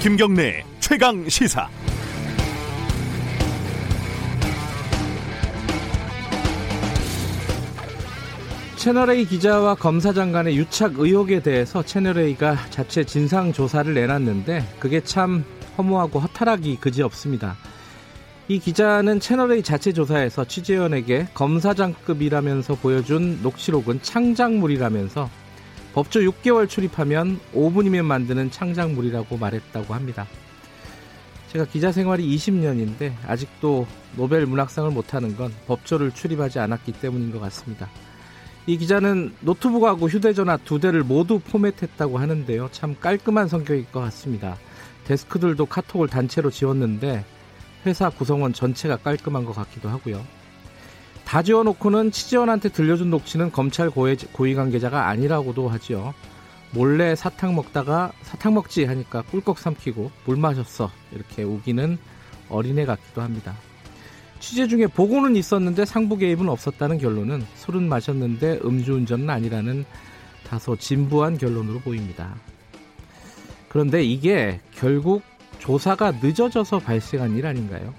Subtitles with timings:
[0.00, 1.68] 김경래 최강 시사.
[8.76, 15.44] 채널A 기자와 검사장 간의 유착 의혹에 대해서 채널A가 자체 진상 조사를 내놨는데 그게 참
[15.76, 17.56] 허무하고 허탈하기 그지없습니다.
[18.46, 25.28] 이 기자는 채널A 자체 조사에서 취재원에게 검사장급이라면서 보여준 녹취록은 창작물이라면서
[25.98, 30.28] 법조 6개월 출입하면 5분이면 만드는 창작물이라고 말했다고 합니다.
[31.48, 33.84] 제가 기자 생활이 20년인데 아직도
[34.14, 37.90] 노벨 문학상을 못하는 건 법조를 출입하지 않았기 때문인 것 같습니다.
[38.68, 42.68] 이 기자는 노트북하고 휴대전화 두 대를 모두 포맷했다고 하는데요.
[42.70, 44.56] 참 깔끔한 성격일 것 같습니다.
[45.02, 47.24] 데스크들도 카톡을 단체로 지웠는데
[47.86, 50.24] 회사 구성원 전체가 깔끔한 것 같기도 하고요.
[51.28, 56.14] 다 지워놓고는 취재원한테 들려준 녹취는 검찰 고위, 고위 관계자가 아니라고도 하지요.
[56.70, 61.98] 몰래 사탕 먹다가 사탕 먹지 하니까 꿀꺽 삼키고 물 마셨어 이렇게 우기는
[62.48, 63.54] 어린애 같기도 합니다.
[64.40, 69.84] 취재 중에 보고는 있었는데 상부 개입은 없었다는 결론은 술은 마셨는데 음주운전은 아니라는
[70.46, 72.36] 다소 진부한 결론으로 보입니다.
[73.68, 75.20] 그런데 이게 결국
[75.58, 77.92] 조사가 늦어져서 발생한 일 아닌가요?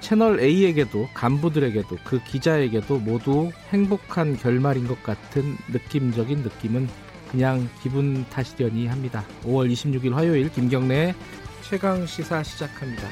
[0.00, 6.88] 채널 A에게도 간부들에게도 그 기자에게도 모두 행복한 결말인 것 같은 느낌적인 느낌은
[7.30, 9.24] 그냥 기분 탓이려니 합니다.
[9.44, 11.14] 5월 26일 화요일 김경래의
[11.62, 13.08] 최강 시사 시작합니다.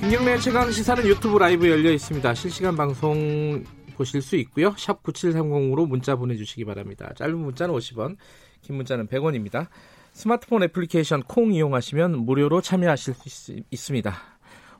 [0.00, 2.34] 김경래 최강 시사는 유튜브 라이브 열려 있습니다.
[2.34, 3.62] 실시간 방송
[3.94, 4.74] 보실 수 있고요.
[4.76, 7.12] 샵 9730으로 문자 보내주시기 바랍니다.
[7.16, 8.16] 짧은 문자는 50원,
[8.62, 9.68] 긴 문자는 100원입니다.
[10.12, 14.16] 스마트폰 애플리케이션 콩 이용하시면 무료로 참여하실 수 있, 습니다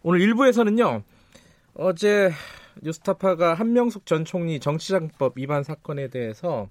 [0.02, 1.02] 오늘 1부에서는요.
[1.74, 2.30] 어제
[2.82, 6.68] 뉴스타파가 한명숙 전 총리 정치장법 위반 사건에 대해서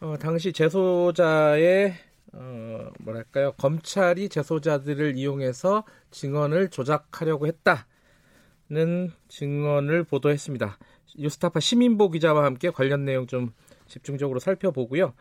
[0.00, 1.94] 어, 당시 재소자의
[2.32, 10.78] 어, 뭐랄까요 검찰이 재소자들을 이용해서 증언을 조작하려고 했다는 증언을 보도했습니다.
[11.18, 13.52] 뉴스타파 시민보 기자와 함께 관련 내용 좀
[13.88, 15.14] 집중적으로 살펴보고요.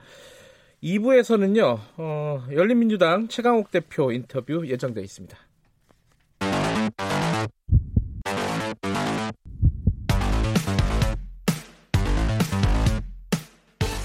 [0.84, 5.38] 2부에서는요, 어, 열린민주당 최강욱 대표 인터뷰 예정되어 있습니다.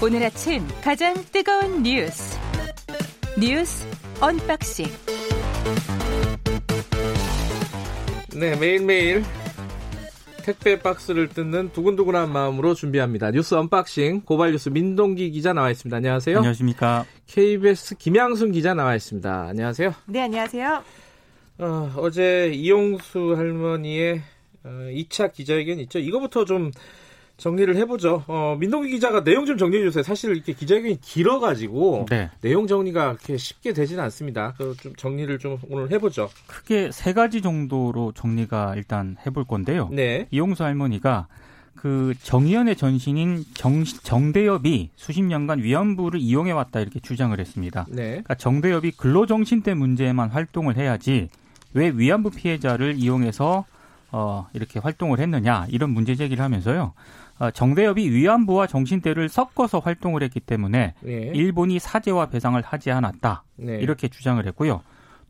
[0.01, 2.37] 오늘 아침 가장 뜨거운 뉴스
[3.39, 3.87] 뉴스
[4.19, 4.85] unboxing
[8.35, 9.23] 네 매일매일
[10.43, 13.31] 택배 박스를 뜯는 두근두근한 마음으로 준비합니다.
[13.31, 15.95] 뉴스 unboxing 고발 뉴스 민동기 기자 나와 있습니다.
[15.95, 16.37] 안녕하세요.
[16.37, 17.05] 안녕하십니까.
[17.27, 19.47] KBS 김양순 기자 나와 있습니다.
[19.47, 19.93] 안녕하세요.
[20.05, 20.83] 네, 안녕하세요.
[21.59, 24.21] 어, 제 이용수 할머니의
[24.65, 25.99] 어, 2차 기자회견 있죠.
[25.99, 26.71] 이거부터 좀
[27.43, 28.23] 정리를 해보죠.
[28.27, 30.01] 어, 민동기 기자가 내용 좀 정리해 주세요.
[30.01, 32.29] 사실 이렇게 기자회견이 길어가지고 네.
[32.39, 34.53] 내용 정리가 그렇게 쉽게 되지는 않습니다.
[34.53, 36.29] 그좀 정리를 좀 오늘 해보죠.
[36.47, 39.89] 크게 세 가지 정도로 정리가 일단 해볼 건데요.
[39.91, 40.27] 네.
[40.31, 41.27] 이용수 할머니가
[41.75, 47.85] 그 정의연의 전신인 정, 정대엽이 수십 년간 위안부를 이용해 왔다 이렇게 주장을 했습니다.
[47.89, 48.07] 네.
[48.07, 51.27] 그러니까 정대엽이 근로정신대 문제에만 활동을 해야지
[51.73, 53.65] 왜 위안부 피해자를 이용해서
[54.13, 56.93] 어, 이렇게 활동을 했느냐 이런 문제 제기를 하면서요.
[57.39, 61.31] 어, 정대협이 위안부와 정신대를 섞어서 활동을 했기 때문에 네.
[61.33, 63.77] 일본이 사죄와 배상을 하지 않았다 네.
[63.79, 64.81] 이렇게 주장을 했고요.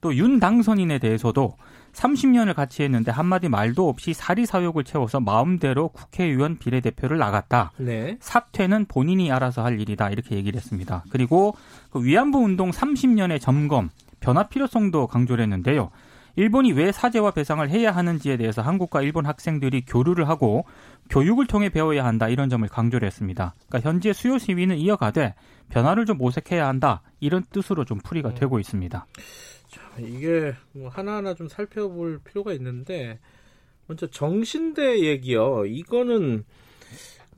[0.01, 1.55] 또 윤 당선인에 대해서도
[1.93, 7.71] 30년을 같이 했는데 한마디 말도 없이 사리사욕을 채워서 마음대로 국회의원 비례대표를 나갔다.
[7.77, 8.17] 네.
[8.19, 11.05] 사퇴는 본인이 알아서 할 일이다 이렇게 얘기를 했습니다.
[11.09, 11.55] 그리고
[11.89, 13.89] 그 위안부 운동 30년의 점검
[14.19, 15.89] 변화 필요성도 강조를 했는데요.
[16.35, 20.65] 일본이 왜 사죄와 배상을 해야 하는지에 대해서 한국과 일본 학생들이 교류를 하고
[21.09, 23.55] 교육을 통해 배워야 한다 이런 점을 강조를 했습니다.
[23.67, 25.35] 그러니까 현재 수요 시위는 이어가되
[25.69, 28.35] 변화를 좀 모색해야 한다 이런 뜻으로 좀 풀이가 음.
[28.35, 29.05] 되고 있습니다.
[29.69, 33.19] 자, 이게 뭐 하나하나 좀 살펴볼 필요가 있는데
[33.87, 35.65] 먼저 정신대 얘기요.
[35.65, 36.45] 이거는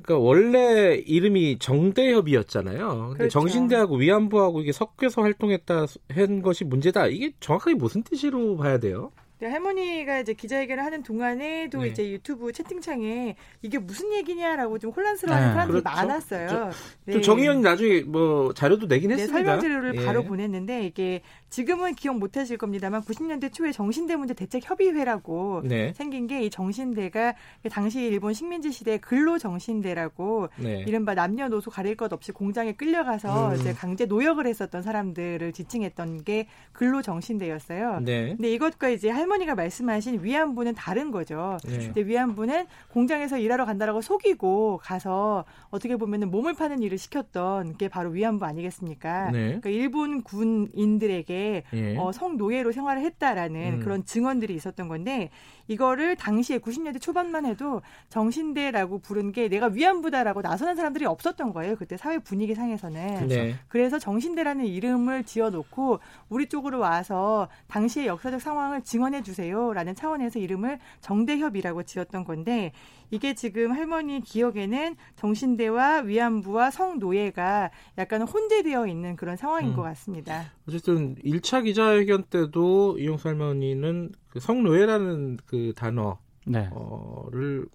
[0.01, 2.99] 그러니까 원래 이름이 정대협이었잖아요.
[3.09, 3.39] 근데 그렇죠.
[3.39, 7.07] 정신대하고 위안부하고 이게 섞여서 활동했다 한 것이 문제다.
[7.07, 9.11] 이게 정확하게 무슨 뜻으로 봐야 돼요?
[9.39, 11.89] 네, 할머니가 이제 기자회견을 하는 동안에도 네.
[11.89, 15.53] 이제 유튜브 채팅창에 이게 무슨 얘기냐라고 좀 혼란스러워하는 네.
[15.53, 15.97] 사람들이 그렇죠?
[15.97, 16.71] 많았어요.
[17.05, 17.21] 네.
[17.21, 19.37] 정의원이 나중에 뭐 자료도 내긴 네, 했습니다.
[19.37, 20.05] 설명 자료를 예.
[20.05, 21.21] 바로 보냈는데 이게
[21.55, 25.93] 지금은 기억 못 하실 겁니다만 90년대 초에 정신대 문제 대책 협의회라고 네.
[25.93, 27.33] 생긴 게 이 정신대가
[27.71, 30.83] 당시 일본 식민지 시대 근로 정신대라고 네.
[30.85, 33.55] 이른바 남녀노소 가릴 것 없이 공장에 끌려가서 음.
[33.55, 38.01] 이제 강제 노역을 했었던 사람들을 지칭했던 게 근로 정신대였어요.
[38.01, 38.35] 네.
[38.35, 41.57] 근데 이것과 이제 할머니가 말씀하신 위안부는 다른 거죠.
[41.63, 41.77] 네.
[41.77, 48.09] 근데 위안부는 공장에서 일하러 간다라고 속이고 가서 어떻게 보면은 몸을 파는 일을 시켰던 게 바로
[48.09, 49.31] 위안부 아니겠습니까?
[49.31, 49.39] 네.
[49.45, 51.97] 그러니까 일본 군인들에게 예.
[51.97, 53.79] 어, 성노예로 생활을 했다라는 음.
[53.79, 55.29] 그런 증언들이 있었던 건데
[55.67, 61.75] 이거를 당시에 90년대 초반만 해도 정신대라고 부른 게 내가 위안부다라고 나서는 사람들이 없었던 거예요.
[61.75, 63.27] 그때 사회 분위기 상에서는.
[63.27, 63.55] 네.
[63.67, 71.83] 그래서 정신대라는 이름을 지어놓고 우리 쪽으로 와서 당시의 역사적 상황을 증언해 주세요라는 차원에서 이름을 정대협이라고
[71.83, 72.71] 지었던 건데
[73.11, 79.75] 이게 지금 할머니 기억에는 정신대와 위안부와 성노예가 약간 혼재되어 있는 그런 상황인 음.
[79.75, 80.51] 것 같습니다.
[80.67, 86.69] 어쨌든 1차 기자회견 때도 이용수 할머니는 그 성노예라는 그 단어를 네.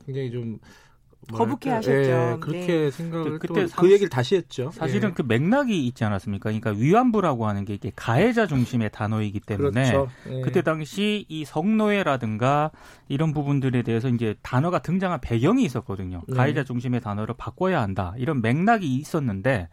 [0.04, 0.58] 굉장히 좀
[1.32, 1.92] 거북해 하셨죠.
[1.94, 2.90] 예, 그렇게 네.
[2.90, 4.70] 생각을 그, 그때 그 얘기를 다시 했죠.
[4.72, 5.14] 사실은 예.
[5.14, 6.50] 그 맥락이 있지 않았습니까?
[6.50, 10.10] 그러니까 위안부라고 하는 게 이게 가해자 중심의 단어이기 때문에 그렇죠.
[10.28, 10.40] 예.
[10.42, 12.72] 그때 당시 이 성노예라든가
[13.08, 16.22] 이런 부분들에 대해서 이제 단어가 등장한 배경이 있었거든요.
[16.28, 16.36] 네.
[16.36, 18.12] 가해자 중심의 단어를 바꿔야 한다.
[18.18, 19.68] 이런 맥락이 있었는데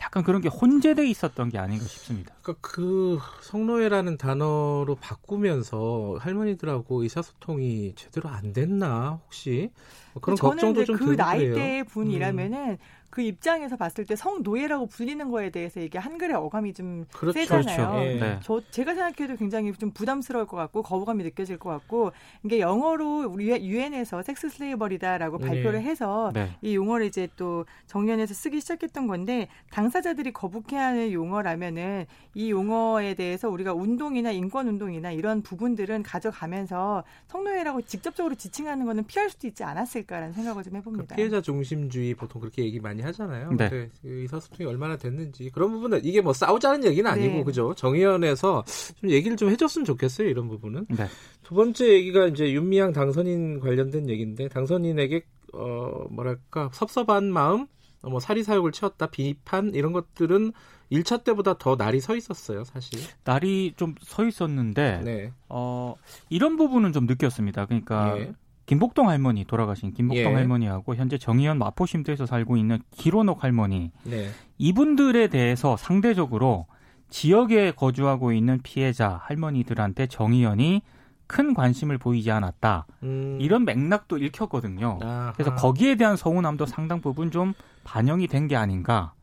[0.00, 2.34] 약간 그런 게 혼재돼 있었던 게 아닌가 싶습니다.
[2.42, 9.70] 그러니까 그 성노예라는 단어로 바꾸면서 할머니들하고 의사소통이 제대로 안 됐나 혹시
[10.12, 13.01] 뭐 그런 걱정도 좀그 나이대 분이라면은 음.
[13.12, 17.38] 그 입장에서 봤을 때 성노예라고 불리는 거에 대해서 이게 한글의 어감이 좀 그렇죠.
[17.38, 17.90] 세잖아요.
[17.90, 18.06] 그렇죠.
[18.06, 18.18] 예.
[18.18, 18.40] 네.
[18.42, 22.12] 저 제가 생각해도 굉장히 좀 부담스러울 것 같고 거부감이 느껴질 것 같고
[22.42, 25.46] 이게 영어로 우리 유엔에서 섹스 슬레이버리다라고 네.
[25.46, 26.56] 발표를 해서 네.
[26.62, 33.74] 이 용어를 이제 또 정년에서 쓰기 시작했던 건데 당사자들이 거북해하는 용어라면은 이 용어에 대해서 우리가
[33.74, 40.62] 운동이나 인권 운동이나 이런 부분들은 가져가면서 성노예라고 직접적으로 지칭하는 거는 피할 수도 있지 않았을까라는 생각을
[40.62, 41.14] 좀 해봅니다.
[41.14, 43.52] 그 피해자 중심주의 보통 그렇게 얘기 많이 하잖아요.
[43.52, 43.68] 네.
[43.68, 47.44] 그 의사소통이 얼마나 됐는지 그런 부분은 이게 뭐 싸우자는 얘기는 아니고 네.
[47.44, 47.74] 그죠?
[47.74, 48.64] 정의원에서
[49.00, 50.28] 좀 얘기를 좀 해줬으면 좋겠어요.
[50.28, 50.86] 이런 부분은.
[50.90, 51.06] 네.
[51.42, 57.66] 두 번째 얘기가 이제 윤미향 당선인 관련된 얘기인데 당선인에게 어 뭐랄까 섭섭한 마음,
[58.02, 60.52] 뭐 사리 사욕을 채웠다 비판 이런 것들은
[60.90, 63.00] 1차 때보다 더 날이 서 있었어요, 사실.
[63.24, 65.32] 날이 좀 서 있었는데, 네.
[65.48, 65.94] 어,
[66.28, 67.64] 이런 부분은 좀 느꼈습니다.
[67.64, 68.32] 그러니까, 예.
[68.66, 70.34] 김복동 할머니 돌아가신 김복동 예.
[70.34, 74.28] 할머니하고 현재 정의연 마포쉼터에서 살고 있는 기로녹 할머니 네.
[74.58, 76.66] 이분들에 대해서 상대적으로
[77.10, 80.82] 지역에 거주하고 있는 피해자 할머니들한테 정의연이
[81.26, 82.86] 큰 관심을 보이지 않았다.
[83.02, 83.38] 음.
[83.40, 84.98] 이런 맥락도 읽혔거든요.
[85.02, 85.32] 아하.
[85.34, 87.54] 그래서 거기에 대한 서운함도 상당 부분 좀
[87.84, 89.14] 반영이 된 게 아닌가.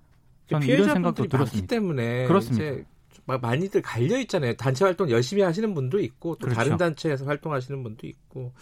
[0.50, 1.68] 저는 이런 생각도 들었습니다.
[1.68, 2.90] 때문에 그렇습니다.
[3.38, 4.54] 많이들 갈려 있잖아요.
[4.56, 6.56] 단체 활동 열심히 하시는 분도 있고 또 그렇죠.
[6.56, 8.54] 다른 단체에서 활동하시는 분도 있고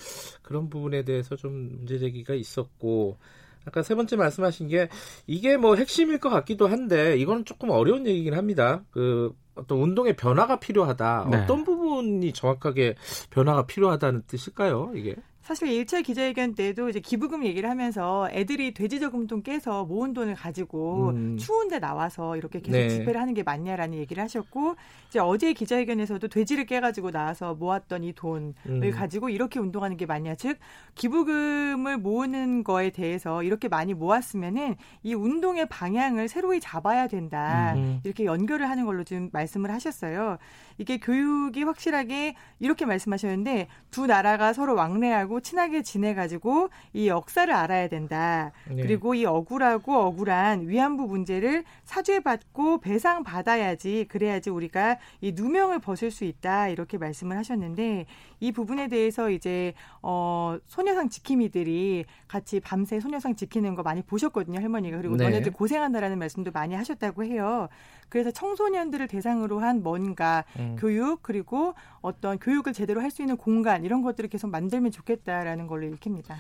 [0.42, 3.18] 그런 부분에 대해서 좀 문제 제기가 있었고
[3.66, 4.90] 아까 세 번째 말씀하신 게
[5.26, 8.84] 이게 뭐 핵심일 것 같기도 한데 이거는 조금 어려운 얘기긴 합니다.
[8.92, 11.28] 그 어떤 운동의 변화가 필요하다.
[11.32, 11.38] 네.
[11.38, 12.96] 어떤 부분이 정확하게
[13.30, 14.94] 변화가 필요하다는 뜻일까요?
[14.96, 15.16] 이게?
[15.48, 21.12] 사실 1차 기자회견 때도 이제 기부금 얘기를 하면서 애들이 돼지 저금통 깨서 모은 돈을 가지고
[21.12, 21.38] 음.
[21.38, 22.90] 추운데 나와서 이렇게 계속 네.
[22.90, 24.76] 집회를 하는 게 맞냐라는 얘기를 하셨고
[25.08, 28.92] 이제 어제 기자회견에서도 돼지를 깨가지고 나와서 모았던 이 돈을 음.
[28.92, 30.58] 가지고 이렇게 운동하는 게 맞냐 즉
[30.96, 38.02] 기부금을 모으는 거에 대해서 이렇게 많이 모았으면은 이 운동의 방향을 새로이 잡아야 된다 음.
[38.04, 40.40] 이렇게 연결을 하는 걸로 좀 말씀을 하셨어요.
[40.78, 48.52] 이게 교육이 확실하게 이렇게 말씀하셨는데 두 나라가 서로 왕래하고 친하게 지내가지고 이 역사를 알아야 된다.
[48.70, 48.82] 네.
[48.82, 56.70] 그리고 이 억울하고 억울한 위안부 문제를 사죄받고 배상받아야지 그래야지 우리가 이 누명을 벗을 수 있다.
[56.70, 58.06] 이렇게 말씀을 하셨는데
[58.40, 64.98] 이 부분에 대해서 이제 어 소녀상 지킴이들이 같이 밤새 소녀상 지키는 거 많이 보셨거든요 할머니가
[64.98, 65.26] 그리고 네.
[65.26, 67.68] 너네들 고생한다라는 말씀도 많이 하셨다고 해요.
[68.10, 70.78] 그래서 청소년들을 대상으로 한 뭔가 음.
[70.80, 75.68] 교육 그리고 어떤 교육을 제대로 할 수 있는 공간 이런 것들을 계속 만들면 좋겠다 라는
[75.68, 76.36] 걸로 읽힙니다.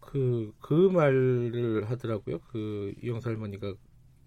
[0.00, 2.38] 그, 그 말을 하더라고요.
[2.50, 3.74] 그 이영사 할머니가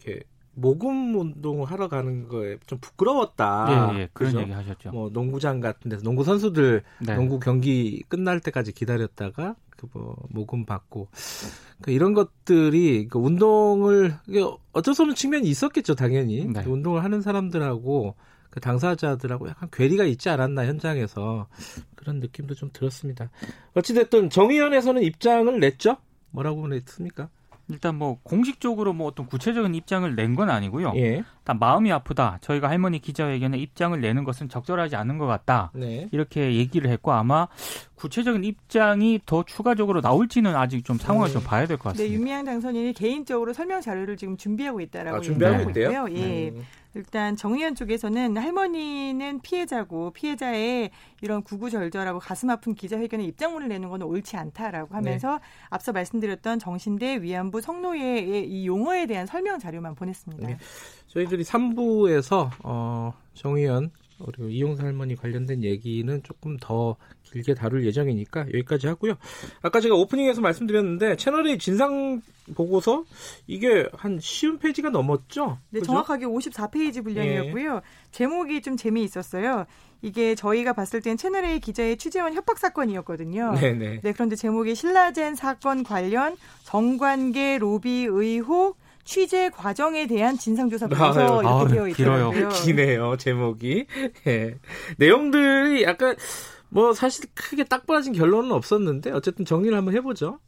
[0.03, 3.93] 이렇게 모금 운동을 하러 가는 거에 좀 부끄러웠다.
[3.95, 4.41] 예, 예 그런 그죠?
[4.41, 4.91] 얘기 하셨죠.
[4.91, 7.15] 뭐 농구장 같은 데서 농구 선수들 네.
[7.15, 11.07] 농구 경기 끝날 때까지 기다렸다가 그뭐 모금 받고
[11.81, 14.13] 그 이런 것들이 그 운동을
[14.73, 16.45] 어쩔 수 없는 측면이 있었겠죠, 당연히.
[16.45, 16.63] 네.
[16.65, 18.15] 운동을 하는 사람들하고
[18.51, 21.47] 그 당사자들하고 약간 괴리가 있지 않았나 현장에서
[21.95, 23.31] 그런 느낌도 좀 들었습니다.
[23.73, 25.97] 어찌됐든 정의연에서는 입장을 냈죠?
[26.29, 27.29] 뭐라고 냈습니까?
[27.69, 30.91] 일단 뭐 공식적으로 뭐 어떤 구체적인 입장을 낸 건 아니고요.
[30.97, 31.23] 예.
[31.45, 32.37] 마음이 아프다.
[32.41, 35.71] 저희가 할머니 기자회견에 입장을 내는 것은 적절하지 않은 것 같다.
[35.73, 36.07] 네.
[36.11, 37.47] 이렇게 얘기를 했고 아마
[37.95, 41.33] 구체적인 입장이 더 추가적으로 나올지는 아직 좀 상황을 네.
[41.33, 42.09] 좀 봐야 될 것 같습니다.
[42.09, 46.07] 네, 윤미향 당선인이 개인적으로 설명 자료를 지금 준비하고 있다라고 아, 준비하고 있대요.
[46.11, 46.49] 예.
[46.49, 46.63] 음.
[46.93, 50.89] 일단 정의연 쪽에서는 할머니는 피해자고 피해자의
[51.21, 55.39] 이런 구구절절하고 가슴 아픈 기자회견에 입장문을 내는 건 옳지 않다라고 하면서 네.
[55.69, 60.47] 앞서 말씀드렸던 정신대 위안부 성노예의 이 용어에 대한 설명 자료만 보냈습니다.
[60.47, 60.57] 네.
[61.13, 63.91] 저희들이 3부에서 어, 정의연
[64.25, 69.15] 그리고 이용사 할머니 관련된 얘기는 조금 더 길게 다룰 예정이니까 여기까지 하고요.
[69.61, 72.21] 아까 제가 오프닝에서 말씀드렸는데 채널의 진상
[72.55, 73.05] 보고서
[73.47, 75.57] 이게 한 쉬운 페이지가 넘었죠?
[75.69, 75.91] 네, 그죠?
[75.91, 77.73] 정확하게 54페이지 분량이었고요.
[77.75, 77.81] 네.
[78.11, 79.65] 제목이 좀 재미있었어요.
[80.01, 83.53] 이게 저희가 봤을 땐 채널A 기자의 취재원 협박 사건이었거든요.
[83.53, 83.73] 네네.
[83.73, 83.99] 네.
[84.03, 91.41] 네, 그런데 제목이 신라젠 사건 관련 정관계 로비 의혹 취재 과정에 대한 진상조사 보고서 아,
[91.41, 92.49] 이렇게 아, 되어 있더라고요.
[92.49, 93.85] 기네요, 제목이.
[94.27, 94.55] 예.
[94.97, 96.15] 내용들이 약간
[96.69, 100.39] 뭐 사실 크게 딱 빠진 결론은 없었는데 어쨌든 정리를 한번 해보죠.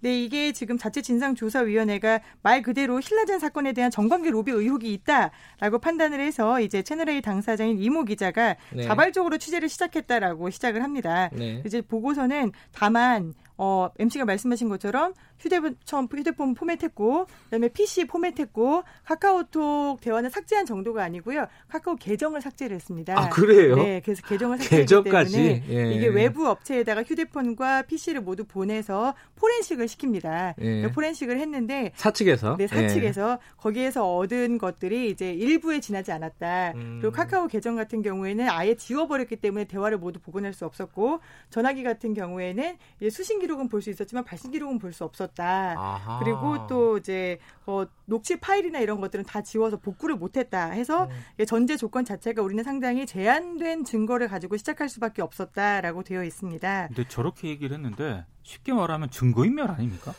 [0.00, 6.20] 네, 이게 지금 자체 진상조사위원회가 말 그대로 신라젠 사건에 대한 정관계 로비 의혹이 있다라고 판단을
[6.20, 8.82] 해서 이제 채널A 당사자인 이모 기자가 네.
[8.82, 11.30] 자발적으로 취재를 시작했다라고 시작을 합니다.
[11.32, 11.62] 네.
[11.64, 20.00] 이제 보고서는 다만 어, MC가 말씀하신 것처럼 휴대폰, 처음 휴대폰 포맷했고, 그다음에 PC 포맷했고, 카카오톡
[20.00, 21.46] 대화는 삭제한 정도가 아니고요.
[21.68, 23.18] 카카오 계정을 삭제를 했습니다.
[23.18, 23.76] 아, 그래요?
[23.76, 25.92] 네, 그래서 계정을 삭제했기 때문에 예.
[25.92, 30.54] 이게 외부 업체에다가 휴대폰과 PC를 모두 보내서 포렌식을 시킵니다.
[30.58, 30.64] 예.
[30.64, 33.56] 그러니까 포렌식을 했는데 사측에서 네, 사측에서 예.
[33.56, 36.72] 거기에서 얻은 것들이 이제 일부에 지나지 않았다.
[36.76, 36.98] 음.
[37.00, 41.20] 그리고 카카오 계정 같은 경우에는 아예 지워버렸기 때문에 대화를 모두 복원할 수 없었고,
[41.50, 42.76] 전화기 같은 경우에는
[43.10, 45.74] 수신기 기록은 볼 수 있었지만 발신 기록은 볼 수 없었다.
[45.78, 46.18] 아하.
[46.22, 51.44] 그리고 또 이제 어, 녹취 파일이나 이런 것들은 다 지워서 복구를 못했다 해서 음.
[51.46, 56.88] 전제 조건 자체가 우리는 상당히 제한된 증거를 가지고 시작할 수밖에 없었다라고 되어 있습니다.
[56.88, 60.12] 근데 저렇게 얘기를 했는데 쉽게 말하면 증거인멸 아닙니까?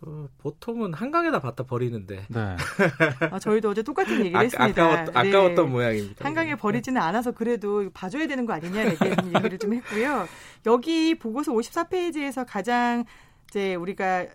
[0.00, 2.24] 그 보통은 한강에다 갖다 버리는데.
[2.28, 2.56] 네.
[3.30, 4.84] 아, 저희도 어제 똑같은 얘기를 아, 했습니다.
[4.84, 5.18] 아까웠, 네.
[5.18, 6.24] 아까웠던 모양입니다.
[6.24, 10.28] 한강에 버리지는 않아서 그래도 봐줘야 되는 거 아니냐 이렇게 얘기를 좀 했고요.
[10.66, 13.04] 여기 보고서 54페이지에서 가장
[13.48, 14.26] 이제 우리가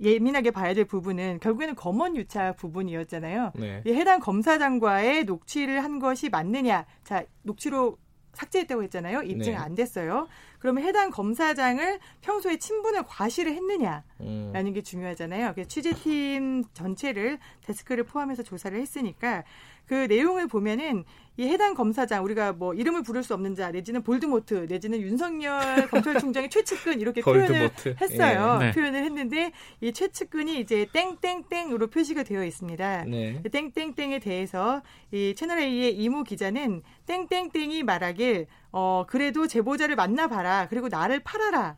[0.00, 3.52] 예민하게 봐야 될 부분은 결국에는 검언 유착 부분이었잖아요.
[3.56, 3.82] 네.
[3.86, 6.86] 해당 검사장과의 녹취를 한 것이 맞느냐.
[7.02, 7.96] 자, 녹취로
[8.38, 9.22] 삭제했다고 했잖아요.
[9.22, 9.56] 입증이 네.
[9.56, 10.28] 안 됐어요.
[10.60, 14.72] 그러면 해당 검사장을 평소에 친분을 과시를 했느냐라는 음.
[14.72, 15.54] 게 중요하잖아요.
[15.54, 19.44] 그래서 취재팀 전체를 데스크를 포함해서 조사를 했으니까
[19.86, 21.04] 그 내용을 보면은
[21.38, 26.50] 이 해당 검사장 우리가 뭐 이름을 부를 수 없는 자 내지는 볼드모트 내지는 윤석열 검찰총장의
[26.50, 28.58] 최측근 이렇게 표현을 했어요.
[28.60, 28.66] 예.
[28.66, 28.72] 네.
[28.72, 33.04] 표현을 했는데 이 최측근이 이제 땡땡땡으로 표시가 되어 있습니다.
[33.04, 33.40] 네.
[33.52, 41.20] 땡땡땡에 대해서 이 채널 A의 이모 기자는 땡땡땡이 말하길 어 그래도 제보자를 만나봐라 그리고 나를
[41.20, 41.76] 팔아라.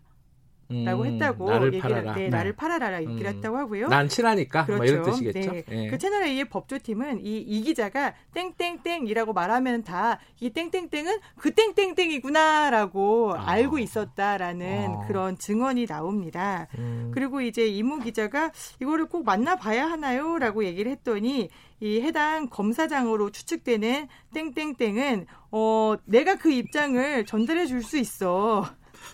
[0.85, 2.15] 라고 음, 했다고 나를 얘기를 팔아라.
[2.15, 2.29] 네, 네.
[2.29, 3.89] 나를 팔아라 얘기를 음, 했다고 하고요.
[3.89, 4.77] 난 친하니까 그렇죠.
[4.79, 5.19] 뭐 이런 그렇죠.
[5.19, 5.53] 뜻이겠죠.
[5.53, 5.65] 네.
[5.69, 5.89] 네.
[5.89, 13.51] 그 채널 A의 법조팀은 이, 이 기자가 땡땡땡이라고 말하면 다 이 땡땡땡은 그 땡땡땡이구나라고 아.
[13.51, 15.07] 알고 있었다라는 아.
[15.07, 16.67] 그런 증언이 나옵니다.
[16.79, 17.11] 음.
[17.15, 18.51] 그리고 이제 이모 기자가
[18.81, 21.51] 이거를 꼭 만나봐야 하나요?라고 얘기를 했더니
[21.81, 28.67] 이 해당 검사장으로 추측되는 땡땡땡은 어 내가 그 입장을 전달해 줄 수 있어.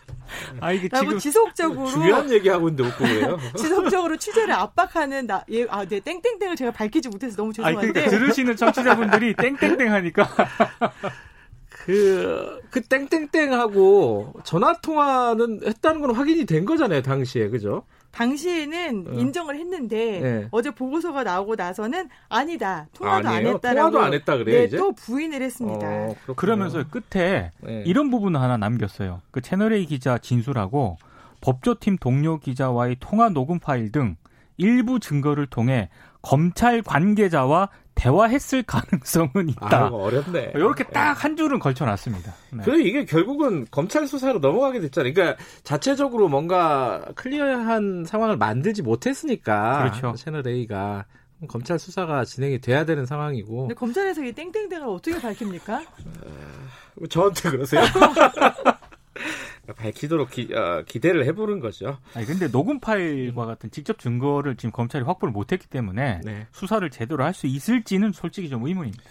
[0.61, 3.39] 아 이게 지금 지속적으로 중요한 얘기하고 있는데 웃고 그래요.
[3.57, 7.79] 지속적으로 취재를 압박하는 나, 예, 아, 네, 땡땡땡을 제가 밝히지 못해서 너무 죄송한데.
[7.81, 10.29] 아니, 그러니까 들으시는 청취자분들이 땡땡땡 하니까.
[11.87, 17.49] 그, 그 땡땡땡하고 전화 통화는 했다는 건 확인이 된 거잖아요, 당시에.
[17.49, 17.85] 그죠?
[18.11, 19.13] 당시에는 어.
[19.13, 20.49] 인정을 했는데 네.
[20.51, 23.49] 어제 보고서가 나오고 나서는 아니다 통화도 아니에요?
[23.51, 24.77] 안 했다라고 통화도 안 했다 그래요, 네, 이제?
[24.79, 25.87] 또 부인을 했습니다.
[25.87, 27.85] 어, 그러면서 끝에 네.
[27.87, 29.21] 이런 부분을 하나 남겼어요.
[29.31, 30.97] 그 채널A 기자 진술하고
[31.41, 34.17] 법조팀 동료 기자와의 통화 녹음 파일 등
[34.57, 35.89] 일부 증거를 통해
[36.21, 39.87] 검찰 관계자와 대화했을 가능성은 있다.
[39.87, 40.53] 아, 어렵네.
[40.55, 42.35] 이렇게 딱 한 줄은 걸쳐놨습니다.
[42.53, 42.63] 네.
[42.65, 45.13] 그래 이게 결국은 검찰 수사로 넘어가게 됐잖아요.
[45.15, 50.15] 그러니까 자체적으로 뭔가 클리어한 상황을 만들지 못했으니까 그렇죠.
[50.17, 51.07] 채널 A가
[51.49, 53.63] 검찰 수사가 진행이 돼야 되는 상황이고.
[53.63, 55.83] 근데 검찰에서 이 땡땡땡을 어떻게 밝힙니까?
[57.01, 57.83] 어, 저한테 그러세요?
[59.75, 61.99] 밝히도록 기, 어, 기대를 해보는 거죠.
[62.15, 66.47] 아니 근데 녹음 파일과 같은 직접 증거를 지금 검찰이 확보를 못했기 때문에 네.
[66.53, 69.05] 수사를 제대로 할 수 있을지는 솔직히 좀 의문입니다.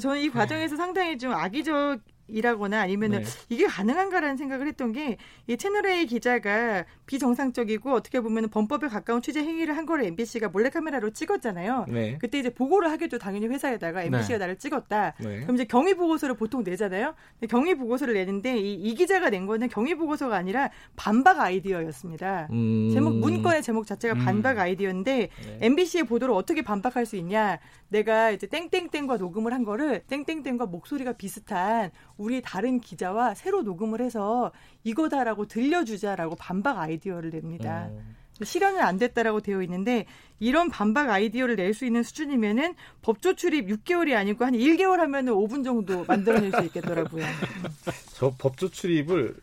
[0.00, 0.76] 저는 이 과정에서 네.
[0.76, 2.00] 상당히 좀 악의적
[2.32, 3.30] 이라거나 아니면은 네.
[3.48, 9.40] 이게 가능한가라는 생각을 했던 게 이 채널 A 기자가 비정상적이고 어떻게 보면 범법에 가까운 취재
[9.40, 11.86] 행위를 한 거를 MBC가 몰래카메라로 찍었잖아요.
[11.88, 12.16] 네.
[12.20, 13.18] 그때 이제 보고를 하겠죠.
[13.18, 14.38] 당연히 회사에다가 MBC가 네.
[14.38, 15.14] 나를 찍었다.
[15.18, 15.40] 네.
[15.40, 17.14] 그럼 이제 경위 보고서를 보통 내잖아요.
[17.48, 22.48] 경위 보고서를 내는데 이, 이 기자가 낸 거는 경위 보고서가 아니라 반박 아이디어였습니다.
[22.52, 22.90] 음.
[22.92, 24.24] 제목 문건의 제목 자체가 음.
[24.24, 25.58] 반박 아이디어인데 네.
[25.60, 27.58] MBC의 보도를 어떻게 반박할 수 있냐?
[27.92, 34.50] 내가 이제 땡땡땡과 녹음을 한 거를 땡땡땡과 목소리가 비슷한 우리 다른 기자와 새로 녹음을 해서
[34.82, 37.88] 이거다라고 들려주자라고 반박 아이디어를 냅니다.
[37.92, 38.16] 음.
[38.42, 40.06] 실현은 안 됐다라고 되어 있는데
[40.40, 45.62] 이런 반박 아이디어를 낼 수 있는 수준이면은 법조 출입 6개월이 아니고 한 1개월 하면은 5분
[45.62, 47.24] 정도 만들어낼 수 있겠더라고요.
[48.16, 49.36] 저 법조 출입을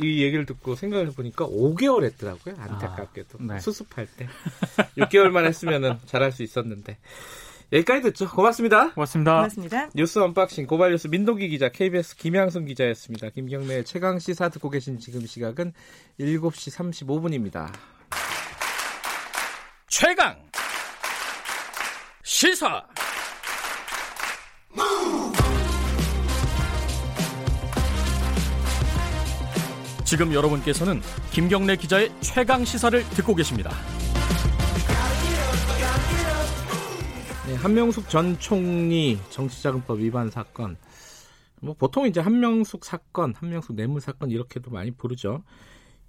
[0.00, 2.54] 이 얘기를 듣고 생각을 해보니까 5개월 했더라고요.
[2.58, 3.60] 안타깝게도 아, 네.
[3.60, 4.26] 수습할 때
[4.96, 6.96] 6개월만 했으면은 잘할 수 있었는데.
[7.72, 8.28] 여기까지 듣죠.
[8.28, 8.90] 고맙습니다.
[8.92, 9.36] 고맙습니다.
[9.36, 9.88] 고맙습니다.
[9.94, 13.30] 뉴스 unboxing 고발뉴스 민동기 기자, KBS 김양순 기자였습니다.
[13.30, 15.72] 김경래 최강 시사 듣고 계신 지금 시각은
[16.20, 17.72] 7시 35분입니다.
[19.88, 20.36] 최강
[22.22, 22.82] 시사
[30.04, 31.00] 지금 여러분께서는
[31.30, 33.70] 김경래 기자의 최강 시사를 듣고 계십니다.
[37.62, 40.76] 한명숙 전 총리 정치자금법 위반 사건.
[41.60, 45.44] 뭐 보통 이제 한명숙 사건, 한명숙 뇌물 사건 이렇게도 많이 부르죠.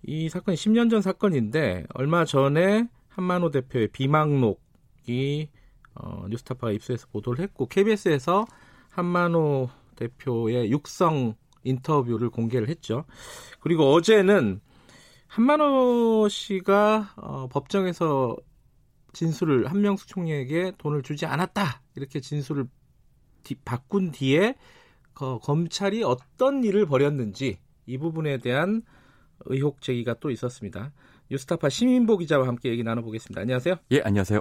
[0.01, 5.50] 이 사건이 10년 전 사건인데 얼마 전에 한만호 대표의 비망록이
[5.93, 8.45] 어, 뉴스타파가 입수해서 보도를 했고 KBS에서
[8.89, 13.05] 한만호 대표의 육성 인터뷰를 공개를 했죠.
[13.60, 14.60] 그리고 어제는
[15.27, 18.38] 한만호 씨가 어, 법정에서
[19.13, 22.67] 진술을 한명숙 총리에게 돈을 주지 않았다 이렇게 진술을
[23.43, 24.55] 디, 바꾼 뒤에
[25.20, 28.82] 어, 검찰이 어떤 일을 벌였는지 이 부분에 대한
[29.46, 30.91] 의혹 제기가 또 있었습니다.
[31.29, 33.41] 뉴스타파 시민보 기자와 함께 얘기 나눠보겠습니다.
[33.41, 33.75] 안녕하세요.
[33.91, 34.39] 예, 안녕하세요.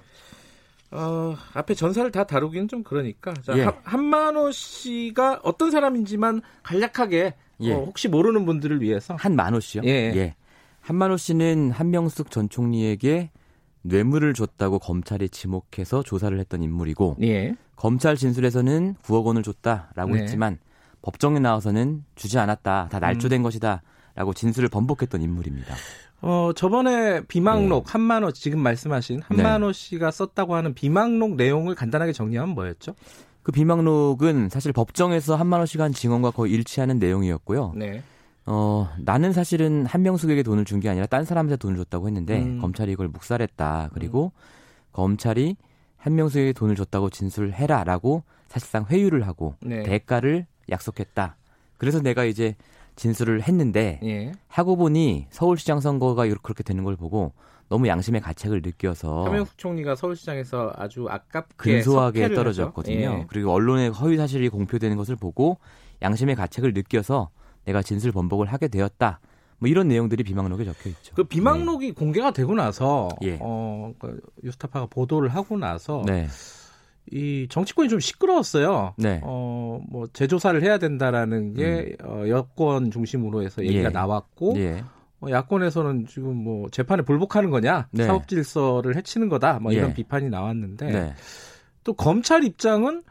[0.93, 3.67] 어, 앞에 전사를 다 다루기는 좀 그러니까 자, 예.
[3.83, 7.73] 한만호 씨가 어떤 사람인지만 간략하게 예.
[7.73, 9.83] 어, 혹시 모르는 분들을 위해서 한만호 씨요?
[9.85, 10.13] 예.
[10.15, 10.37] 예.
[10.81, 13.31] 한만호 씨는 한명숙 전 총리에게
[13.83, 17.55] 뇌물을 줬다고 검찰이 지목해서 조사를 했던 인물이고 예.
[17.77, 20.23] 검찰 진술에서는 9억 원을 줬다라고 네.
[20.23, 20.59] 했지만
[21.03, 22.89] 법정에 나와서는 주지 않았다.
[22.91, 23.43] 다 날조된 음.
[23.43, 25.75] 것이다라고 진술을 번복했던 인물입니다.
[26.21, 27.93] 어, 저번에 비망록 네.
[27.93, 29.73] 한만호 지금 말씀하신 한만호 네.
[29.73, 32.95] 씨가 썼다고 하는 비망록 내용을 간단하게 정리하면 뭐였죠?
[33.43, 37.73] 그 비망록은 사실 법정에서 한만호 씨가 한 증언과 거의 일치하는 내용이었고요.
[37.75, 38.05] 네.
[38.47, 42.61] 어, 나는 사실은 한명숙에게 돈을 준 게 아니라 딴 사람한테 돈을 줬다고 했는데 음.
[42.61, 43.91] 검찰이 이걸 묵살했다.
[43.95, 44.93] 그리고 음.
[44.93, 45.57] 검찰이
[45.97, 49.83] 한명숙에게 돈을 줬다고 진술해라라고 사실상 회유를 하고 네.
[49.85, 51.37] 대가를 약속했다.
[51.79, 52.57] 그래서 내가 이제
[52.97, 54.33] 진술을 했는데 예.
[54.49, 57.33] 하고 보니 서울시장 선거가 그렇게 되는 걸 보고
[57.69, 63.21] 너무 양심의 가책을 느껴서 한명숙 총리가 서울시장에서 아주 아깝게 근소하게 떨어졌거든요.
[63.21, 63.27] 예.
[63.29, 65.59] 그리고 언론에 허위 사실이 공표되는 것을 보고
[66.03, 67.31] 양심의 가책을 느껴서
[67.65, 69.21] 내가 진술 번복을 하게 되었다.
[69.59, 71.15] 뭐 이런 내용들이 비망록에 적혀 있죠.
[71.15, 71.93] 그 비망록이 네.
[71.93, 73.39] 공개가 되고 나서 예.
[73.41, 76.27] 어, 그 유스타파가 보도를 하고 나서 네.
[77.11, 78.95] 이 정치권이 좀 시끄러웠어요.
[78.97, 79.21] 네.
[79.23, 82.07] 어, 뭐 재조사를 해야 된다라는 게 음.
[82.09, 83.89] 어, 여권 중심으로 해서 얘기가 예.
[83.91, 84.83] 나왔고 예.
[85.21, 88.07] 어, 야권에서는 지금 뭐 재판에 불복하는 거냐, 네.
[88.07, 89.95] 사법 질서를 해치는 거다, 뭐 이런 예.
[89.95, 91.15] 비판이 나왔는데 네.
[91.85, 93.05] 또 검찰 입장은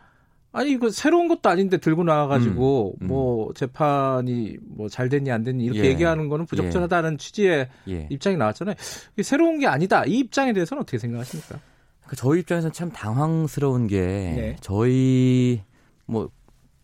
[0.54, 3.08] 아니 이거 새로운 것도 아닌데 들고 나와가지고 음, 음.
[3.08, 5.86] 뭐 재판이 뭐 잘 됐니 안 됐니 이렇게 예.
[5.86, 7.18] 얘기하는 거는 부적절하다는 예.
[7.18, 8.08] 취지의 예.
[8.10, 8.76] 입장이 나왔잖아요.
[9.24, 10.04] 새로운 게 아니다.
[10.06, 11.60] 이 입장에 대해서는 어떻게 생각하십니까?
[12.08, 14.56] 그 저희 입장에서는 참 당황스러운 게 네.
[14.60, 15.62] 저희
[16.06, 16.30] 뭐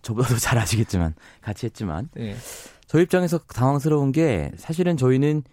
[0.02, 2.36] 저보다도 잘 아시겠지만 같이 했지만 네.
[2.86, 5.44] 저희 입장에서 당황스러운 게 사실은 저희는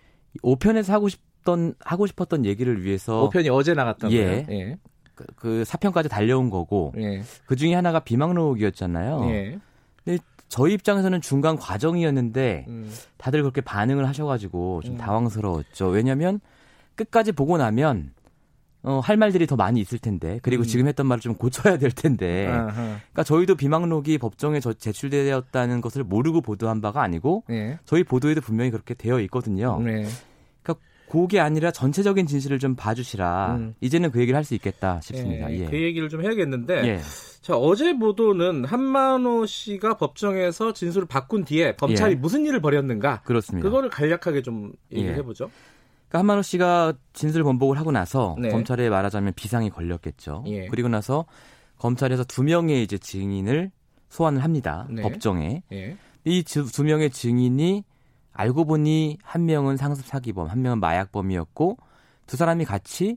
[0.45, 4.25] 5편에서 하고 싶던 하고 싶었던 얘기를 위해서 5편이 어제 나갔던 예.
[4.25, 4.47] 거예요.
[4.51, 4.79] 예.
[5.15, 7.23] 그, 그 4편까지 달려온 거고 예.
[7.47, 9.25] 그 중에 하나가 비망록이었잖아요.
[9.31, 9.59] 예.
[10.05, 12.93] 근데 저희 입장에서는 중간 과정이었는데 음.
[13.17, 14.99] 다들 그렇게 반응을 하셔가지고 좀 음.
[14.99, 15.89] 당황스러웠죠.
[15.89, 16.41] 왜냐하면
[16.95, 18.13] 끝까지 보고 나면
[18.85, 20.67] 어, 할 말들이 더 많이 있을 텐데 그리고 음.
[20.67, 22.73] 지금 했던 말을 좀 고쳐야 될 텐데 아하.
[22.73, 27.79] 그러니까 저희도 비망록이 법정에 제출되었다는 것을 모르고 보도한 바가 아니고 네.
[27.87, 29.81] 저희 보도에도 분명히 그렇게 되어 있거든요.
[29.81, 30.07] 네.
[31.09, 33.75] 그게 아니라 전체적인 진실을 좀 봐주시라 음.
[33.81, 35.51] 이제는 그 얘기를 할 수 있겠다 싶습니다.
[35.53, 35.61] 예.
[35.61, 35.67] 예.
[35.67, 37.01] 그 얘기를 좀 해야겠는데 예.
[37.41, 42.17] 자 어제 보도는 한만호 씨가 법정에서 진술을 바꾼 뒤에 검찰이 예.
[42.17, 43.69] 무슨 일을 벌였는가 그렇습니다.
[43.69, 45.17] 그거를 간략하게 좀 얘기를 예.
[45.19, 45.51] 해보죠.
[46.09, 48.49] 그러니까 한만호 씨가 진술 번복을 하고 나서 네.
[48.49, 50.45] 검찰에 말하자면 비상이 걸렸겠죠.
[50.47, 50.67] 예.
[50.67, 51.27] 그리고 나서
[51.79, 53.71] 검찰에서 두 명의 이제 증인을
[54.09, 54.87] 소환을 합니다.
[54.91, 55.03] 네.
[55.03, 55.63] 법정에.
[55.73, 55.97] 예.
[56.25, 57.85] 이두 명의 증인이
[58.35, 61.79] 알고 보니 한 명은 상습 사기범, 한 명은 마약범이었고
[62.27, 63.17] 두 사람이 같이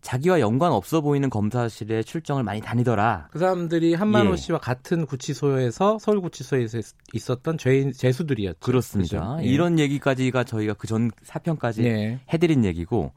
[0.00, 3.28] 자기와 연관 없어 보이는 검사실에 출정을 많이 다니더라.
[3.30, 4.36] 그 사람들이 한만호 예.
[4.36, 6.78] 씨와 같은 구치소에서 서울 구치소에서
[7.14, 8.58] 있었던 죄인 죄수들이었죠.
[8.60, 9.38] 그렇습니다.
[9.40, 9.44] 예.
[9.46, 12.20] 이런 얘기까지가 저희가 그 전 사편까지 예.
[12.32, 13.12] 해드린 얘기고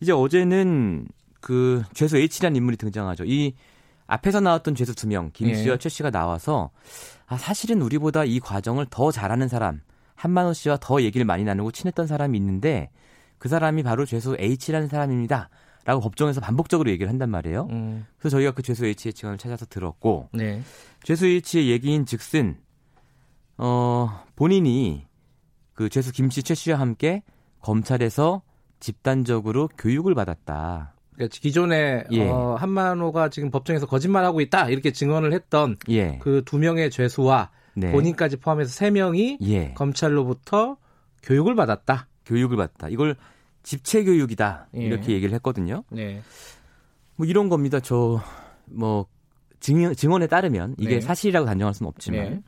[0.00, 1.08] 이제 어제는
[1.40, 3.24] 그 죄수 H라는 인물이 등장하죠.
[3.24, 3.54] 이
[4.06, 5.78] 앞에서 나왔던 죄수 두 명, 김 씨와 예.
[5.78, 6.70] 최 씨가 나와서
[7.26, 9.80] 아, 사실은 우리보다 이 과정을 더 잘하는 사람,
[10.20, 12.90] 한만호 씨와 더 얘기를 많이 나누고 친했던 사람이 있는데
[13.38, 15.48] 그 사람이 바로 죄수 H라는 사람입니다.
[15.86, 17.68] 라고 법정에서 반복적으로 얘기를 한단 말이에요.
[17.70, 18.06] 음.
[18.18, 20.60] 그래서 저희가 그 죄수 H의 증언을 찾아서 들었고 네.
[21.04, 22.58] 죄수 H의 얘기인 즉슨
[23.56, 25.06] 어, 본인이
[25.72, 27.22] 그 죄수 김씨 최 씨와 함께
[27.62, 28.42] 검찰에서
[28.78, 30.92] 집단적으로 교육을 받았다.
[31.14, 32.28] 그러니까 기존에 예.
[32.28, 36.18] 어, 한만호가 지금 법정에서 거짓말하고 있다 이렇게 증언을 했던 예.
[36.18, 37.50] 그두 명의 죄수와
[37.80, 37.92] 네.
[37.92, 39.72] 본인까지 포함해서 세 명이 예.
[39.74, 40.76] 검찰로부터
[41.22, 42.06] 교육을 받았다.
[42.26, 42.88] 교육을 받다.
[42.88, 43.16] 이걸
[43.62, 44.82] 집체 교육이다 예.
[44.82, 45.84] 이렇게 얘기를 했거든요.
[45.90, 46.22] 네.
[47.16, 47.80] 뭐 이런 겁니다.
[47.80, 48.20] 저
[48.70, 49.06] 뭐
[49.60, 51.00] 증언에 따르면 이게 네.
[51.00, 52.42] 사실이라고 단정할 수는 없지만 네.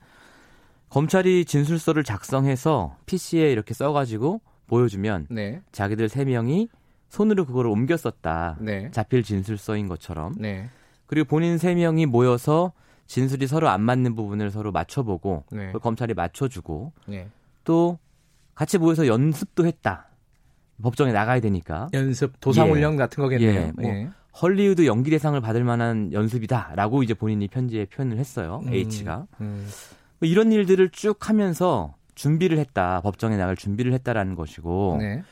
[0.89, 5.61] 검찰이 진술서를 작성해서 PC에 이렇게 써가지고 보여주면 네.
[5.73, 6.69] 자기들 세 명이
[7.11, 8.57] 손으로 그거를 옮겼었다.
[8.61, 8.91] 네.
[8.91, 10.35] 자필 진술서인 것처럼.
[10.39, 10.71] 네.
[11.07, 12.73] 그리고 본인 세 명이 모여서
[13.13, 15.71] 진술이 서로 안 맞는 부분을 서로 맞춰보고 네.
[15.73, 17.29] 검찰이 맞춰주고 네.
[17.63, 17.99] 또
[18.55, 20.07] 같이 모여서 연습도 했다.
[20.83, 21.91] 법정에 나가야 되니까.
[21.93, 22.97] 연습 도상훈련 예.
[22.97, 23.61] 같은 거겠네요.
[23.61, 23.73] 예.
[23.77, 24.09] 뭐 예.
[24.41, 28.63] 헐리우드 연기 대상을 받을 만한 연습이다라고 이제 본인이 편지에 표현을 했어요.
[28.65, 28.73] 음.
[28.73, 29.27] H가.
[29.43, 29.69] 음.
[30.19, 33.03] 뭐 이런 일들을 쭉 하면서 준비를 했다.
[33.03, 34.97] 법정에 나갈 준비를 했다라는 것이고.
[35.01, 35.23] 네.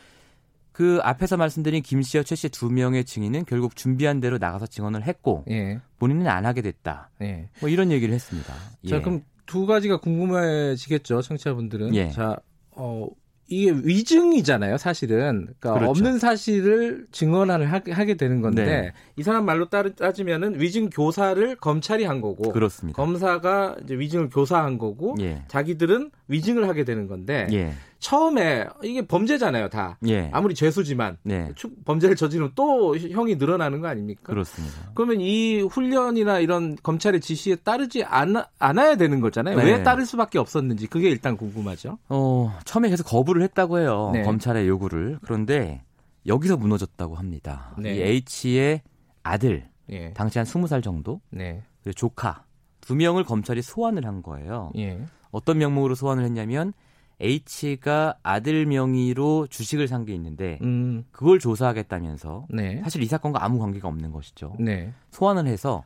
[0.72, 5.02] 그 앞에서 말씀드린 김 씨와 최 씨 두 명의 증인은 결국 준비한 대로 나가서 증언을
[5.04, 5.80] 했고 예.
[5.98, 7.10] 본인은 안 하게 됐다.
[7.22, 7.48] 예.
[7.60, 8.54] 뭐 이런 얘기를 했습니다.
[8.88, 9.00] 자 예.
[9.00, 11.94] 그럼 두 가지가 궁금해지겠죠, 청취자분들은.
[11.96, 12.10] 예.
[12.10, 12.36] 자,
[12.70, 13.08] 어,
[13.48, 15.48] 이게 위증이잖아요, 사실은.
[15.58, 15.90] 그러니까 그렇죠.
[15.90, 18.92] 없는 사실을 증언을 하게 되는 건데 네.
[19.16, 22.96] 이 사람 말로 따지면은 위증 교사를 검찰이 한 거고 그렇습니다.
[22.96, 25.42] 검사가 이제 위증을 교사한 거고 예.
[25.48, 27.72] 자기들은 위증을 하게 되는 건데 예.
[28.00, 29.98] 처음에 이게 범죄잖아요, 다.
[30.08, 30.30] 예.
[30.32, 31.52] 아무리 죄수지만 네.
[31.84, 34.22] 범죄를 저지르면 또 형이 늘어나는 거 아닙니까?
[34.24, 34.90] 그렇습니다.
[34.94, 39.56] 그러면 이 훈련이나 이런 검찰의 지시에 따르지 않, 않아야 되는 거잖아요.
[39.56, 39.64] 네.
[39.64, 41.98] 왜 따를 수밖에 없었는지 그게 일단 궁금하죠.
[42.08, 44.10] 어, 처음에 계속 거부를 했다고 해요.
[44.14, 44.22] 네.
[44.22, 45.18] 검찰의 요구를.
[45.22, 45.84] 그런데
[46.26, 47.74] 여기서 무너졌다고 합니다.
[47.78, 47.96] 네.
[47.96, 48.80] 이 H의
[49.22, 50.12] 아들, 예.
[50.14, 51.62] 당시 한 20살 정도, 네.
[51.82, 52.44] 그리고 조카
[52.80, 54.72] 두 명을 검찰이 소환을 한 거예요.
[54.78, 55.04] 예.
[55.30, 56.72] 어떤 명목으로 소환을 했냐면
[57.20, 61.04] H가 아들 명의로 주식을 산 게 있는데 음.
[61.12, 62.80] 그걸 조사하겠다면서 네.
[62.82, 64.54] 사실 이 사건과 아무 관계가 없는 것이죠.
[64.58, 64.92] 네.
[65.10, 65.84] 소환을 해서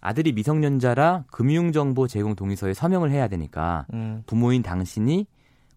[0.00, 4.22] 아들이 미성년자라 금융정보 제공 동의서에 서명을 해야 되니까 음.
[4.26, 5.26] 부모인 당신이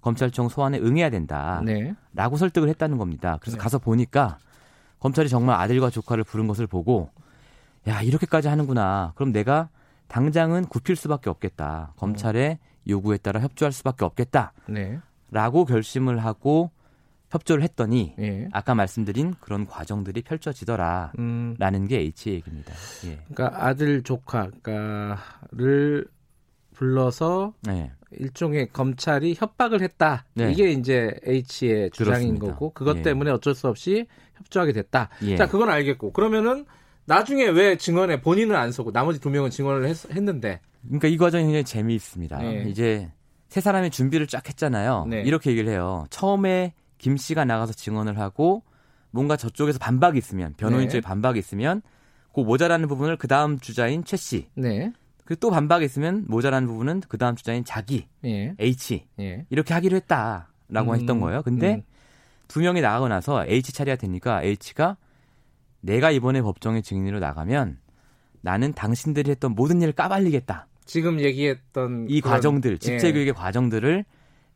[0.02, 1.62] 검찰청 소환에 응해야 된다.
[1.66, 1.94] 네.
[2.14, 3.38] 라고 설득을 했다는 겁니다.
[3.42, 3.64] 그래서 네.
[3.64, 4.38] 가서 보니까
[5.00, 7.10] 검찰이 정말 아들과 조카를 부른 것을 보고
[7.88, 9.14] 야 이렇게까지 하는구나.
[9.16, 9.70] 그럼 내가
[10.10, 11.94] 당장은 굽힐 수밖에 없겠다.
[11.98, 14.54] 검찰의 요구에 따라 협조할 수밖에 없겠다.
[14.68, 15.00] 네.
[15.32, 16.72] 라고 결심을 하고
[17.30, 18.48] 협조를 했더니 예.
[18.52, 21.88] 아까 말씀드린 그런 과정들이 펼쳐지더라라는 음.
[21.88, 22.74] 게 H의 얘기입니다.
[23.06, 23.20] 예.
[23.32, 26.06] 그러니까 아들 조카를
[26.74, 27.92] 불러서 네.
[28.12, 30.26] 일종의 검찰이 협박을 했다.
[30.34, 30.52] 네.
[30.52, 32.48] 이게 이제 H의 주장인 그렇습니다.
[32.48, 33.02] 거고 그것 예.
[33.04, 35.10] 때문에 어쩔 수 없이 협조하게 됐다.
[35.24, 35.36] 예.
[35.36, 36.66] 자, 그건 알겠고 그러면은
[37.06, 41.44] 나중에 왜 증언에 본인은 안 서고 나머지 두 명은 증언을 했, 했는데 그러니까 이 과정이
[41.44, 42.38] 굉장히 재미있습니다.
[42.38, 42.66] 네.
[42.68, 43.12] 이제
[43.48, 45.06] 세 사람이 준비를 쫙 했잖아요.
[45.10, 45.22] 네.
[45.22, 46.06] 이렇게 얘기를 해요.
[46.10, 48.64] 처음에 김 씨가 나가서 증언을 하고
[49.12, 50.90] 뭔가 저쪽에서 반박이 있으면 변호인 네.
[50.90, 51.82] 쪽에 반박이 있으면
[52.34, 54.48] 그 모자라는 부분을 그 다음 주자인 최 씨.
[54.56, 54.92] 네.
[55.26, 58.56] 그리고 또 반박이 있으면 모자라는 부분은 그 다음 주자인 자기 예.
[58.60, 59.46] H 예.
[59.50, 61.44] 이렇게 하기로 했다라고 음, 했던 거예요.
[61.44, 61.82] 근데 음.
[62.48, 64.98] 두 명이 나가고 나서 H 차례가 되니까 H가
[65.82, 67.78] 내가 이번에 법정의 증인으로 나가면
[68.42, 70.68] 나는 당신들이 했던 모든 일을 까발리겠다.
[70.90, 73.32] 지금 얘기했던 이 그런, 과정들, 집체교육의 예.
[73.32, 74.06] 과정들을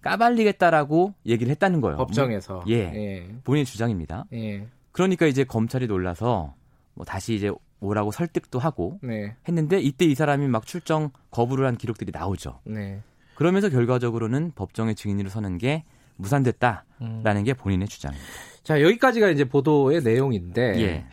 [0.02, 1.98] 까발리겠다라고 얘기를 했다는 거예요.
[1.98, 2.64] 법정에서.
[2.70, 2.74] 예.
[2.74, 3.36] 예.
[3.44, 4.26] 본인의 주장입니다.
[4.34, 4.68] 예.
[4.92, 6.56] 그러니까 이제 검찰이 놀라서
[6.96, 9.36] 뭐 다시 이제 오라고 설득도 하고 네.
[9.48, 12.62] 했는데 이때 이 사람이 막 출정 거부를 한 기록들이 나오죠.
[12.64, 13.04] 네.
[13.36, 15.84] 그러면서 결과적으로는 법정의 증인으로 서는 게
[16.16, 17.44] 무산됐다라는 음.
[17.44, 18.28] 게 본인의 주장입니다.
[18.64, 21.06] 자 여기까지가 이제 보도의 내용인데 예.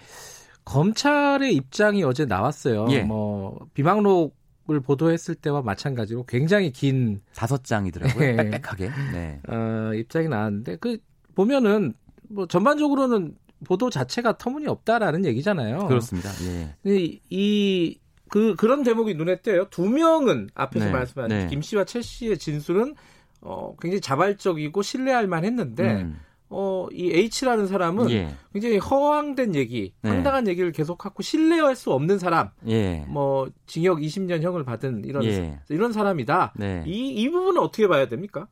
[0.65, 2.87] 검찰의 입장이 어제 나왔어요.
[2.91, 3.03] 예.
[3.03, 4.40] 뭐 비망록
[4.71, 8.37] 을 보도했을 때와 마찬가지로 굉장히 긴 다섯 장이더라고요.
[8.37, 8.51] 네.
[8.51, 8.91] 빽빽하게.
[9.13, 9.41] 네.
[9.49, 10.99] 어, 입장이 나왔는데 그
[11.35, 11.95] 보면은
[12.29, 15.87] 뭐 전반적으로는 보도 자체가 터무니없다라는 얘기잖아요.
[15.89, 16.31] 그렇습니다.
[16.45, 16.75] 예.
[16.85, 19.67] 이, 이그 그런 대목이 눈에 띄어요.
[19.71, 20.93] 두 명은 앞에서 네.
[20.93, 21.47] 말씀하신 네.
[21.49, 22.95] 김 씨와 최 씨의 진술은
[23.41, 26.21] 어, 굉장히 자발적이고 신뢰할 만했는데 음.
[26.51, 28.35] 어, 이 H라는 사람은 예.
[28.53, 30.11] 굉장히 허황된 얘기, 네.
[30.11, 33.05] 황당한 얘기를 계속하고 신뢰할 수 없는 사람, 예.
[33.09, 35.61] 뭐 징역 20년형을 받은 이런 예.
[35.69, 36.55] 이런 사람이다.
[36.57, 36.83] 네.
[36.87, 38.49] 이, 이 부분은 어떻게 봐야 됩니까?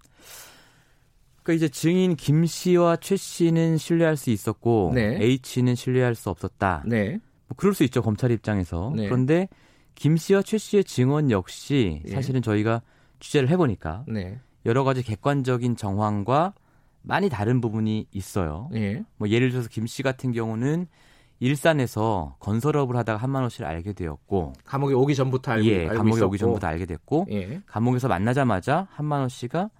[1.43, 5.19] 그러니까 이제 증인 김 씨와 최 씨는 신뢰할 수 있었고 네.
[5.21, 6.85] H는 신뢰할 수 없었다.
[6.87, 7.19] 네.
[7.49, 8.93] 뭐 그럴 수 있죠 검찰 입장에서.
[8.95, 9.07] 네.
[9.07, 9.49] 그런데
[9.97, 12.11] 김 씨와 최 씨의 증언 역시 예.
[12.13, 12.83] 사실은 저희가
[13.19, 14.39] 취재를 해보니까 네.
[14.67, 16.53] 여러 가지 객관적인 정황과
[17.09, 18.69] 많이 다른 부분이 있어요.
[18.75, 19.03] 예.
[19.17, 20.87] 뭐 예를 들어서 김 씨 같은 경우는
[21.41, 26.29] 일산에서 건설업을 하다가 한만호 씨를 알게 되었고 감옥에 오기 전부터 알고, 예, 알고 감옥에 있었고.
[26.29, 27.63] 오기 전부터 알게 됐고 예.
[27.67, 29.71] 감옥에서 만나자마자 한만호 씨가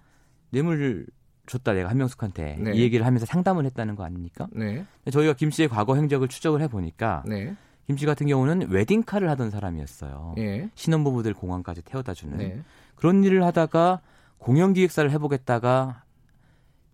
[0.49, 1.05] 뇌물
[1.45, 2.73] 줬다 내가 한명숙한테 네.
[2.73, 4.47] 이 얘기를 하면서 상담을 했다는 거 아닙니까?
[4.51, 4.85] 네.
[5.11, 7.55] 저희가 김 씨의 과거 행적을 추적을 해보니까 네.
[7.87, 10.35] 김씨 같은 경우는 웨딩카를 하던 사람이었어요.
[10.37, 10.69] 예.
[10.75, 12.61] 신혼부부들 공항까지 태워다 주는 네.
[12.95, 14.01] 그런 일을 하다가
[14.37, 16.03] 공연기획사를 해보겠다가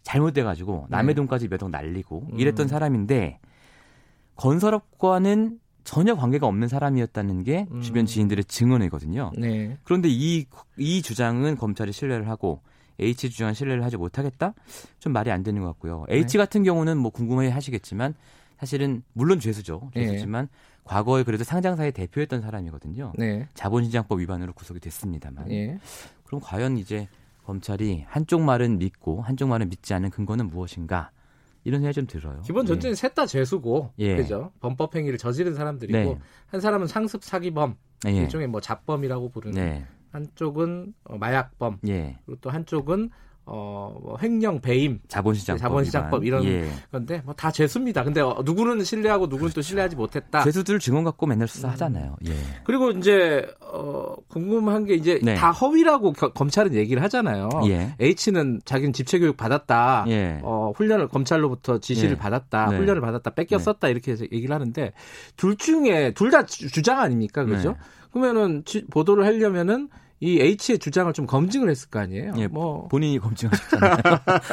[0.06, 1.14] 잘못돼가지고 남의 네.
[1.16, 2.40] 돈까지 몇 억 날리고 음.
[2.40, 3.40] 이랬던 사람인데
[4.36, 7.82] 건설업과는 전혀 관계가 없는 사람이었다는 게 음.
[7.82, 9.32] 주변 지인들의 증언이거든요.
[9.38, 9.78] 네.
[9.84, 10.46] 그런데 이,
[10.78, 12.62] 이 주장은 검찰이 신뢰를 하고
[13.00, 14.54] H 주장은 신뢰를 하지 못하겠다?
[15.00, 16.06] 좀 말이 안 되는 것 같고요.
[16.10, 16.16] 네.
[16.18, 18.16] H 같은 경우는 뭐 궁금해 하시겠지만
[18.60, 19.92] 사실은 물론 죄수죠.
[19.94, 20.06] 네.
[20.08, 20.58] 죄수지만 네.
[20.86, 23.14] 과거에 그래도 상장사의 대표였던 사람이거든요.
[23.18, 23.48] 네.
[23.54, 25.48] 자본시장법 위반으로 구속이 됐습니다만.
[25.50, 25.78] 네.
[26.24, 27.08] 그럼 과연 이제
[27.46, 31.12] 검찰이 한쪽 말은 믿고 한쪽 말은 믿지 않는 근거는 무엇인가?
[31.64, 32.42] 이런 생각이 좀 들어요.
[32.42, 32.96] 기본 전제는 예.
[32.96, 34.16] 셋다 죄수고, 예.
[34.16, 34.52] 그죠?
[34.60, 36.20] 범법 행위를 저지른 사람들이고, 네.
[36.48, 37.76] 한 사람은 상습 사기범,
[38.08, 38.12] 예.
[38.12, 39.86] 일종의 뭐 잡범이라고 부르는, 네.
[40.12, 42.20] 한쪽은 어, 마약범, 예.
[42.26, 43.10] 그리고 또 한쪽은
[43.48, 46.68] 어, 뭐 횡령 배임, 자본시장법, 자본시장법 이런 예.
[46.92, 48.04] 건데 뭐 다 죄수입니다.
[48.04, 49.56] 근데 어, 누구는 신뢰하고 누구는 그렇죠.
[49.56, 50.44] 또 신뢰하지 못했다.
[50.44, 52.16] 죄수들 증언 갖고 맨날 수사하잖아요.
[52.22, 52.28] 음.
[52.28, 52.34] 예.
[52.64, 55.36] 그리고 이제 어, 궁금한 게 이제 네.
[55.36, 57.50] 다 허위라고 겨, 검찰은 얘기를 하잖아요.
[57.68, 57.96] 예.
[58.00, 60.06] H는 자기는 집체 교육 받았다.
[60.08, 60.40] 예.
[60.44, 62.16] 어, 훈련을 검찰로부터 지시를 예.
[62.18, 62.72] 받았다.
[62.72, 62.78] 네.
[62.78, 63.30] 훈련을 받았다.
[63.32, 63.88] 뺏겨 썼다.
[63.88, 63.92] 네.
[63.92, 64.92] 이렇게 얘기를 하는데
[65.38, 67.46] 둘 중에 둘 다 주장 아닙니까?
[67.46, 67.70] 그죠?
[67.72, 67.78] 네.
[68.12, 69.90] 그러면은 보도를 하려면은
[70.22, 72.34] 이 H의 주장을 좀 검증을 했을 거 아니에요.
[72.38, 73.96] 예, 뭐 본인이 검증하셨잖아요.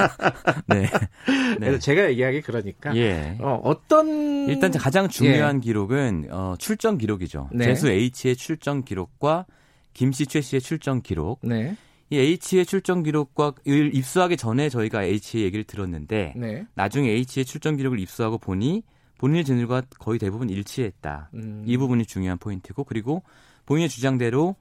[0.66, 0.82] 네.
[0.82, 1.56] 네.
[1.58, 3.38] 그래서 제가 얘기하기 그러니까 예.
[3.40, 5.60] 어, 어떤 일단 가장 중요한 예.
[5.60, 7.48] 기록은 어, 출정 기록이죠.
[7.52, 7.66] 네.
[7.66, 9.46] 재수 H의 출정 기록과
[9.94, 11.38] 김씨 최 씨의 출정 기록.
[11.42, 11.76] 네.
[12.10, 16.66] 이 H의 출정 기록과 입수하기 전에 저희가 H의 얘기를 들었는데 네.
[16.74, 18.82] 나중에 H의 출정 기록을 입수하고 보니
[19.18, 21.30] 본인의 진술과 거의 대부분 일치했다.
[21.34, 21.62] 음.
[21.64, 23.22] 이 부분이 중요한 포인트고 그리고
[23.66, 24.56] 본인의 주장대로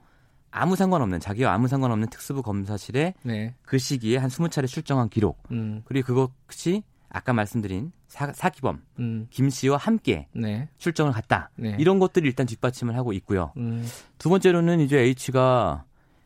[0.51, 3.55] 아무 상관없는 자기와 아무 상관없는 특수부 검사실에 네.
[3.63, 5.81] 그 시기에 한 20차례 출정한 기록 음.
[5.85, 9.27] 그리고 그것이 아까 말씀드린 사, 사기범 음.
[9.29, 10.69] 김 씨와 함께 네.
[10.77, 11.75] 출정을 갔다 네.
[11.79, 13.51] 이런 것들이 일단 뒷받침을 하고 있고요.
[13.57, 13.85] 음.
[14.17, 15.85] 두 번째로는 이제 H가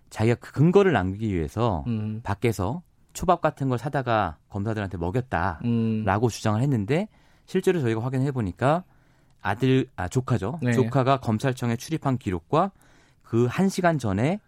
[0.10, 2.22] 자기가 그 근거를 남기기 위해서 음.
[2.24, 2.82] 밖에서
[3.14, 6.30] 초밥 같은 걸 사다가 검사들한테 먹였다라고 음.
[6.30, 7.08] 주장을 했는데
[7.46, 8.84] 실제로 저희가 확인해 보니까
[9.42, 10.60] 아들 아 조카죠.
[10.62, 10.74] 네.
[10.74, 12.72] 조카가 검찰청에 출입한 기록과
[13.26, 14.40] 그 1시간 전에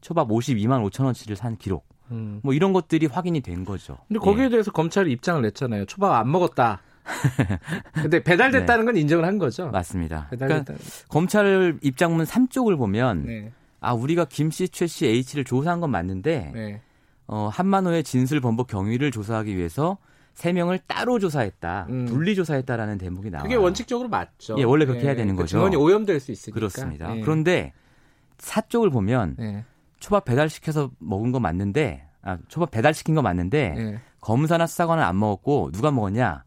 [0.00, 1.86] 초밥 52만 5천 원치를 산 기록.
[2.10, 2.40] 음.
[2.42, 3.96] 뭐 이런 것들이 확인이 된 거죠.
[4.08, 4.48] 근데 거기에 예.
[4.50, 5.86] 대해서 검찰이 입장을 냈잖아요.
[5.86, 6.82] 초밥 안 먹었다.
[7.94, 8.92] 근데 배달됐다는 네.
[8.92, 9.70] 건 인정을 한 거죠.
[9.70, 10.28] 맞습니다.
[10.30, 10.74] 그러니까
[11.08, 13.52] 검찰 입장문 3쪽을 보면 네.
[13.80, 16.80] 아 우리가 김 씨, 최 씨, H를 조사한 건 맞는데 네.
[17.26, 19.98] 어, 한만호의 진술 번복 경위를 조사하기 위해서
[20.34, 22.06] 세 명을 따로 조사했다, 음.
[22.06, 23.44] 분리 조사했다라는 대목이 나와요.
[23.44, 24.56] 그게 원칙적으로 맞죠.
[24.58, 25.08] 예, 원래 그렇게 네.
[25.08, 25.58] 해야 되는 거죠.
[25.58, 26.54] 증언이 오염될 수 있으니까.
[26.54, 27.14] 그렇습니다.
[27.14, 27.20] 네.
[27.20, 27.72] 그런데
[28.44, 29.64] 사 쪽을 보면 네.
[30.00, 34.00] 초밥 배달시켜서 먹은 거 맞는데 아, 초밥 배달시킨 거 맞는데 네.
[34.20, 36.44] 검사나 수사관은 안 먹었고 누가 먹었냐?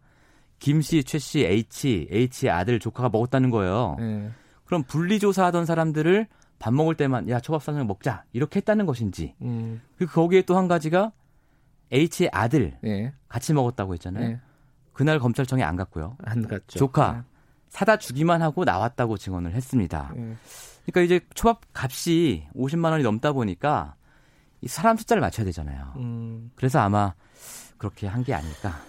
[0.59, 3.95] 김 씨, 최 씨, H, H의 아들, 조카가 먹었다는 거예요.
[3.99, 4.31] 네.
[4.65, 6.27] 그럼 분리조사하던 사람들을
[6.59, 9.81] 밥 먹을 때만 야 초밥 사장 먹자 이렇게 했다는 것인지 음.
[9.97, 11.11] 그리고 거기에 또 한 가지가
[11.91, 13.13] H의 아들 네.
[13.27, 14.27] 같이 먹었다고 했잖아요.
[14.29, 14.39] 네.
[14.93, 16.17] 그날 검찰청에 안 갔고요.
[16.23, 16.79] 안 갔죠.
[16.79, 17.19] 조카 네.
[17.69, 20.13] 사다 주기만 하고 나왔다고 증언을 했습니다.
[20.87, 20.91] 네.
[20.91, 23.95] 그러니까 이제 초밥 값이 50만 원이 넘다 보니까
[24.61, 25.93] 이 사람 숫자를 맞춰야 되잖아요.
[25.97, 26.51] 음.
[26.55, 27.13] 그래서 아마
[27.77, 28.79] 그렇게 한 게 아닐까.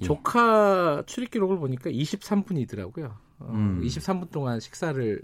[0.00, 0.04] 예.
[0.04, 3.06] 조카 출입 기록을 보니까 23분이더라고요.
[3.40, 3.80] 어, 음.
[3.84, 5.20] 23분 동안 식사를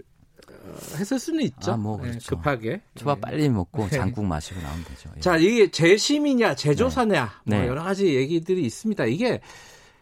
[0.49, 1.71] 어, 했을 수는 있죠.
[1.73, 2.19] 아, 뭐 네, 그렇죠.
[2.19, 3.21] 네, 급하게 초밥 네.
[3.21, 5.09] 빨리 먹고 장국 마시고 나오면 되죠.
[5.15, 5.19] 예.
[5.21, 7.55] 자, 이게 재심이냐 재조사냐 네.
[7.55, 7.67] 뭐 네.
[7.69, 9.05] 여러 가지 얘기들이 있습니다.
[9.05, 9.39] 이게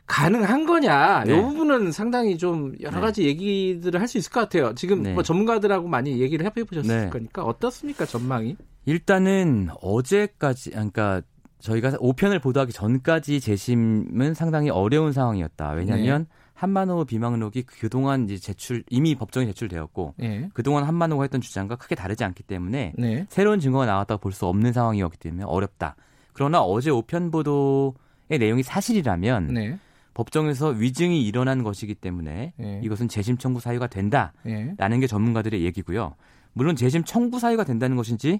[0.05, 1.23] 가능한 거냐?
[1.25, 1.37] 네.
[1.37, 3.01] 이 부분은 상당히 좀 여러 네.
[3.01, 3.27] 가지 네.
[3.29, 4.75] 얘기들을 할 수 있을 것 같아요.
[4.75, 5.13] 지금 네.
[5.13, 7.09] 뭐 전문가들하고 많이 얘기를 해보셨을 네.
[7.09, 8.57] 거니까 어떻습니까 전망이?
[8.85, 11.21] 일단은 어제까지 그러니까
[11.59, 15.71] 저희가 5편을 보도하기 전까지 재심은 상당히 어려운 상황이었다.
[15.71, 16.27] 왜냐하면 네.
[16.53, 20.49] 한만호 비망록이 그동안 이제 제출 이미 법정에 제출되었고 네.
[20.53, 23.25] 그동안 한만호가 했던 주장과 크게 다르지 않기 때문에 네.
[23.29, 25.95] 새로운 증거가 나왔다고 볼 수 없는 상황이었기 때문에 어렵다.
[26.33, 27.93] 그러나 어제 오편 보도의
[28.39, 29.79] 내용이 사실이라면 네.
[30.13, 32.81] 법정에서 위증이 일어난 것이기 때문에 네.
[32.83, 34.99] 이것은 재심 청구 사유가 된다라는 네.
[34.99, 36.15] 게 전문가들의 얘기고요.
[36.53, 38.39] 물론 재심 청구 사유가 된다는 것인지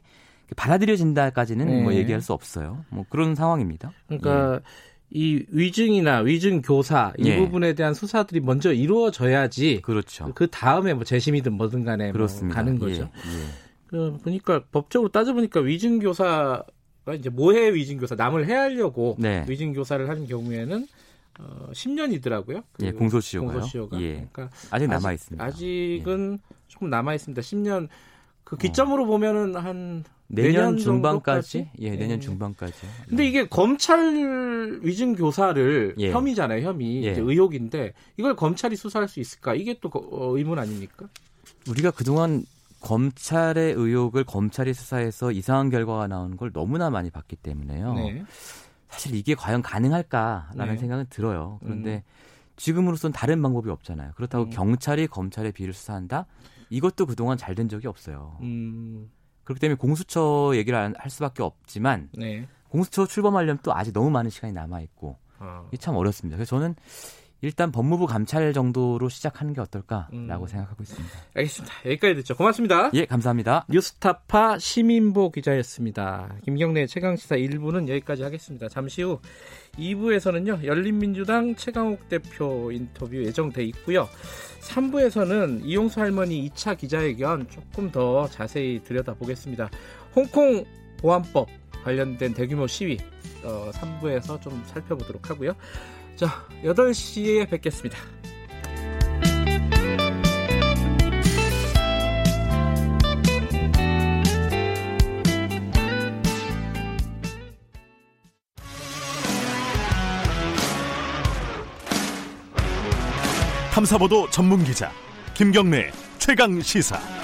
[0.55, 1.99] 받아들여진다까지는 뭐 네.
[1.99, 2.86] 얘기할 수 없어요.
[2.89, 3.91] 뭐 그런 상황입니다.
[4.07, 4.59] 그러니까 예.
[5.09, 7.38] 이 위증이나 위증 교사 이 예.
[7.38, 9.81] 부분에 대한 수사들이 먼저 이루어져야지.
[9.81, 10.31] 그렇죠.
[10.36, 13.03] 그 다음에 뭐 재심이든 뭐든 간에 뭐 가는 거죠.
[13.03, 13.05] 예.
[13.05, 13.45] 예.
[13.88, 16.63] 그 보니까 법적으로 따져 보니까 위증 교사가
[17.15, 19.45] 이제 모해 위증 교사 남을 해하려고 네.
[19.47, 20.88] 위증 교사를 하는 경우에는
[21.39, 22.63] 어, 10년이더라고요.
[22.74, 23.54] 그 예, 공소시효가요.
[23.54, 24.02] 공소시효가.
[24.02, 24.28] 예.
[24.32, 25.43] 그러니까 아직 남아 있습니다.
[25.43, 26.56] 아직 은 예.
[26.67, 27.41] 조금 남아 있습니다.
[27.41, 27.88] 10년
[28.43, 29.06] 그 기점으로 어.
[29.08, 31.69] 보면은 한 내년, 내년 중반까지?
[31.80, 32.19] 예, 내년 예.
[32.19, 32.74] 중반까지.
[33.08, 36.12] 근데 이게 검찰 위증 교사를 예.
[36.12, 37.04] 혐의잖아요, 혐의.
[37.04, 37.12] 예.
[37.12, 39.54] 의혹인데 이걸 검찰이 수사할 수 있을까?
[39.54, 41.08] 이게 또 어, 의문 아닙니까?
[41.69, 42.46] 우리가 그동안
[42.82, 47.93] 검찰의 의혹을 검찰이 수사해서 이상한 결과가 나오는 걸 너무나 많이 봤기 때문에요.
[47.93, 48.26] 네.
[48.93, 50.77] 사실 이게 과연 가능할까라는 네.
[50.77, 51.60] 생각은 들어요.
[51.63, 52.01] 그런데 음.
[52.56, 54.12] 지금으로선 다른 방법이 없잖아요.
[54.15, 54.49] 그렇다고 음.
[54.51, 56.27] 경찰이 검찰의 비를 수사한다?
[56.69, 58.38] 이것도 그동안 잘 된 적이 없어요.
[58.41, 59.12] 음.
[59.43, 62.47] 그렇기 때문에 공수처 얘기를 할 수밖에 없지만 네.
[62.69, 65.65] 공수처 출범하려면 또 아직 너무 많은 시간이 남아 있고 어.
[65.69, 66.38] 이게 참 어렵습니다.
[66.38, 66.75] 그래서 저는
[67.43, 70.47] 일단 법무부 감찰 정도로 시작하는 게 어떨까라고 음.
[70.47, 71.17] 생각하고 있습니다.
[71.36, 71.75] 알겠습니다.
[71.86, 72.36] 여기까지 듣죠.
[72.38, 72.89] 고맙습니다.
[72.93, 73.65] 예, 감사합니다.
[73.69, 76.38] 뉴스타파 시민보 기자였습니다.
[76.45, 78.69] 김경래 최강시사 1부는 여기까지 하겠습니다.
[78.69, 79.19] 잠시 후
[79.77, 80.63] 2부에서는요.
[80.63, 84.08] 열린민주당 최강욱 대표 인터뷰 예정돼 있고요.
[84.62, 89.69] 3부에서는 이용수 할머니 2차 기자회견 조금 더 자세히 들여다보겠습니다.
[90.15, 90.63] 홍콩
[90.97, 91.49] 보안법
[91.84, 92.97] 관련된 대규모 시위
[93.43, 95.53] 어, 3부에서 좀 살펴보도록 하고요.
[96.15, 97.97] 자, 8시에 뵙겠습니다.
[113.73, 114.91] 탐사보도 전문 기자
[115.34, 117.22] 김경래 최강 시사.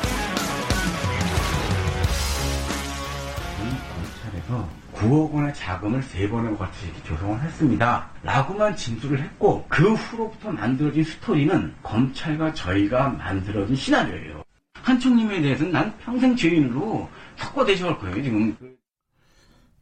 [4.99, 6.73] 9억 원의 자금을 세 번에 걸쳐
[7.05, 8.11] 조성을 했습니다.
[8.21, 14.43] 라고만 진술을 했고 그 후로부터 만들어진 스토리는 검찰과 저희가 만들어진 시나리오예요.
[14.73, 17.07] 한총님에 대해서는 난 평생 죄인으로
[17.37, 18.57] 석고대셔할 거예요 지금.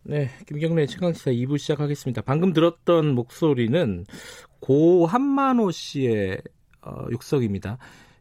[0.03, 2.21] 네, 김경래 최강시사 2부 시작하겠습니다.
[2.21, 4.05] 방금 들었던 목소리는
[4.59, 6.41] 고 한만호 씨의
[6.81, 7.79] 어, 육석입니다.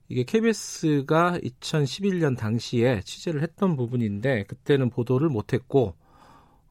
[0.08, 5.94] 이게 KBS가 2011년 당시에 취재를 했던 부분인데 그때는 보도를 못했고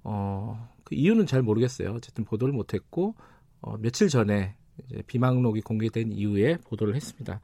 [0.05, 1.93] 어, 그 이유는 잘 모르겠어요.
[1.93, 3.15] 어쨌든 보도를 못했고
[3.61, 7.41] 어, 며칠 전에 이제 비망록이 공개된 이후에 보도를 했습니다.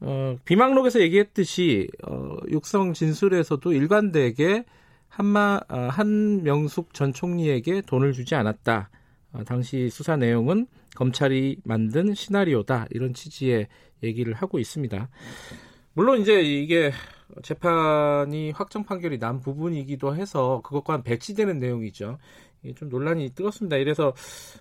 [0.00, 4.64] 어, 비망록에서 얘기했듯이 어, 육성 진술에서도 일관되게
[5.08, 8.90] 한마 어, 한명숙 전 총리에게 돈을 주지 않았다.
[9.32, 13.68] 어, 당시 수사 내용은 검찰이 만든 시나리오다 이런 취지의
[14.02, 15.08] 얘기를 하고 있습니다.
[15.92, 16.90] 물론 이제 이게
[17.42, 22.18] 재판이 확정 판결이 난 부분이기도 해서 그것과 배치되는 내용이죠.
[22.74, 23.76] 좀 논란이 뜨겁습니다.
[23.76, 24.14] 이래서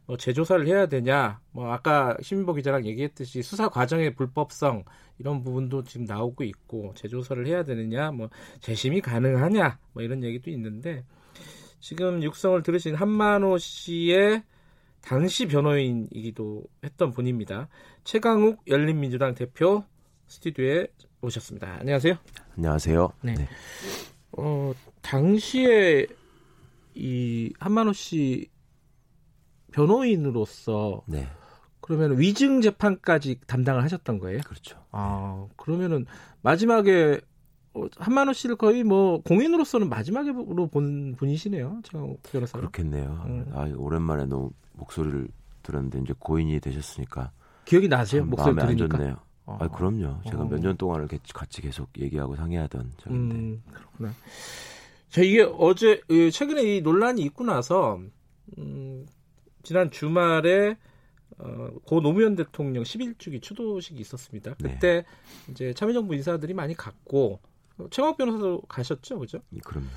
[0.06, 4.84] 뭐 재조사를 해야 되냐, 뭐 아까 신민보 기자랑 얘기했듯이 수사 과정의 불법성
[5.17, 11.04] 이런 부분도 지금 나오고 있고 재조사를 해야 되느냐, 뭐 재심이 가능하냐, 뭐 이런 얘기도 있는데
[11.80, 14.43] 지금 육성을 들으신 한만호 씨의
[15.01, 17.69] 당시 변호인이기도 했던 분입니다.
[18.04, 19.84] 최강욱 열린민주당 대표
[20.28, 20.88] 스튜디오에
[21.26, 21.78] 오셨습니다.
[21.80, 22.16] 안녕하세요.
[22.58, 23.10] 안녕하세요.
[23.22, 23.34] 네.
[23.34, 23.48] 네.
[24.34, 26.08] 어, 당시에
[26.94, 28.50] 이 한만호 씨
[29.72, 31.28] 변호인으로서 네.
[31.82, 34.40] 그러면 위증 재판까지 담당을 하셨던 거예요?
[34.46, 34.80] 그렇죠.
[34.92, 36.06] 아, 그러면은
[36.42, 37.20] 마지막에
[37.74, 41.82] 어, 한만호 씨를 거의 뭐 공인으로서는 마지막으로 본 분이시네요.
[41.84, 42.58] 저 변호사.
[42.58, 43.24] 그렇겠네요.
[43.26, 43.52] 음.
[43.54, 45.28] 아, 오랜만에 너무 목소리를
[45.64, 47.32] 들었는데 이제 고인이 되셨으니까
[47.66, 48.24] 기억이 나세요?
[48.26, 48.98] 목소리 마음에 들으니까?
[48.98, 49.18] 안 좋네요.
[49.46, 49.58] 어.
[49.60, 50.22] 아, 그럼요.
[50.26, 50.46] 제가 어.
[50.46, 53.36] 몇년 동안을 같이 계속 얘기하고 상의하던 적인데.
[53.36, 54.14] 음, 그렇구나.
[55.10, 56.02] 자, 이게 어제
[56.34, 58.00] 최근에 이 논란이 있고 나서
[58.58, 59.06] 음,
[59.64, 60.78] 지난 주말에
[61.38, 64.56] 어, 고 노무현 대통령 11주기 추도식이 있었습니다.
[64.60, 64.74] 네.
[64.74, 65.06] 그때
[65.46, 65.52] 네.
[65.52, 67.40] 이제 참여정부 인사들이 많이 갔고
[67.90, 69.40] 최광욱 변호사도 가셨죠, 그죠?
[69.50, 69.88] 네, 그럼요.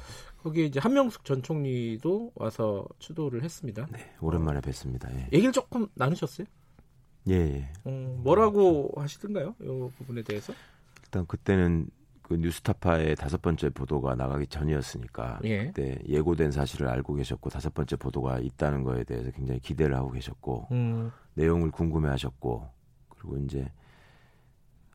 [0.43, 3.87] 거기 이제 한명숙 전 총리도 와서 추도를 했습니다.
[3.91, 5.13] 네, 오랜만에 뵀습니다.
[5.13, 5.29] 예.
[5.33, 6.47] 얘기를 조금 나누셨어요?
[7.29, 7.35] 예.
[7.35, 7.69] 예.
[7.85, 9.55] 어, 뭐라고 하시던가요?
[9.61, 10.53] 이 부분에 대해서?
[11.05, 11.89] 일단 그때는
[12.23, 15.67] 그 뉴스타파의 다섯 번째 보도가 나가기 전이었으니까 예.
[15.67, 20.69] 그때 예고된 사실을 알고 계셨고 다섯 번째 보도가 있다는 거에 대해서 굉장히 기대를 하고 계셨고
[20.73, 21.11] 음.
[21.35, 22.69] 내용을 궁금해하셨고
[23.09, 23.71] 그리고 이제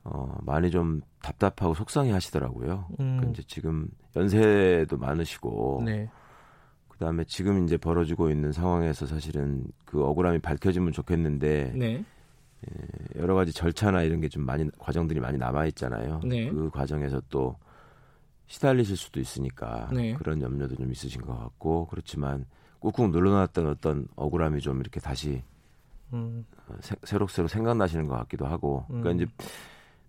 [0.04, 2.88] 어, 많이 좀 답답하고 속상해 하시더라고요.
[3.00, 3.22] 음.
[3.22, 6.10] 그 이제 지금 연세도 많으시고, 네.
[6.90, 12.06] 그 다음에 지금 이제 벌어지고 있는 상황에서 사실은 그 억울함이 밝혀지면 좋겠는데, 네.
[12.64, 16.22] 예, 여러 가지 절차나 이런 게 좀 많이, 과정들이 많이 남아 있잖아요.
[16.24, 16.50] 네.
[16.50, 17.56] 그 과정에서 또
[18.48, 20.14] 시달리실 수도 있으니까 네.
[20.14, 22.46] 그런 염려도 좀 있으신 것 같고, 그렇지만
[22.80, 25.42] 꾹꾹 눌러놨던 어떤 억울함이 좀 이렇게 다시
[26.14, 26.46] 음.
[26.68, 29.16] 어, 새록새록 생각나시는 것 같기도 하고, 그러니까 음.
[29.16, 29.26] 이제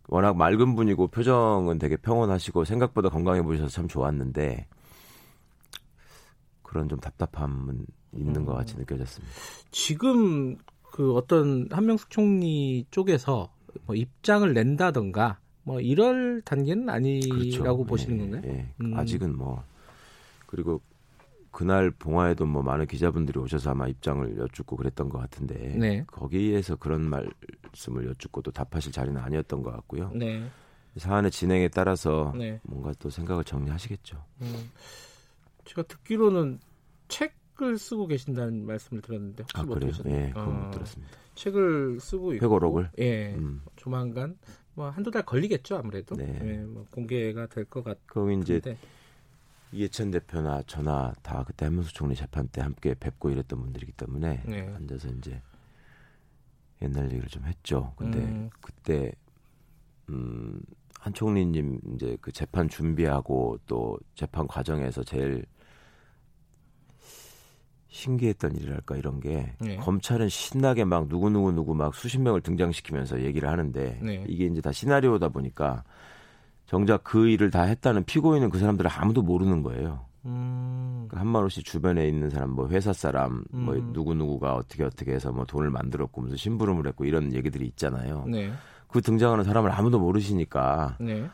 [0.08, 4.66] 워낙 맑은 분이고 표정은 되게 평온하시고 생각보다 건강해 보이셔서 참 좋았는데
[6.62, 8.44] 그런 좀 답답함은 있는 음.
[8.44, 9.34] 것 같이 느껴졌습니다.
[9.70, 10.56] 지금
[10.94, 13.52] 그 어떤 한명숙 총리 쪽에서
[13.84, 17.84] 뭐 입장을 낸다던가 뭐 이럴 단계는 아니라고 그렇죠.
[17.84, 18.52] 보시는 예, 건가요?
[18.52, 18.68] 예.
[18.80, 18.96] 음.
[18.96, 19.64] 아직은 뭐
[20.46, 20.80] 그리고
[21.50, 26.04] 그날 봉화에도 뭐 많은 기자분들이 오셔서 아마 입장을 여쭙고 그랬던 것 같은데 네.
[26.06, 30.12] 거기에서 그런 말씀을 여쭙고 또 답하실 자리는 아니었던 것 같고요.
[30.14, 30.48] 네.
[30.96, 32.60] 사안의 진행에 따라서 네.
[32.62, 34.24] 뭔가 또 생각을 정리하시겠죠.
[34.42, 34.70] 음.
[35.64, 36.60] 제가 듣기로는
[37.08, 39.92] 책 을 쓰고 계신다는 말씀을 들었는데 혹시 아, 뭐 그래요?
[40.06, 41.12] 예, 그건 못 아, 들었습니다.
[41.36, 43.62] 책을 쓰고 있고 회고록을 예, 음.
[43.76, 44.36] 조만간
[44.74, 46.36] 뭐 한두 달 걸리겠죠 아무래도 네.
[46.42, 48.02] 예, 뭐 공개가 될 것 같은데.
[48.06, 48.60] 그럼 이제
[49.72, 54.60] 이해찬 대표나 저나 다 그때 한문수 총리 재판 때 함께 뵙고 이랬던 분들이기 때문에 네.
[54.74, 55.40] 앉아서 이제
[56.82, 57.92] 옛날 얘기를 좀 했죠.
[57.96, 58.50] 근데 음.
[58.60, 59.12] 그때
[60.10, 60.60] 음,
[60.98, 65.44] 한 총리님 이제 그 재판 준비하고 또 재판 과정에서 제일
[67.94, 69.76] 신기했던 일이랄까 이런 게 네.
[69.76, 74.24] 검찰은 신나게 막 누구 누구 누구 막 수십 명을 등장시키면서 얘기를 하는데 네.
[74.26, 75.84] 이게 이제 다 시나리오다 보니까
[76.66, 80.06] 정작 그 일을 다 했다는 피고인은 그 사람들을 아무도 모르는 거예요.
[80.24, 81.06] 음.
[81.08, 83.84] 그 한만호 씨 주변에 있는 사람, 뭐 회사 사람, 뭐 음.
[83.84, 88.24] 뭐 누구 누구가 어떻게 어떻게 해서 뭐 돈을 만들었고 무슨 심부름을 했고 이런 얘기들이 있잖아요.
[88.26, 88.50] 네.
[88.88, 91.28] 그 등장하는 사람을 아무도 모르시니까 네.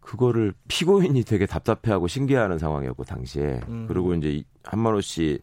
[0.00, 3.86] 그거를 피고인이 되게 답답해하고 신기해하는 상황이었고 당시에 음.
[3.88, 5.40] 그리고 이제 한만호 씨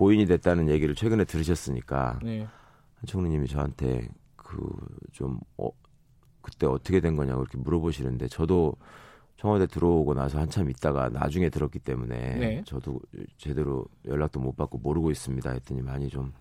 [0.00, 2.38] 고인이 됐다는 얘기를 최근에 들으셨으니까 네.
[2.40, 5.68] 한 총리님이 저한테 그좀 어,
[6.40, 8.76] 그때 어떻게 된 거냐고 이렇게 물어보시는데 저도
[9.36, 12.62] 청와대 들어오고 나서 한참 있다가 나중에 들었기 때문에 네.
[12.64, 12.98] 저도
[13.36, 16.32] 제대로 연락도 못 받고 모르고 있습니다 했더니 많이 좀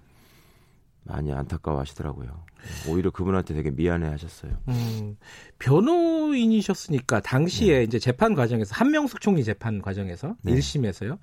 [1.03, 2.45] 많이 안타까워 하시더라고요.
[2.87, 4.57] 오히려 그분한테 되게 미안해 하셨어요.
[4.69, 5.17] 음,
[5.57, 7.83] 변호인이셨으니까 당시에 네.
[7.83, 10.53] 이제 재판 과정에서 한명숙 총리 재판 과정에서 네.
[10.53, 11.17] 1심에서요.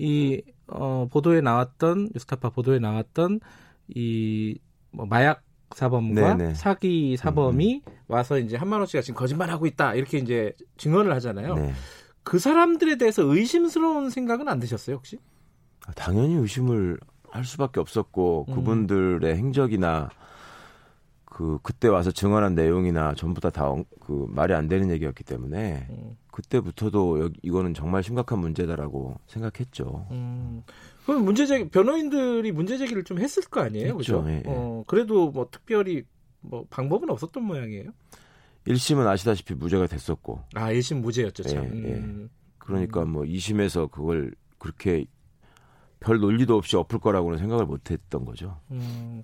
[0.00, 3.40] 이 어, 보도에 나왔던 뉴스타파 보도에 나왔던
[3.94, 4.58] 이
[4.92, 5.42] 뭐 마약
[5.74, 6.54] 사범과 네네.
[6.54, 7.92] 사기 사범이 음.
[8.08, 11.54] 와서 이제 한만호 씨가 지금 거짓말하고 있다 이렇게 이제 증언을 하잖아요.
[11.54, 11.72] 네.
[12.24, 15.18] 그 사람들에 대해서 의심스러운 생각은 안 드셨어요 혹시?
[15.86, 16.98] 아, 당연히 의심을
[17.30, 18.54] 할 수밖에 없었고 음.
[18.54, 20.10] 그분들의 행적이나
[21.24, 26.16] 그 그때 와서 증언한 내용이나 전부 다다그 말이 안 되는 얘기였기 때문에 음.
[26.40, 30.06] 그때부터도 여기, 이거는 정말 심각한 문제다라고 생각했죠.
[30.10, 30.62] 음.
[31.04, 34.24] 그럼 문제 제기 변호인들이 문제 제기를 좀 했을 거 아니에요, 그렇죠?
[34.28, 34.42] 예, 예.
[34.46, 36.04] 어, 그래도 뭐 특별히
[36.40, 37.90] 뭐 방법은 없었던 모양이에요.
[38.66, 40.40] 1심은 아시다시피 무죄가 됐었고.
[40.54, 41.64] 아, 1심 무죄였죠, 참.
[41.64, 41.94] 예, 예.
[41.94, 42.30] 음.
[42.58, 45.06] 그러니까 뭐 2심에서 그걸 그렇게
[45.98, 48.60] 별 논리도 없이 엎을 거라고는 생각을 못 했던 거죠.
[48.70, 49.22] 음.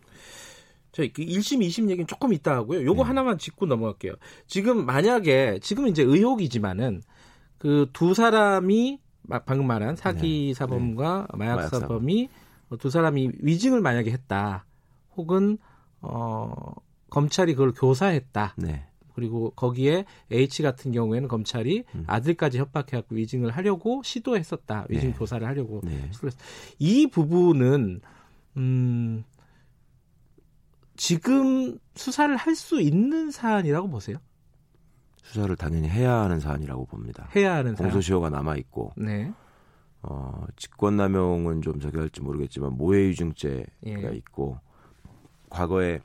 [0.96, 2.82] 저희 그 1심, 2심 얘기는 조금 있다 하고요.
[2.82, 3.08] 요거 네.
[3.08, 4.14] 하나만 짚고 넘어갈게요.
[4.46, 7.02] 지금 만약에 지금 이제 의혹이지만은
[7.58, 8.98] 그 두 사람이
[9.44, 10.54] 방금 말한 사기 네.
[10.54, 11.36] 사범과 네.
[11.36, 12.30] 마약 사범이
[12.78, 14.64] 두 사람이 위증을 만약에 했다.
[15.18, 15.58] 혹은
[16.00, 16.54] 어
[17.10, 18.54] 검찰이 그걸 교사했다.
[18.56, 18.86] 네.
[19.14, 22.04] 그리고 거기에 H 같은 경우에는 검찰이 음.
[22.06, 24.86] 아들까지 협박해갖고 위증을 하려고 시도했었다.
[24.88, 25.18] 위증 네.
[25.18, 26.08] 교사를 하려고 네.
[26.10, 26.32] 시도했.
[26.78, 28.00] 이 부분은
[28.56, 29.24] 음
[30.96, 34.16] 지금 수사를 할 수 있는 사안이라고 보세요?
[35.22, 37.28] 수사를 당연히 해야 하는 사안이라고 봅니다.
[37.34, 38.92] 해야 하는 공소시효가 남아 있고.
[38.96, 39.32] 네.
[40.02, 44.10] 어, 직권남용은 좀 저기 할지 모르겠지만 모해유증죄가 예.
[44.16, 44.58] 있고
[45.50, 46.00] 과거에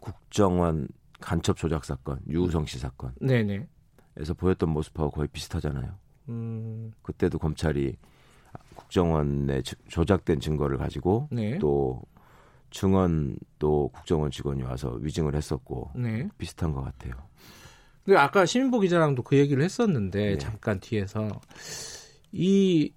[0.00, 0.88] 국정원
[1.20, 3.12] 간첩 조작 사건, 유우성 씨 사건.
[3.20, 3.66] 네네.
[4.18, 5.94] 에서 보였던 모습하고 거의 비슷하잖아요.
[6.28, 6.92] 음.
[7.02, 7.96] 그때도 검찰이
[8.76, 11.58] 국정원의 조작된 증거를 가지고 네.
[11.58, 12.02] 또
[12.70, 16.28] 증언 또 국정원 직원이 와서 위증을 했었고 네.
[16.38, 17.12] 비슷한 것 같아요.
[18.04, 20.38] 근데 아까 시민보 기자랑도 그 얘기를 했었는데 네.
[20.38, 21.28] 잠깐 뒤에서
[22.32, 22.92] 이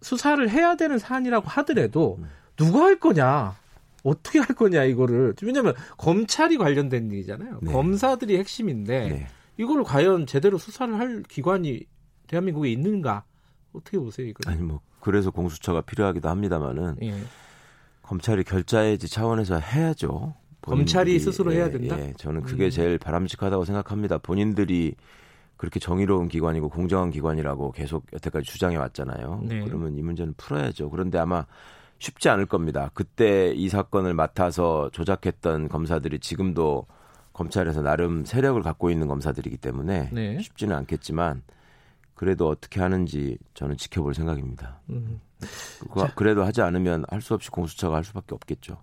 [0.00, 2.28] 수사를 해야 되는 사안이라고 하더라도 음.
[2.56, 3.56] 누가 할 거냐
[4.02, 7.60] 어떻게 할 거냐 이거를 왜냐하면 검찰이 관련된 일이잖아요.
[7.62, 7.72] 네.
[7.72, 9.26] 검사들이 핵심인데 네.
[9.56, 11.84] 이거를 과연 제대로 수사를 할 기관이
[12.26, 13.24] 대한민국에 있는가
[13.72, 14.50] 어떻게 보세요 이거?
[14.50, 17.14] 아니 뭐 그래서 공수처가 필요하기도 합니다만은 예.
[18.04, 20.34] 검찰이 결자해지 차원에서 해야죠.
[20.60, 21.98] 검찰이 스스로 해야 된다.
[21.98, 22.70] 예, 저는 그게 음.
[22.70, 24.18] 제일 바람직하다고 생각합니다.
[24.18, 24.94] 본인들이
[25.56, 29.42] 그렇게 정의로운 기관이고 공정한 기관이라고 계속 여태까지 주장해 왔잖아요.
[29.44, 29.60] 네.
[29.64, 30.90] 그러면 이 문제는 풀어야죠.
[30.90, 31.46] 그런데 아마
[31.98, 32.90] 쉽지 않을 겁니다.
[32.92, 36.86] 그때 이 사건을 맡아서 조작했던 검사들이 지금도
[37.32, 40.38] 검찰에서 나름 세력을 갖고 있는 검사들이기 때문에 네.
[40.40, 41.42] 쉽지는 않겠지만
[42.14, 44.80] 그래도 어떻게 하는지 저는 지켜볼 생각입니다.
[44.90, 45.20] 음.
[46.14, 48.78] 그 래도 하지 않으면 할 수 없이 공수처가 할 수밖에 없겠죠.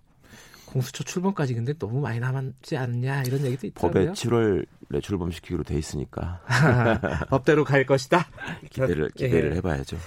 [0.66, 4.06] 공수처 출범까지 근데 너무 많이 남았지 않냐 이런 얘기도 있더라고요.
[4.06, 6.40] 법에 7월에 출범시키기로 돼 있으니까
[7.28, 8.26] 법대로 갈 것이다.
[8.70, 9.56] 기대를 기대를 예.
[9.56, 9.98] 해봐야죠.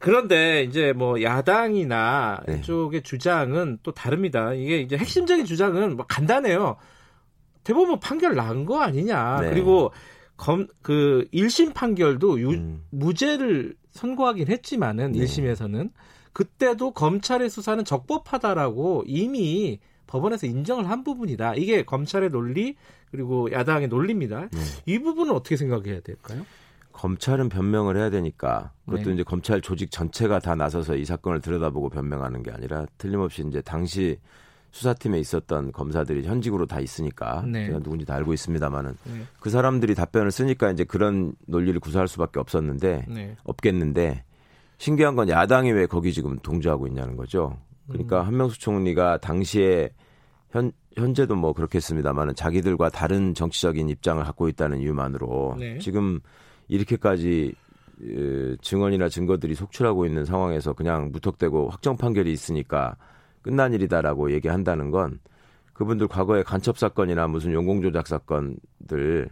[0.00, 2.58] 그런데 이제 뭐 야당이나 네.
[2.58, 4.52] 이쪽의 주장은 또 다릅니다.
[4.54, 6.76] 이게 이제 핵심적인 주장은 뭐 간단해요.
[7.64, 9.40] 대법원 판결 난 거 아니냐.
[9.42, 9.50] 네.
[9.50, 9.92] 그리고
[10.36, 12.84] 검 그 1심 판결도 유, 음.
[12.90, 15.20] 무죄를 선고하긴 했지만은 네.
[15.20, 15.90] 1심에서는
[16.32, 21.54] 그때도 검찰의 수사는 적법하다라고 이미 법원에서 인정을 한 부분이다.
[21.54, 22.76] 이게 검찰의 논리
[23.10, 24.48] 그리고 야당의 논리입니다.
[24.50, 24.58] 네.
[24.84, 26.44] 이 부분은 어떻게 생각해야 될까요?
[26.92, 29.14] 검찰은 변명을 해야 되니까 그것도 네.
[29.14, 34.18] 이제 검찰 조직 전체가 다 나서서 이 사건을 들여다보고 변명하는 게 아니라 틀림없이 이제 당시
[34.76, 37.66] 수사팀에 있었던 검사들이 현직으로 다 있으니까 네.
[37.66, 39.22] 제가 누군지 다 알고 있습니다만은 네.
[39.40, 43.36] 그 사람들이 답변을 쓰니까 이제 그런 논리를 구사할 수밖에 없었는데 네.
[43.44, 44.22] 없겠는데
[44.76, 47.56] 신기한 건 야당이 왜 거기 지금 동조하고 있냐는 거죠.
[47.88, 48.26] 그러니까 음.
[48.26, 49.88] 한명수 총리가 당시에
[50.50, 55.78] 현 현재도 뭐 그렇겠습니다만은 자기들과 다른 정치적인 입장을 갖고 있다는 이유만으로 네.
[55.78, 56.20] 지금
[56.68, 57.54] 이렇게까지
[58.60, 62.96] 증언이나 증거들이 속출하고 있는 상황에서 그냥 무턱대고 확정 판결이 있으니까
[63.46, 65.20] 끝난 일이다라고 얘기한다는 건
[65.72, 69.30] 그분들 과거에 간첩 사건이나 무슨 용공 조작 사건들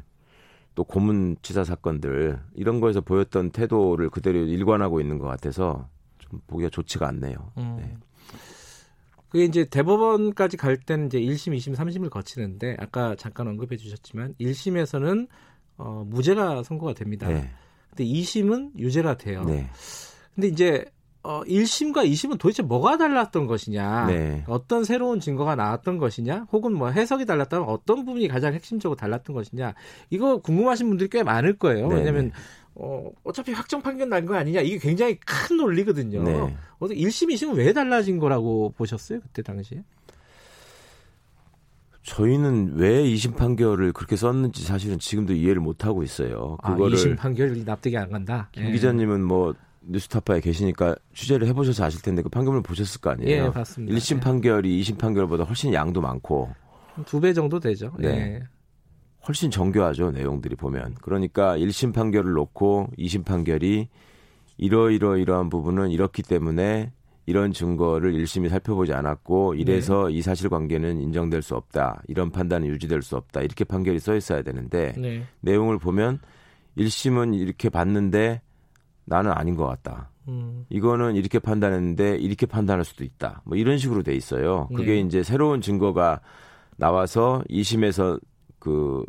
[0.76, 5.88] 또 고문치사 사건들 이런 거에서 보였던 태도를 그대로 일관하고 있는 것 같아서
[6.18, 7.34] 좀 보기가 좋지가 않네요.
[7.58, 7.76] 음.
[7.76, 7.96] 네.
[9.30, 15.26] 그게 이제 대법원까지 갈 때는 이제 1심, 2심, 3심을 거치는데 아까 잠깐 언급해 주셨지만 1심에서는
[15.76, 17.26] 어, 무죄가 선고가 됩니다.
[17.26, 17.50] 네.
[17.88, 19.42] 근데 2심은 유죄가 돼요.
[19.42, 19.68] 네.
[20.36, 20.84] 근데 이제
[21.24, 24.44] 어, 1심과 2심은 도대체 뭐가 달랐던 것이냐, 네.
[24.46, 29.72] 어떤 새로운 증거가 나왔던 것이냐, 혹은 뭐 해석이 달랐다면 어떤 부분이 가장 핵심적으로 달랐던 것이냐,
[30.10, 31.88] 이거 궁금하신 분들이 꽤 많을 거예요.
[31.88, 31.94] 네.
[31.96, 32.30] 왜냐하면
[32.74, 36.22] 어, 어차피 확정 판결 난 거 아니냐, 이게 굉장히 큰 논리거든요.
[36.24, 36.56] 네.
[36.78, 39.82] 어떻게 1심, 2심은 왜 달라진 거라고 보셨어요, 그때 당시에?
[42.02, 46.58] 저희는 왜 2심 판결을 그렇게 썼는지 사실은 지금도 이해를 못 하고 있어요.
[46.62, 48.50] 아, 그거를 아, 2심 판결이 납득이 안 간다.
[48.52, 48.72] 김 예.
[48.72, 49.54] 기자님은 뭐
[49.86, 53.44] 뉴스타파에 계시니까 취재를 해보셔서 아실 텐데 그 판결을 보셨을 거 아니에요.
[53.46, 53.96] 예, 봤습니다.
[53.96, 54.20] 1심 예.
[54.20, 56.50] 판결이 2심 판결보다 훨씬 양도 많고
[57.06, 57.92] 두 배 정도 되죠.
[57.98, 58.08] 네.
[58.08, 58.42] 예.
[59.26, 60.96] 훨씬 정교하죠 내용들이 보면.
[61.00, 63.88] 그러니까 1심 판결을 놓고 2심 판결이
[64.58, 66.92] 이러이러 이러한 부분은 이렇기 때문에
[67.26, 70.14] 이런 증거를 1심이 살펴보지 않았고 이래서 네.
[70.14, 72.02] 이 사실관계는 인정될 수 없다.
[72.06, 73.40] 이런 판단은 유지될 수 없다.
[73.40, 75.24] 이렇게 판결이 써 있어야 되는데 네.
[75.40, 76.20] 내용을 보면
[76.76, 78.42] 1심은 이렇게 봤는데
[79.04, 80.10] 나는 아닌 것 같다.
[80.28, 80.64] 음.
[80.70, 83.42] 이거는 이렇게 판단했는데 이렇게 판단할 수도 있다.
[83.44, 84.68] 뭐 이런 식으로 돼 있어요.
[84.74, 85.00] 그게 네.
[85.00, 86.20] 이제 새로운 증거가
[86.76, 88.20] 나와서 2심에서
[88.58, 89.04] 그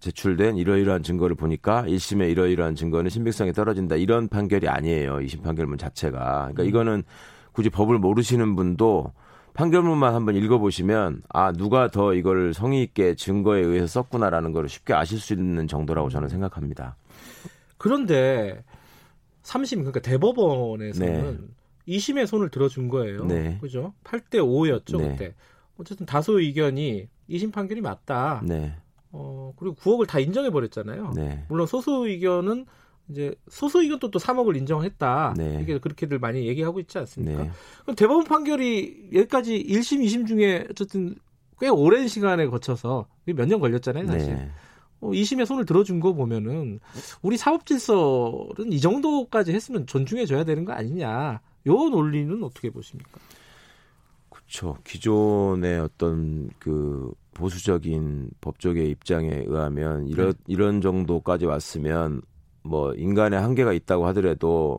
[0.00, 3.96] 제출된 이러이러한 증거를 보니까 1심에 이러이러한 증거는 신빙성이 떨어진다.
[3.96, 5.16] 이런 판결이 아니에요.
[5.16, 6.50] 2심 판결문 자체가.
[6.52, 6.68] 그러니까 음.
[6.68, 7.02] 이거는
[7.52, 9.12] 굳이 법을 모르시는 분도
[9.54, 15.18] 판결문만 한번 읽어보시면 아 누가 더 이걸 성의 있게 증거에 의해서 썼구나라는 걸 쉽게 아실
[15.18, 16.94] 수 있는 정도라고 저는 생각합니다.
[17.76, 18.62] 그런데
[19.48, 21.48] 3심 그러니까 대법원에서는
[21.86, 21.96] 네.
[21.96, 23.24] 2심에 손을 들어준 거예요.
[23.24, 23.58] 네.
[23.60, 23.94] 그죠?
[24.04, 25.08] 8대 5였죠, 네.
[25.10, 25.34] 그때.
[25.78, 28.42] 어쨌든 다수 의견이 2심 판결이 맞다.
[28.44, 28.74] 네.
[29.10, 31.12] 어, 그리고 9억을 다 인정해 버렸잖아요.
[31.16, 31.44] 네.
[31.48, 32.66] 물론 소수 의견은
[33.08, 35.34] 이제 소수 의견도 또 3억을 인정했다.
[35.38, 35.60] 네.
[35.62, 37.44] 이게 그렇게들 많이 얘기하고 있지 않습니까?
[37.44, 37.50] 네.
[37.84, 41.14] 그럼 대법원 판결이 여기까지 1심, 2심 중에 어쨌든
[41.58, 44.50] 꽤 오랜 시간에 거쳐서 몇 년 걸렸잖아요, 사실.
[45.00, 45.06] 네.
[45.06, 46.80] 어, 2심에 손을 들어준 거 보면은
[47.22, 51.40] 우리 사법 질서는 이 정도까지 했으면 존중해 줘야 되는 거 아니냐.
[51.66, 53.20] 요 논리는 어떻게 보십니까?
[54.28, 54.76] 그렇죠.
[54.84, 60.38] 기존의 어떤 그 보수적인 법조계 입장에 의하면 이런 네.
[60.46, 62.22] 이런 정도까지 왔으면
[62.62, 64.78] 뭐 인간의 한계가 있다고 하더라도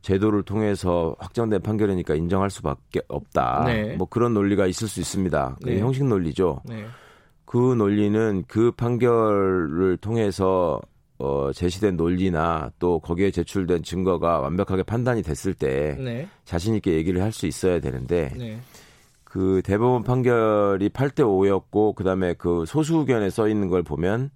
[0.00, 3.64] 제도를 통해서 확정된 판결이니까 인정할 수밖에 없다.
[3.66, 3.96] 네.
[3.96, 5.58] 뭐 그런 논리가 있을 수 있습니다.
[5.62, 5.78] 그 네.
[5.78, 6.62] 형식 논리죠.
[7.52, 7.58] 네.
[7.58, 10.80] 그 논리는 그 판결을 통해서
[11.18, 16.28] 어, 제시된 논리나 또 거기에 제출된 증거가 완벽하게 판단이 됐을 때 네.
[16.44, 18.58] 자신 있게 얘기를 할 수 있어야 되는데 네.
[19.24, 24.30] 그 대법원 판결이 8대 5였고 그다음에 그 소수 의견에 써 있는 걸 보면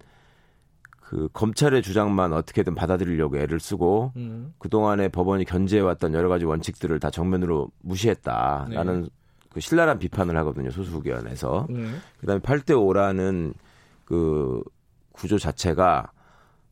[1.01, 4.53] 그 검찰의 주장만 어떻게든 받아들이려고 애를 쓰고 음.
[4.59, 9.09] 그동안에 법원이 견제해 왔던 여러 가지 원칙들을 다 정면으로 무시했다라는 네.
[9.49, 10.69] 그 신랄한 비판을 하거든요.
[10.71, 11.67] 소수 의견에서.
[11.69, 11.85] 네.
[12.19, 13.53] 그다음에 8대 5라는
[14.05, 14.61] 그
[15.11, 16.11] 구조 자체가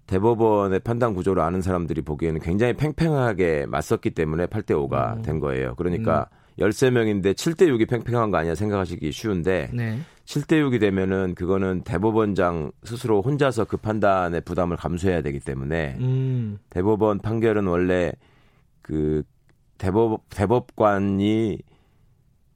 [0.08, 5.22] 대법원의 판단 구조를 아는 사람들이 보기에는 굉장히 팽팽하게 맞섰기 때문에 8대 5가 음.
[5.24, 5.74] 된 거예요.
[5.76, 6.46] 그러니까 음.
[6.60, 10.00] 13명인데 7대 6이 팽팽한 거 아니야 생각하시기 쉬운데 네.
[10.26, 16.60] 7대 6이 되면은 그거는 대법원장 스스로 혼자서 그 판단의 부담을 감수해야 되기 때문에 음.
[16.70, 18.14] 대법원 판결은 원래
[18.82, 19.24] 그
[19.78, 21.60] 대법 대법관이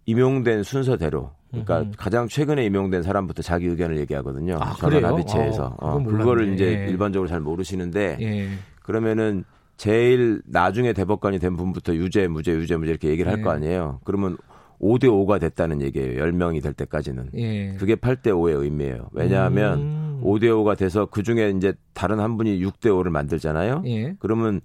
[0.10, 1.92] 임용된 순서대로 그러니까 음.
[1.98, 4.58] 가장 최근에 임용된 사람부터 자기 의견을 얘기하거든요.
[4.60, 6.90] 아, 전원 합의체에서 어, 어, 그거를 이제 예.
[6.90, 8.50] 일반적으로 잘 모르시는데 예.
[8.82, 9.44] 그러면은
[9.78, 13.54] 제일 나중에 대법관이 된 분부터 유죄, 무죄, 유죄, 무죄 이렇게 얘기를 할거 예.
[13.54, 14.00] 아니에요.
[14.04, 14.38] 그러면
[14.82, 16.24] 5대 5가 됐다는 얘기예요.
[16.24, 17.30] 10명이 될 때까지는.
[17.38, 17.76] 예.
[17.80, 19.10] 그게 8대 5의 의미예요.
[19.12, 20.22] 왜냐하면 음.
[20.24, 23.84] 5대 5가 돼서 그 중에 이제 다른 한 분이 6대 5를 만들잖아요.
[23.86, 24.16] 예.
[24.20, 24.62] 그러면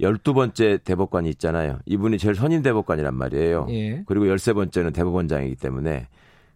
[0.00, 1.78] 열두 번째 대법관이 있잖아요.
[1.86, 3.66] 이분이 제일 선임 대법관이란 말이에요.
[3.70, 4.02] 예.
[4.06, 6.08] 그리고 열세 번째는 대법원장이기 때문에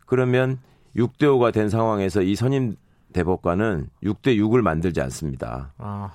[0.06, 0.58] 그러면
[0.96, 2.76] 6대 5가 된 상황에서 이 선임
[3.12, 5.72] 대법관은 6대 6을 만들지 않습니다.
[5.78, 6.10] 아하.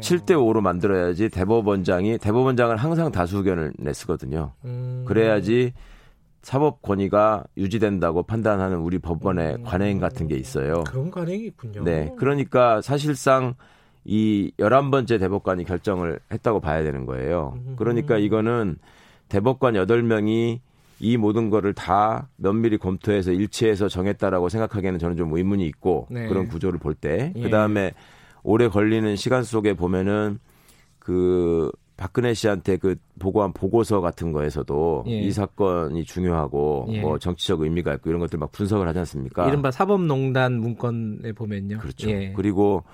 [0.00, 4.52] 7대 5로 만들어야지 대법원장이 대법원장은 항상 다수 의견을 내쓰거든요.
[4.64, 5.04] 음.
[5.06, 5.72] 그래야지
[6.42, 9.62] 사법 권위가 유지된다고 판단하는 우리 법원의 음.
[9.62, 10.82] 관행 같은 게 있어요.
[10.84, 11.84] 그런 관행이 있군요.
[11.84, 12.12] 네.
[12.18, 13.54] 그러니까 사실상
[14.04, 17.58] 이 11번째 대법관이 결정을 했다고 봐야 되는 거예요.
[17.76, 18.76] 그러니까 이거는
[19.28, 20.60] 대법관 8명이
[21.02, 26.28] 이 모든 거를 다 면밀히 검토해서 일치해서 정했다라고 생각하기에는 저는 좀 의문이 있고 네.
[26.28, 27.32] 그런 구조를 볼 때.
[27.34, 27.42] 예.
[27.42, 27.92] 그다음에
[28.44, 30.38] 오래 걸리는 시간 속에 보면은
[31.00, 35.20] 그 박근혜 씨한테 그 보고한 보고서 같은 거에서도 예.
[35.22, 37.00] 이 사건이 중요하고 예.
[37.00, 39.48] 뭐 정치적 의미가 있고 이런 것들 막 분석을 하지 않습니까?
[39.48, 41.78] 이른바 사법농단 문건에 보면요.
[41.78, 42.10] 그렇죠.
[42.10, 42.32] 예.
[42.36, 42.84] 그리고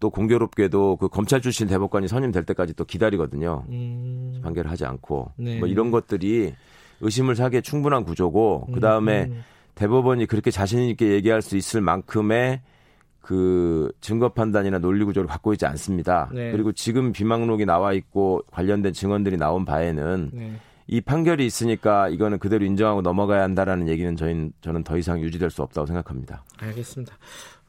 [0.00, 3.64] 또 공교롭게도 그 검찰 출신 대법관이 선임될 때까지 또 기다리거든요.
[3.68, 4.40] 음.
[4.42, 5.58] 판결을 하지 않고 네.
[5.58, 6.54] 뭐 이런 것들이
[7.02, 9.44] 의심을 사기에 충분한 구조고 그 다음에 음.
[9.74, 12.60] 대법원이 그렇게 자신 있게 얘기할 수 있을 만큼의
[13.20, 16.30] 그 증거 판단이나 논리 구조를 갖고 있지 않습니다.
[16.32, 16.50] 네.
[16.50, 20.52] 그리고 지금 비망록이 나와 있고 관련된 증언들이 나온 바에는 네.
[20.86, 25.62] 이 판결이 있으니까 이거는 그대로 인정하고 넘어가야 한다라는 얘기는 저희 저는 더 이상 유지될 수
[25.62, 26.42] 없다고 생각합니다.
[26.58, 27.14] 알겠습니다.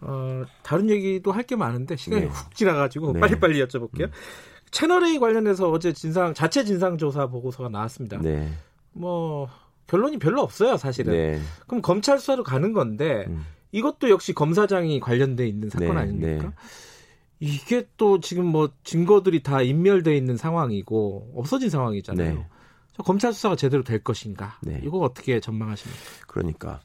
[0.01, 2.27] 어, 다른 얘기도 할 게 많은데 시간이 네.
[2.27, 3.19] 훅 지나가지고 네.
[3.19, 4.05] 빨리빨리 여쭤볼게요.
[4.05, 4.11] 음.
[4.71, 8.19] 채널 A 관련해서 어제 진상 자체 진상 조사 보고서가 나왔습니다.
[8.21, 8.49] 네.
[8.93, 9.49] 뭐
[9.87, 11.13] 결론이 별로 없어요, 사실은.
[11.13, 11.39] 네.
[11.67, 13.43] 그럼 검찰 수사로 가는 건데 음.
[13.73, 16.45] 이것도 역시 검사장이 관련돼 있는 사건 네, 아닙니까?
[16.49, 16.51] 네.
[17.39, 22.33] 이게 또 지금 뭐 증거들이 다 인멸돼 있는 상황이고 없어진 상황이잖아요.
[22.35, 22.47] 네.
[23.03, 24.59] 검찰 수사가 제대로 될 것인가?
[24.83, 25.99] 이거 어떻게 전망하십니까?
[26.27, 26.81] 그러니까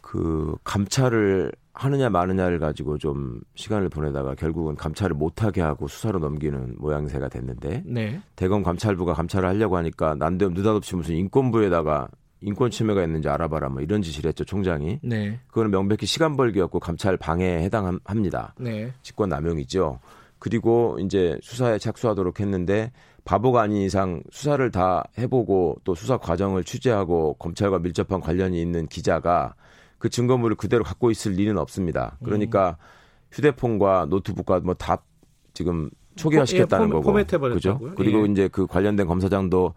[0.00, 7.28] 그 감찰을 하느냐 마느냐를 가지고 좀 시간을 보내다가 결국은 감찰을 못하게 하고 수사로 넘기는 모양새가
[7.28, 8.20] 됐는데 네.
[8.36, 12.08] 대검 감찰부가 감찰을 하려고 하니까 난데없 느닷없이 무슨 인권부에다가
[12.42, 15.38] 인권 침해가 있는지 알아봐라 뭐 이런 지시를 했죠 총장이 네.
[15.48, 18.92] 그거는 명백히 시간 벌기였고 감찰 방해에 해당합니다 네.
[19.02, 19.98] 직권 남용이죠
[20.38, 22.92] 그리고 이제 수사에 착수하도록 했는데
[23.24, 29.54] 바보가 아닌 이상 수사를 다 해보고 또 수사 과정을 취재하고 검찰과 밀접한 관련이 있는 기자가
[30.02, 32.16] 그 증거물을 그대로 갖고 있을 리는 없습니다.
[32.24, 32.76] 그러니까
[33.30, 34.98] 휴대폰과 노트북과 뭐 다
[35.54, 37.02] 지금 초기화시켰다는 예, 거고.
[37.54, 37.78] 그죠?
[37.94, 38.32] 그리고 예.
[38.32, 39.74] 이제 그 관련된 검사장도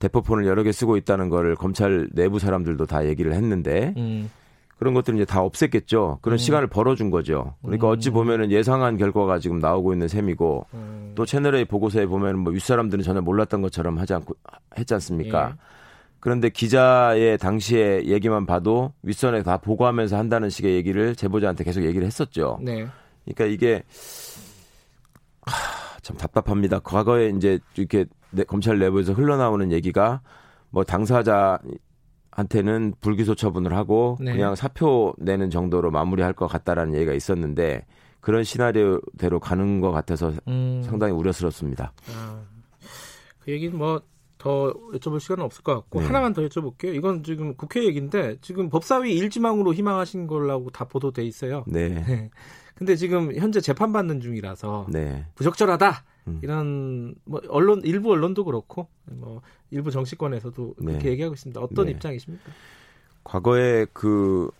[0.00, 4.28] 대포폰을 여러 개 쓰고 있다는 거를 검찰 내부 사람들도 다 얘기를 했는데 음.
[4.78, 6.22] 그런 것들은 이제 다 없앴겠죠.
[6.22, 6.38] 그런 음.
[6.38, 7.54] 시간을 벌어준 거죠.
[7.62, 7.92] 그러니까 음.
[7.92, 11.12] 어찌 보면은 예상한 결과가 지금 나오고 있는 셈이고 음.
[11.14, 14.34] 또 채널A 보고서에 보면은 뭐 윗사람들은 전혀 몰랐던 것처럼 하지 않고
[14.76, 15.52] 했지 않습니까?
[15.54, 15.77] 예.
[16.20, 22.58] 그런데 기자의 당시의 얘기만 봐도 윗선에 다 보고하면서 한다는 식의 얘기를 제보자한테 계속 얘기를 했었죠.
[22.60, 22.86] 네.
[23.24, 23.82] 그러니까 이게
[25.42, 26.80] 하, 참 답답합니다.
[26.80, 28.06] 과거에 이제 이렇게
[28.46, 30.20] 검찰 내부에서 흘러나오는 얘기가
[30.70, 31.58] 뭐 당사자
[32.30, 34.32] 한테는 불기소 처분을 하고 네.
[34.32, 37.84] 그냥 사표 내는 정도로 마무리할 것 같다라는 얘기가 있었는데
[38.20, 40.82] 그런 시나리오대로 가는 것 같아서 음.
[40.84, 41.92] 상당히 우려스럽습니다.
[42.14, 42.40] 아,
[43.40, 44.00] 그 얘기는 뭐
[44.38, 46.06] 더 여쭤볼 시간은 없을 것 같고 네.
[46.06, 46.94] 하나만 더 여쭤볼게요.
[46.94, 51.64] 이건 지금 국회 얘기인데 지금 법사위 일지망으로 희망하신 걸라고 다 보도돼 있어요.
[51.66, 51.88] 네.
[52.06, 52.30] 네.
[52.74, 55.26] 근데 지금 현재 재판 받는 중이라서 네.
[55.34, 56.04] 부적절하다.
[56.28, 56.40] 음.
[56.42, 61.10] 이런 뭐 언론 일부 언론도 그렇고 뭐 일부 정치권에서도 그렇게 네.
[61.10, 61.60] 얘기하고 있습니다.
[61.60, 61.92] 어떤 네.
[61.92, 62.52] 입장이십니까?
[63.24, 64.50] 과거에 그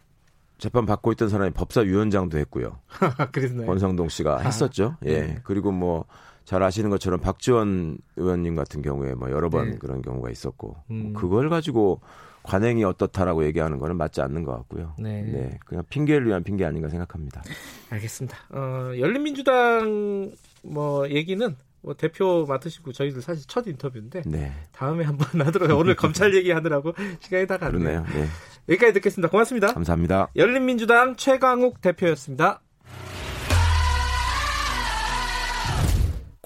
[0.59, 2.79] 재판 받고 있던 사람이 법사위원장도 했고요.
[3.33, 3.66] 그랬나요?
[3.66, 4.97] 권성동 씨가 아, 했었죠.
[5.05, 5.20] 예.
[5.20, 5.41] 네.
[5.45, 6.05] 그리고 뭐
[6.49, 9.76] 잘 아시는 것처럼 박지원 의원님 같은 경우에 뭐 여러 번 네.
[9.76, 11.12] 그런 경우가 있었고 뭐 음.
[11.12, 12.01] 그걸 가지고
[12.42, 14.94] 관행이 어떻다라고 얘기하는 거는 맞지 않는 것 같고요.
[14.99, 15.20] 네.
[15.24, 15.59] 네.
[15.66, 17.42] 그냥 핑계를 위한 핑계 아닌가 생각합니다.
[17.90, 18.38] 알겠습니다.
[18.49, 20.32] 어, 열린민주당
[20.62, 24.51] 뭐 얘기는 뭐 대표 맡으시고 저희들 사실 첫 인터뷰인데 네.
[24.72, 28.07] 다음에 한번 하도록 오늘 검찰 얘기하느라고 시간이 다 갔네요.
[28.14, 28.26] 네.
[28.70, 29.28] 여기까지 듣겠습니다.
[29.28, 29.74] 고맙습니다.
[29.74, 30.28] 감사합니다.
[30.34, 32.62] 열린민주당 최강욱 대표였습니다.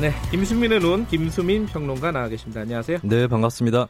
[0.00, 2.60] 네, 김수민의 눈 김수민 평론가 나와 계십니다.
[2.60, 2.98] 안녕하세요.
[3.02, 3.88] 네, 반갑습니다.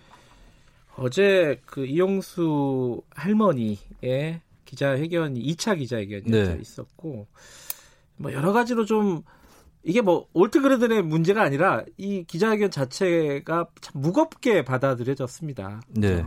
[0.96, 6.58] 어제 그 이용수 할머니의 기자회견이 2차 기자회견이 네.
[6.60, 7.26] 있었고
[8.16, 9.20] 뭐 여러 가지로 좀
[9.84, 15.82] 이게 뭐 올트 그레든의 문제가 아니라 이 기자회견 자체가 참 무겁게 받아들여졌습니다.
[15.90, 16.24] 네.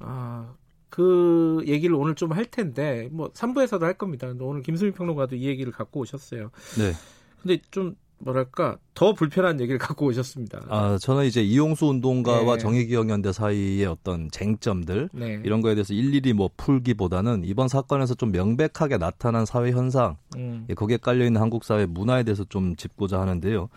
[0.00, 0.52] 아,
[0.90, 4.30] 그 얘기를 오늘 좀 할 텐데 뭐 3부에서도 할 겁니다.
[4.38, 6.50] 오늘 김수민 평론가도 이 얘기를 갖고 오셨어요.
[6.78, 6.92] 네.
[7.40, 10.62] 근데 좀 뭐랄까 더 불편한 얘기를 갖고 오셨습니다.
[10.68, 12.58] 아 저는 이제 이용수 운동가와 네.
[12.58, 15.40] 정의기억연대 사이의 어떤 쟁점들 네.
[15.44, 20.66] 이런 거에 대해서 일일이 뭐 풀기보다는 이번 사건에서 좀 명백하게 나타난 사회 현상 음.
[20.76, 23.68] 거기에 깔려 있는 한국 사회 문화에 대해서 좀 짚고자 하는데요.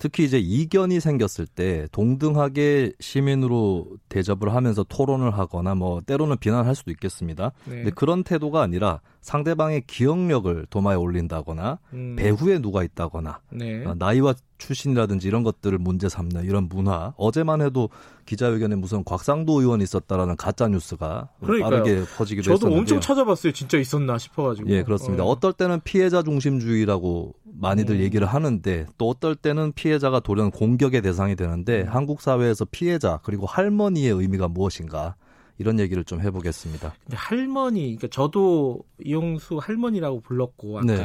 [0.00, 6.90] 특히 이제 이견이 생겼을 때 동등하게 시민으로 대접을 하면서 토론을 하거나 뭐 때로는 비난할 수도
[6.90, 7.52] 있겠습니다.
[7.66, 7.76] 네.
[7.76, 12.16] 근데 그런 태도가 아니라 상대방의 기억력을 도마에 올린다거나 음.
[12.16, 13.84] 배후에 누가 있다거나 네.
[13.84, 17.12] 어, 나이와 출신이라든지 이런 것들을 문제 삼는 이런 문화.
[17.16, 17.90] 어제만 해도
[18.26, 23.52] 기자회견에 무슨 곽상도 의원이 있었다라는 가짜 뉴스가 빠르게 퍼지기도 저도 했었는데 엄청 찾아봤어요.
[23.52, 24.70] 진짜 있었나 싶어가지고.
[24.70, 25.24] 예, 그렇습니다.
[25.24, 25.40] 어.
[25.40, 28.00] 떨 때는 피해자 중심주의라고 많이들 음.
[28.00, 31.88] 얘기를 하는데 또 어떨 때는 피해자가 돌연 공격의 대상이 되는데 음.
[31.88, 35.16] 한국 사회에서 피해자 그리고 할머니의 의미가 무엇인가
[35.58, 36.94] 이런 얘기를 좀 해보겠습니다.
[37.04, 41.04] 근데 할머니, 그러니까 저도 이용수 할머니라고 불렀고 아까 네.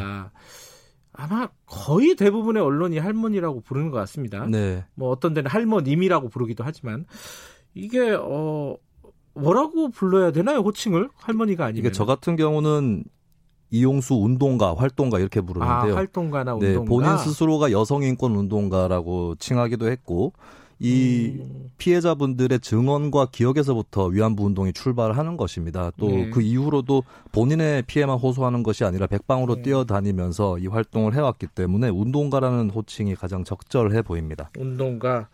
[1.11, 4.45] 아마 거의 대부분의 언론이 할머니라고 부르는 것 같습니다.
[4.45, 4.85] 네.
[4.95, 7.05] 뭐 어떤 데는 할머님이라고 부르기도 하지만
[7.73, 8.77] 이게 어
[9.33, 11.79] 뭐라고 불러야 되나요 호칭을 할머니가 아니면?
[11.79, 13.03] 이게 저 같은 경우는
[13.71, 15.93] 이용수 운동가, 활동가 이렇게 부르는데요.
[15.93, 16.79] 아, 활동가나 운동가.
[16.79, 20.33] 네, 본인 스스로가 여성 인권 운동가라고 칭하기도 했고
[20.79, 21.71] 이 음.
[21.77, 25.91] 피해자분들의 증언과 기억에서부터 위안부 운동이 출발하는 것입니다.
[25.97, 26.29] 또그 네.
[26.29, 29.61] 그 이후로도 본인의 피해만 호소하는 것이 아니라 백방으로 네.
[29.63, 34.49] 뛰어다니면서 이 활동을 해왔기 때문에 운동가라는 호칭이 가장 적절해 보입니다.
[34.57, 35.29] 운동가.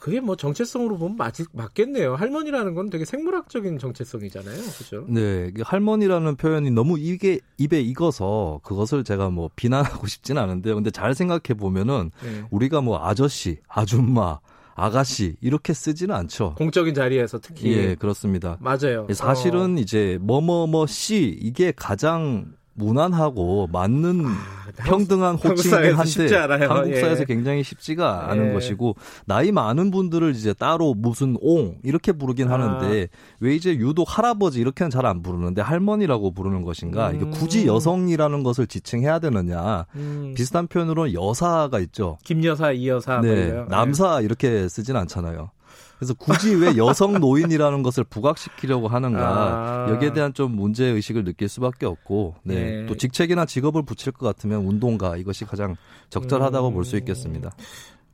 [0.00, 2.14] 그게 뭐 정체성으로 보면 맞, 맞겠네요.
[2.16, 4.56] 할머니라는 건 되게 생물학적인 정체성이잖아요.
[4.78, 5.04] 그죠?
[5.08, 5.52] 네.
[5.62, 10.74] 할머니라는 표현이 너무 이게 입에 익어서 그것을 제가 뭐 비난하고 싶진 않은데요.
[10.74, 12.42] 근데 잘 생각해 보면은 네.
[12.50, 14.38] 우리가 뭐 아저씨, 아줌마,
[14.74, 16.54] 아가씨 이렇게 쓰지는 않죠.
[16.56, 18.58] 공적인 자리에서 특히 예 그렇습니다.
[18.60, 19.06] 맞아요.
[19.12, 19.80] 사실은 어.
[19.80, 27.24] 이제 뭐뭐뭐 씨 이게 가장 무난하고 맞는 아, 평등한 호칭이긴 한데 한국 사회에서 예.
[27.24, 28.52] 굉장히 쉽지가 않은 예.
[28.52, 32.52] 것이고 나이 많은 분들을 이제 따로 무슨 옹 이렇게 부르긴 아.
[32.52, 33.08] 하는데
[33.40, 37.16] 왜 이제 유독 할아버지 이렇게는 잘 안 부르는데 할머니라고 부르는 것인가 음.
[37.16, 40.34] 이게 굳이 여성이라는 것을 지칭해야 되느냐 음.
[40.36, 45.50] 비슷한 표현으로 여사가 있죠 김여사 이여사 네, 뭐 남사 이렇게 쓰진 않잖아요
[45.98, 49.90] 그래서 굳이 왜 여성 노인이라는 것을 부각시키려고 하는가 아.
[49.90, 52.54] 여기에 대한 좀 문제 의식을 느낄 수밖에 없고 네.
[52.54, 52.86] 네.
[52.86, 55.76] 또 직책이나 직업을 붙일 것 같으면 운동가 이것이 가장
[56.10, 56.74] 적절하다고 음.
[56.74, 57.52] 볼수 있겠습니다.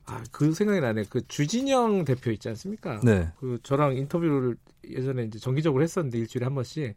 [0.05, 1.05] 아, 그 생각이 나네.
[1.09, 2.99] 그 주진영 대표 있지 않습니까?
[3.03, 3.29] 네.
[3.39, 4.57] 그 저랑 인터뷰를
[4.89, 6.93] 예전에 이제 정기적으로 했었는데 일주일에 한 번씩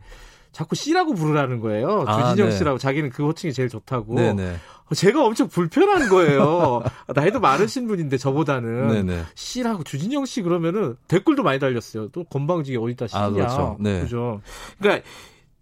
[0.57, 2.07] 자꾸 씨라고 부르라는 거예요.
[2.07, 2.57] 아, 주진영 네.
[2.57, 4.15] 씨라고 자기는 그 호칭이 제일 좋다고.
[4.15, 4.33] 네네.
[4.33, 4.57] 네.
[4.95, 6.83] 제가 엄청 불편한 거예요.
[7.15, 9.25] 나이도 많으신 분인데 저보다는 네네.
[9.35, 12.09] 씨라고 주진영 씨 그러면은 댓글도 많이 달렸어요.
[12.09, 13.23] 또 건방지게 어디다 씨냐.
[13.23, 13.77] 아, 그렇죠.
[13.81, 14.01] 네.
[14.01, 14.41] 그죠.
[14.79, 15.07] 그러니까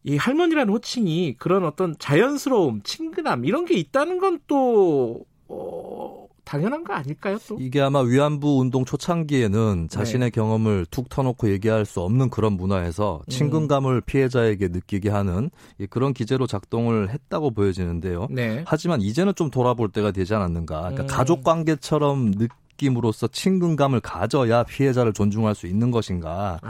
[0.05, 6.93] 이 할머니라는 호칭이 그런 어떤 자연스러움, 친근함 이런 게 있다는 건 또 어, 당연한 거
[6.93, 7.39] 아닐까요?
[7.49, 10.31] 또 이게 아마 위안부 운동 초창기에는 자신의 네.
[10.31, 13.31] 경험을 툭 터놓고 얘기할 수 없는 그런 문화에서 음.
[13.31, 14.01] 친근감을 음.
[14.05, 15.51] 피해자에게 느끼게 하는
[15.91, 18.29] 그런 기제로 작동을 했다고 보여지는데요.
[18.31, 18.63] 네.
[18.67, 20.81] 하지만 이제는 좀 돌아볼 때가 되지 않았는가?
[20.81, 21.07] 그러니까 음.
[21.07, 22.33] 가족 관계처럼
[22.77, 26.61] 느낌으로써 친근감을 가져야 피해자를 존중할 수 있는 것인가?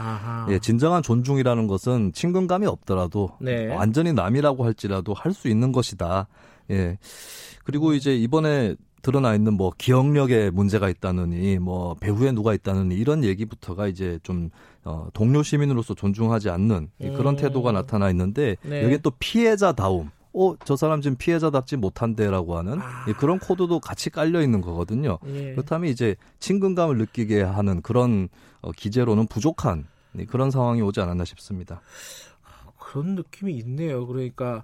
[0.49, 3.67] 예, 진정한 존중이라는 것은 친근감이 없더라도 네.
[3.73, 6.27] 완전히 남이라고 할지라도 할 수 있는 것이다.
[6.71, 6.97] 예.
[7.63, 8.75] 그리고 이제 이번에
[9.05, 14.49] 드러나 있는 뭐 기억력에 문제가 있다느니 뭐 배후에 누가 있다느니 이런 얘기부터가 이제 좀
[14.83, 17.13] 어, 동료 시민으로서 존중하지 않는 음.
[17.13, 18.83] 그런 태도가 나타나 있는데 네.
[18.83, 23.05] 여기 또 피해자다움 어, 저 사람 지금 피해자답지 못한데라고 하는 아.
[23.19, 25.19] 그런 코드도 같이 깔려 있는 거거든요.
[25.27, 25.51] 예.
[25.51, 28.27] 그렇다면 이제 친근감을 느끼게 하는 그런
[28.61, 29.85] 어, 기재로는 부족한
[30.29, 31.81] 그런 상황이 오지 않았나 싶습니다.
[32.79, 34.07] 그런 느낌이 있네요.
[34.07, 34.63] 그러니까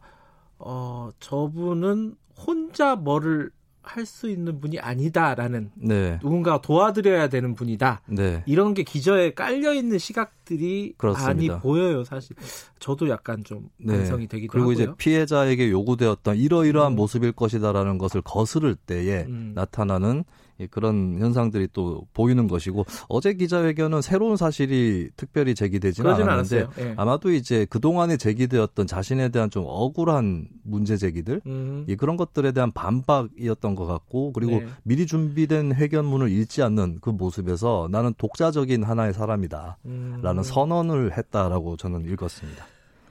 [0.57, 3.51] 어, 저분은 혼자 뭐를
[3.83, 6.19] 할 수 있는 분이 아니다라는 네.
[6.21, 8.01] 누군가 도와드려야 되는 분이다.
[8.07, 8.43] 네.
[8.45, 11.53] 이런 게 기저에 깔려 있는 시각들이 그렇습니다.
[11.53, 12.03] 많이 보여요.
[12.03, 12.35] 사실
[12.79, 13.97] 저도 약간 좀 네.
[13.97, 14.83] 반성이 되기도 그리고 하고요.
[14.83, 16.95] 이제 피해자에게 요구되었던 이러이러한 음.
[16.95, 19.53] 모습일 것이다라는 것을 거스를 때에 음.
[19.55, 20.25] 나타나는 예,
[20.69, 26.93] 그런 현상들이 또 보이는 것이고 어제 기자회견은 새로운 사실이 특별히 제기되지는 않았는데 예.
[26.97, 31.85] 아마도 이제 그동안에 제기되었던 자신에 대한 좀 억울한 문제 제기들 음.
[31.87, 34.67] 예, 그런 것들에 대한 반박이었던 것 같고 그리고 네.
[34.83, 40.43] 미리 준비된 회견문을 읽지 않는 그 모습에서 나는 독자적인 하나의 사람이다 라는 음.
[40.43, 42.65] 선언을 했다라고 저는 읽었습니다.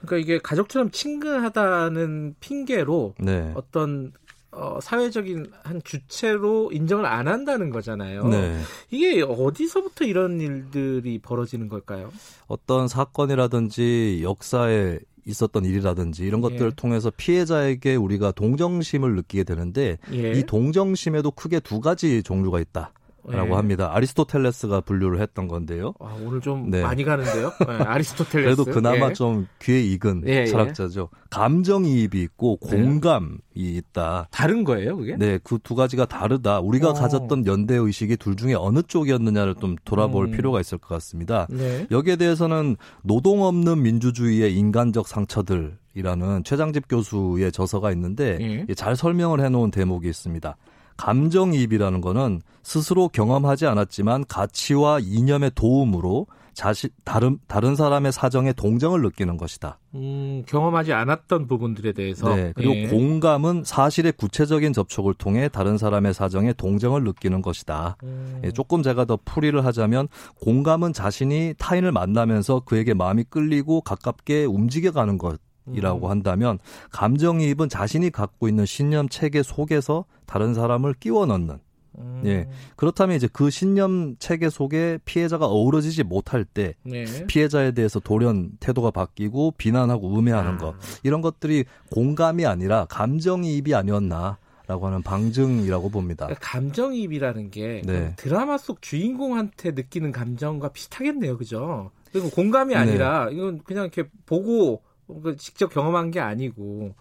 [0.05, 3.51] 그러니까 이게 가족처럼 친근하다는 핑계로 네.
[3.55, 4.11] 어떤
[4.51, 8.27] 어, 사회적인 한 주체로 인정을 안 한다는 거잖아요.
[8.27, 8.59] 네.
[8.89, 12.11] 이게 어디서부터 이런 일들이 벌어지는 걸까요?
[12.47, 16.75] 어떤 사건이라든지 역사에 있었던 일이라든지 이런 것들을 예.
[16.75, 20.31] 통해서 피해자에게 우리가 동정심을 느끼게 되는데 예.
[20.33, 22.91] 이 동정심에도 크게 두 가지 종류가 있다.
[23.27, 23.53] 라고 네.
[23.55, 23.91] 합니다.
[23.93, 25.93] 아리스토텔레스가 분류를 했던 건데요.
[25.99, 26.81] 아, 오늘 좀 네.
[26.81, 27.51] 많이 가는데요.
[27.67, 28.55] 네, 아리스토텔레스.
[28.55, 29.13] 그래도 그나마 예.
[29.13, 30.45] 좀 귀에 익은 예, 예.
[30.45, 31.09] 철학자죠.
[31.29, 32.77] 감정이입이 있고 네.
[32.77, 34.27] 공감이 있다.
[34.31, 35.15] 다른 거예요, 그게?
[35.17, 36.59] 네, 그 두 가지가 다르다.
[36.59, 36.91] 우리가 오.
[36.91, 36.93] 어.
[36.93, 40.31] 가졌던 연대 의식이 둘 중에 어느 쪽이었느냐를 좀 돌아볼 음.
[40.31, 41.47] 필요가 있을 것 같습니다.
[41.49, 41.87] 네.
[41.91, 48.73] 여기에 대해서는 노동 없는 민주주의의 인간적 상처들 이라는 최장집 교수의 저서가 있는데 예.
[48.75, 50.55] 잘 설명을 해놓은 대목이 있습니다.
[51.01, 59.37] 감정이입이라는 거는 스스로 경험하지 않았지만 가치와 이념의 도움으로 자신 다른 다른 사람의 사정에 동정을 느끼는
[59.37, 59.79] 것이다.
[59.95, 62.87] 음, 경험하지 않았던 부분들에 대해서 네, 그리고 예.
[62.87, 67.97] 공감은 사실의 구체적인 접촉을 통해 다른 사람의 사정에 동정을 느끼는 것이다.
[68.03, 68.41] 음.
[68.43, 70.07] 예, 조금 제가 더 풀이를 하자면
[70.41, 75.39] 공감은 자신이 타인을 만나면서 그에게 마음이 끌리고 가깝게 움직여가는 것.
[75.73, 76.11] 이라고 음.
[76.11, 76.59] 한다면
[76.91, 81.59] 감정이입은 자신이 갖고 있는 신념 체계 속에서 다른 사람을 끼워 넣는
[81.97, 82.21] 음.
[82.25, 82.47] 예.
[82.75, 87.05] 그렇다면 이제 그 신념 체계 속에 피해자가 어우러지지 못할 때 네.
[87.27, 90.57] 피해자에 대해서 돌연 태도가 바뀌고 비난하고 음해하는 아.
[90.57, 94.37] 것 이런 것들이 공감이 아니라 감정이입이 아니었나
[94.67, 96.27] 라고 하는 방증이라고 봅니다.
[96.27, 98.13] 그러니까 감정이입이라는 게 네.
[98.15, 101.37] 드라마 속 주인공한테 느끼는 감정과 비슷하겠네요.
[101.37, 101.91] 그죠?
[102.13, 102.79] 그리고 공감이 네.
[102.79, 103.35] 아니라 네.
[103.35, 104.90] 이건 그냥 이렇게 보고 그
[105.37, 106.95] 직접 경험한 게 아니고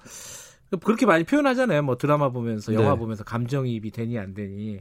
[0.83, 1.83] 그렇게 많이 표현하잖아요.
[1.83, 2.99] 뭐 드라마 보면서 영화 네.
[2.99, 4.81] 보면서 감정이입이 되니 안 되니.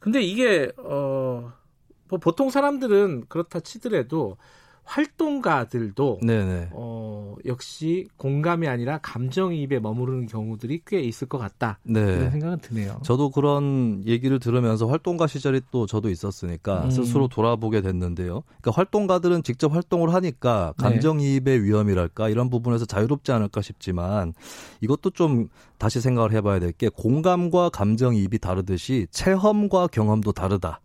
[0.00, 1.64] 근데 이게 어
[2.08, 4.36] 뭐 보통 사람들은 그렇다 치더라도
[4.84, 6.68] 활동가들도 네네.
[6.72, 11.78] 어, 역시 공감이 아니라 감정이입에 머무르는 경우들이 꽤 있을 것 같다.
[11.84, 12.04] 네.
[12.04, 13.00] 그런 생각은 드네요.
[13.02, 16.90] 저도 그런 얘기를 들으면서 활동가 시절이 또 저도 있었으니까 음.
[16.90, 18.42] 스스로 돌아보게 됐는데요.
[18.60, 20.82] 그러니까 활동가들은 직접 활동을 하니까 네.
[20.84, 24.34] 감정이입의 위험이랄까 이런 부분에서 자유롭지 않을까 싶지만
[24.80, 30.80] 이것도 좀 다시 생각을 해봐야 될 게 공감과 감정이입이 다르듯이 체험과 경험도 다르다.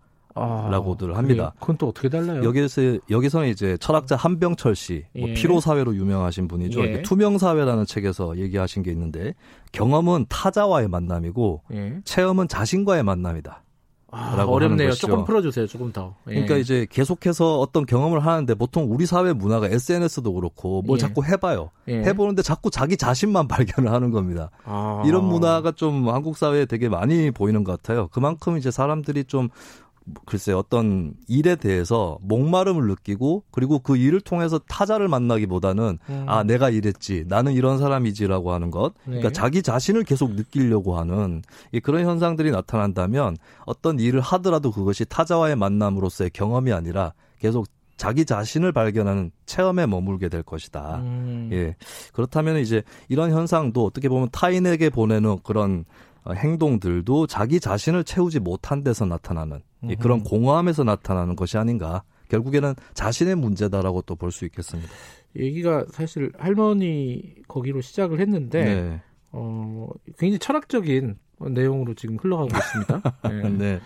[0.69, 1.53] 라고들 합니다.
[1.59, 2.43] 그건 또 어떻게 달라요?
[2.43, 5.33] 여기서 여기서는 이제 철학자 한병철 씨, 뭐 예.
[5.33, 6.81] 피로 사회로 유명하신 분이죠.
[6.81, 7.01] 예.
[7.01, 9.33] 투명 사회라는 책에서 얘기하신 게 있는데
[9.71, 11.99] 경험은 타자와의 만남이고 예.
[12.03, 13.63] 체험은 자신과의 만남이다.
[14.11, 14.91] 아, 어렵네요.
[14.93, 15.67] 조금 풀어주세요.
[15.67, 16.15] 조금 더.
[16.29, 16.31] 예.
[16.31, 21.01] 그러니까 이제 계속해서 어떤 경험을 하는데 보통 우리 사회 문화가 SNS도 그렇고 뭘 예.
[21.01, 21.69] 자꾸 해봐요.
[21.87, 22.01] 예.
[22.03, 24.49] 해보는데 자꾸 자기 자신만 발견을 하는 겁니다.
[24.65, 25.03] 아.
[25.05, 28.07] 이런 문화가 좀 한국 사회에 되게 많이 보이는 것 같아요.
[28.07, 29.49] 그만큼 이제 사람들이 좀
[30.25, 36.25] 글쎄 어떤 일에 대해서 목마름을 느끼고 그리고 그 일을 통해서 타자를 만나기보다는 음.
[36.27, 39.33] 아 내가 이랬지 나는 이런 사람이지라고 하는 것 그러니까 네.
[39.33, 41.41] 자기 자신을 계속 느끼려고 하는
[41.83, 47.67] 그런 현상들이 나타난다면 어떤 일을 하더라도 그것이 타자와의 만남으로서의 경험이 아니라 계속
[47.99, 50.99] 자기 자신을 발견하는 체험에 머물게 될 것이다.
[50.99, 51.49] 음.
[51.51, 51.75] 예.
[52.13, 58.83] 그렇다면 이제 이런 현상도 어떻게 보면 타인에게 보내는 그런 어, 행동들도 자기 자신을 채우지 못한
[58.83, 59.95] 데서 나타나는 음.
[59.99, 62.03] 그런 공허함에서 나타나는 것이 아닌가.
[62.29, 64.89] 결국에는 자신의 문제다라고 또 볼 수 있겠습니다.
[65.35, 69.01] 얘기가 사실 할머니 거기로 시작을 했는데 네.
[69.31, 71.17] 어, 굉장히 철학적인
[71.47, 73.01] 내용으로 지금 흘러가고 있습니다.
[73.29, 73.49] 네.
[73.49, 73.79] 네.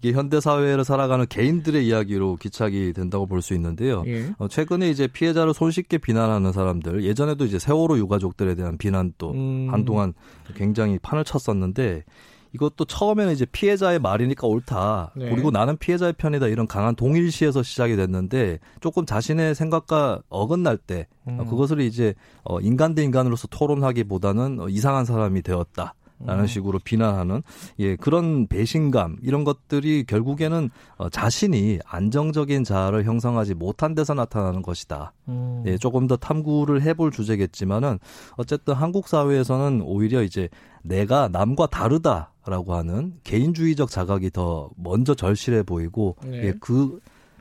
[0.00, 4.02] 이게 현대 사회를 살아가는 개인들의 이야기로 기착이 된다고 볼 수 있는데요.
[4.06, 4.30] 예.
[4.38, 9.68] 어, 최근에 이제 피해자를 손쉽게 비난하는 사람들, 예전에도 이제 세월호 유가족들에 대한 비난도 음.
[9.70, 10.12] 한동안
[10.54, 12.04] 굉장히 판을 쳤었는데
[12.52, 15.12] 이것도 처음에는 이제 피해자의 말이니까 옳다.
[15.16, 15.28] 네.
[15.30, 16.46] 그리고 나는 피해자의 편이다.
[16.46, 21.44] 이런 강한 동일시에서 시작이 됐는데 조금 자신의 생각과 어긋날 때 음.
[21.48, 25.94] 그것을 이제 어, 인간 대 인간으로서 토론하기보다는 어, 이상한 사람이 되었다.
[26.24, 26.46] 라는 음.
[26.46, 27.42] 식으로 비난하는
[27.78, 35.12] 예 그런 배신감 이런 것들이 결국에는 어, 자신이 안정적인 자아를 형성하지 못한 데서 나타나는 것이다.
[35.28, 35.62] 음.
[35.66, 37.98] 예 조금 더 탐구를 해볼 주제겠지만은
[38.36, 40.48] 어쨌든 한국 사회에서는 오히려 이제
[40.82, 46.46] 내가 남과 다르다라고 하는 개인주의적 자각이 더 먼저 절실해 보이고 네.
[46.46, 47.00] 예, 그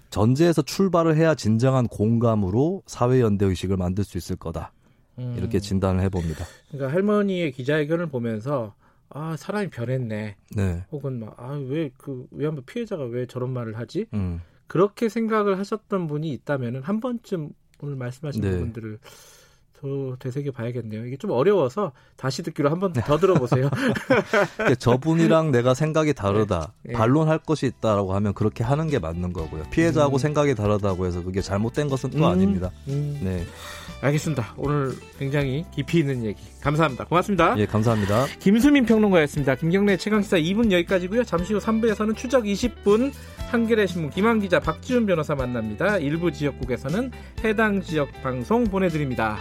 [0.10, 4.72] 전제에서 출발을 해야 진정한 공감으로 사회 연대 의식을 만들 수 있을 거다.
[5.20, 5.36] 음.
[5.38, 6.46] 이렇게 진단을 해봅니다.
[6.70, 8.76] 그러니까 할머니의 기자회견을 보면서
[9.10, 10.36] 아 사람이 변했네.
[10.56, 10.86] 네.
[10.92, 14.06] 혹은 막아왜 그 위안부 피해자가 왜 저런 말을 하지?
[14.14, 14.42] 음.
[14.68, 17.52] 그렇게 생각을 하셨던 분이 있다면은 한 번쯤
[17.82, 18.52] 오늘 말씀하신 네.
[18.52, 19.00] 부분들을
[19.82, 21.06] 더 되새겨 봐야겠네요.
[21.06, 23.70] 이게 좀 어려워서 다시 듣기로 한 번 더 들어보세요.
[24.80, 26.74] 저분이랑 내가 생각이 다르다.
[26.84, 26.94] 네.
[26.94, 29.64] 반론할 것이 있다라고 하면 그렇게 하는 게 맞는 거고요.
[29.72, 30.20] 피해자하고 음.
[30.20, 32.24] 생각이 다르다고 해서 그게 잘못된 것은 또 음.
[32.26, 32.72] 아닙니다.
[32.88, 33.20] 음.
[33.24, 33.44] 네.
[34.02, 34.54] 알겠습니다.
[34.58, 37.06] 오늘 굉장히 깊이 있는 얘기 감사합니다.
[37.06, 37.56] 고맙습니다.
[37.60, 38.26] 예, 감사합니다.
[38.40, 39.54] 김수민 평론가였습니다.
[39.54, 41.24] 김경래 최강시사 2분 여기까지고요.
[41.24, 43.14] 잠시 후 3부에서는 추적 20분
[43.52, 46.00] 한겨레 신문 김한 기자 박지훈 변호사 만납니다.
[46.00, 47.12] 일부 지역국에서는
[47.44, 49.38] 해당 지역 방송 보내드립니다.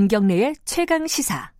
[0.00, 1.50] 김경래의 최강 시사.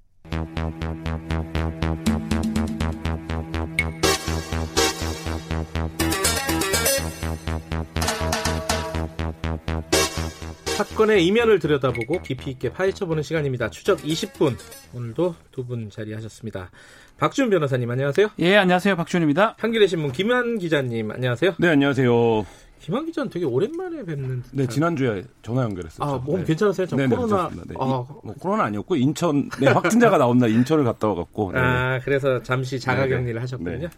[10.76, 13.68] 사건의 이면을 들여다보고 깊이 있게 파헤쳐보는 시간입니다.
[13.70, 14.56] 추적 20분.
[14.94, 16.70] 오늘도 두 분 자리하셨습니다.
[17.18, 18.30] 박준 변호사님 안녕하세요.
[18.38, 18.96] 예, 안녕하세요.
[18.96, 19.56] 박준입니다.
[19.58, 21.54] 한겨레 신문 김한 기자님 안녕하세요.
[21.58, 22.46] 네, 안녕하세요.
[22.80, 24.42] 김한 기자는 되게 오랜만에 뵙는.
[24.52, 26.02] 네, 지난주에 전화 연결했었죠.
[26.02, 26.44] 아, 몸 네.
[26.46, 26.86] 괜찮으세요?
[26.86, 27.50] 저 네, 네, 코로나.
[27.50, 27.84] 네, 아.
[27.84, 31.52] 뭐 코로나 아니었고 인천 네, 확진자가 나온 날 인천을 갔다 와갖고.
[31.52, 31.60] 네.
[31.60, 33.88] 아, 그래서 잠시 자가격리를 하셨군요.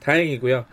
[0.00, 0.64] 다행이고요.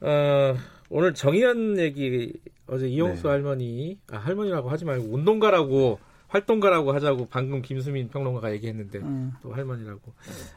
[0.00, 0.54] 어,
[0.90, 2.32] 오늘 정의연 얘기
[2.66, 5.98] 어제 이용수 할머니, 아 할머니라고 하지 말고 운동가라고
[6.28, 9.32] 활동가라고 하자고 방금 김수민 평론가가 얘기했는데 음.
[9.42, 10.00] 또 할머니라고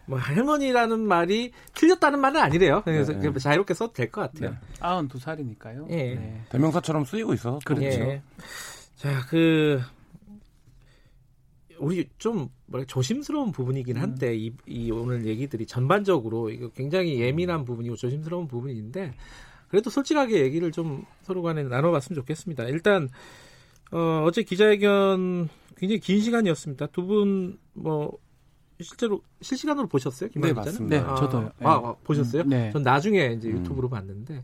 [0.06, 2.82] 뭐 할머니라는 말이 틀렸다는 말은 아니래요.
[2.84, 3.32] 그래서 네.
[3.40, 4.52] 자유롭게 써도 될 것 같아요.
[4.52, 4.58] 네.
[4.80, 5.90] 92살이니까요.
[5.92, 6.16] 예.
[6.16, 6.42] 네.
[6.50, 7.86] 대명사처럼 쓰이고 있어서 그렇죠.
[7.86, 8.22] 예.
[8.96, 9.82] 자, 그
[11.80, 14.02] 우리 좀 뭐랄까 조심스러운 부분이긴 음.
[14.02, 14.34] 한데 음.
[14.36, 19.14] 이, 이 오늘 얘기들이 전반적으로 이거 굉장히 예민한 부분이고 조심스러운 부분인데
[19.70, 22.66] 그래도 솔직하게 얘기를 좀 서로 간에 나눠봤으면 좋겠습니다.
[22.66, 23.10] 일단
[23.92, 25.50] 어, 어제 기자회견
[25.82, 26.88] 굉장히 긴 시간이었습니다.
[26.88, 28.18] 두 분 뭐
[28.80, 30.30] 실제로 실시간으로 보셨어요?
[30.36, 30.88] 네, 기자는?
[30.88, 31.52] 네, 아, 저도요.
[31.60, 31.66] 네.
[31.68, 32.42] 아, 아, 보셨어요?
[32.44, 32.72] 음, 네.
[32.72, 33.58] 전 나중에 이제 음.
[33.60, 33.92] 유튜브로 음.
[33.92, 34.44] 봤는데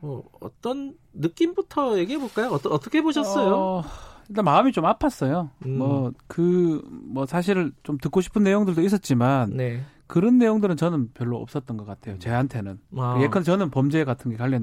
[0.00, 2.48] 뭐 어떤 느낌부터 얘기해 볼까요?
[2.50, 3.54] 어떠, 어떻게 보셨어요?
[3.54, 3.84] 어,
[4.28, 5.50] 일단 마음이 좀 아팠어요.
[5.66, 5.78] 음.
[5.78, 9.82] 뭐그뭐 그, 뭐 사실 좀 듣고 싶은 내용들도 있었지만 네.
[10.06, 12.18] 그런 내용들은 저는 별로 없었던 것 같아요.
[12.18, 13.18] 저한테는 아.
[13.22, 14.62] 예컨 저는 범죄 같은 게 관련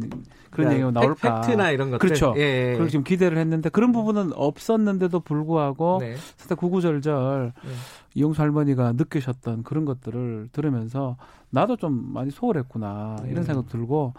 [0.51, 1.41] 그런 네, 얘기가 나올까.
[1.41, 1.99] 팩트나 이런 것들.
[1.99, 2.33] 그렇죠.
[2.37, 2.71] 예, 예.
[2.73, 6.15] 그걸 지금 기대를 했는데 그런 부분은 없었는데도 불구하고 네.
[6.37, 7.71] 상당 구구절절 네.
[8.13, 11.17] 이용수 할머니가 느끼셨던 그런 것들을 들으면서
[11.49, 13.43] 나도 좀 많이 소홀했구나 이런 네.
[13.43, 14.13] 생각 들고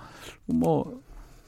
[0.47, 1.01] 뭐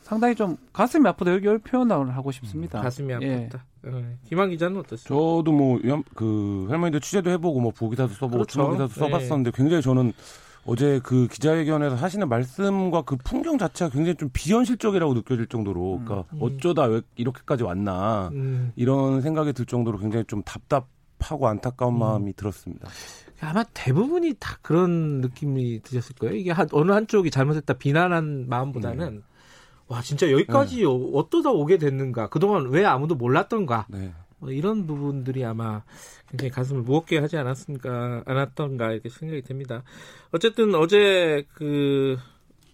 [0.02, 2.80] 상당히 좀 가슴이 아프다 여기 표현을 하고 싶습니다.
[2.80, 3.22] 가슴이 아팠다.
[3.22, 3.48] 예.
[3.84, 4.16] 네.
[4.28, 5.06] 김한 기자는 어떠세요?
[5.06, 8.70] 저도 뭐그 할머니들 취재도 해보고 뭐 부기사도 써보고 그렇죠.
[8.70, 9.56] 기사도 써봤었는데 네.
[9.56, 10.12] 굉장히 저는
[10.66, 16.04] 어제 그 기자회견에서 하시는 말씀과 그 풍경 자체가 굉장히 좀 비현실적이라고 느껴질 정도로 음.
[16.04, 16.38] 그러니까 음.
[16.40, 18.72] 어쩌다 왜 이렇게까지 왔나 음.
[18.76, 21.98] 이런 생각이 들 정도로 굉장히 좀 답답하고 안타까운 음.
[21.98, 22.88] 마음이 들었습니다.
[23.40, 26.34] 아마 대부분이 다 그런 느낌이 드셨을 거예요.
[26.34, 29.22] 이게 한, 어느 한쪽이 잘못했다 비난한 마음보다는 음.
[29.88, 30.84] 와 진짜 여기까지 네.
[30.86, 34.12] 어떠다 오게 됐는가 그동안 왜 아무도 몰랐던가 네.
[34.38, 35.82] 뭐 이런 부분들이 아마
[36.28, 39.82] 굉장히 가슴을 무겁게 하지 않았습니까 않았던가 이렇게 생각이 됩니다
[40.32, 42.16] 어쨌든 어제 그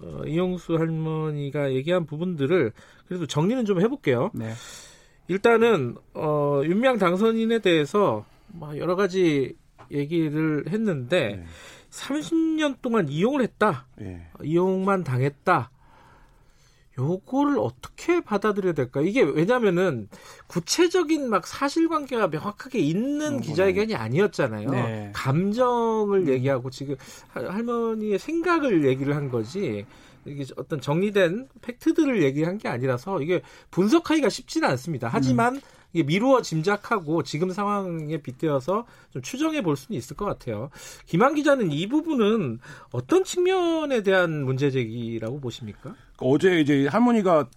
[0.00, 2.72] 어, 이용수 할머니가 얘기한 부분들을
[3.06, 4.52] 그래도 정리는 좀 해볼게요 네.
[5.28, 9.56] 일단은 어, 윤명 당선인에 대해서 뭐 여러 가지
[9.90, 11.44] 얘기를 했는데 네.
[11.90, 14.28] 30년 동안 이용을 했다 네.
[14.42, 15.70] 이용만 당했다
[17.01, 19.01] 요거를 어떻게 받아들여야 될까?
[19.01, 20.09] 이게 왜냐면은
[20.46, 24.70] 구체적인 막 사실관계가 명확하게 있는 음, 기자회견이 아니었잖아요.
[24.70, 25.11] 네.
[25.14, 26.28] 감정을 음.
[26.28, 26.96] 얘기하고 지금
[27.28, 29.86] 할머니의 생각을 얘기를 한 거지.
[30.26, 33.40] 이게 어떤 정리된 팩트들을 얘기한 게 아니라서 이게
[33.70, 35.09] 분석하기가 쉽지는 않습니다.
[35.11, 35.61] 하지만 음.
[35.93, 40.70] 이게 미루어 짐작하고 지금 상황에 빗대어서 좀 추정해 볼 수는 있을 것 같아요.
[41.07, 42.61] 김한 기자는 이 부분은
[42.93, 45.95] 어떤 측면에 대한 문제 제기라고 보십니까?
[46.18, 47.49] 어제 이제 할머니가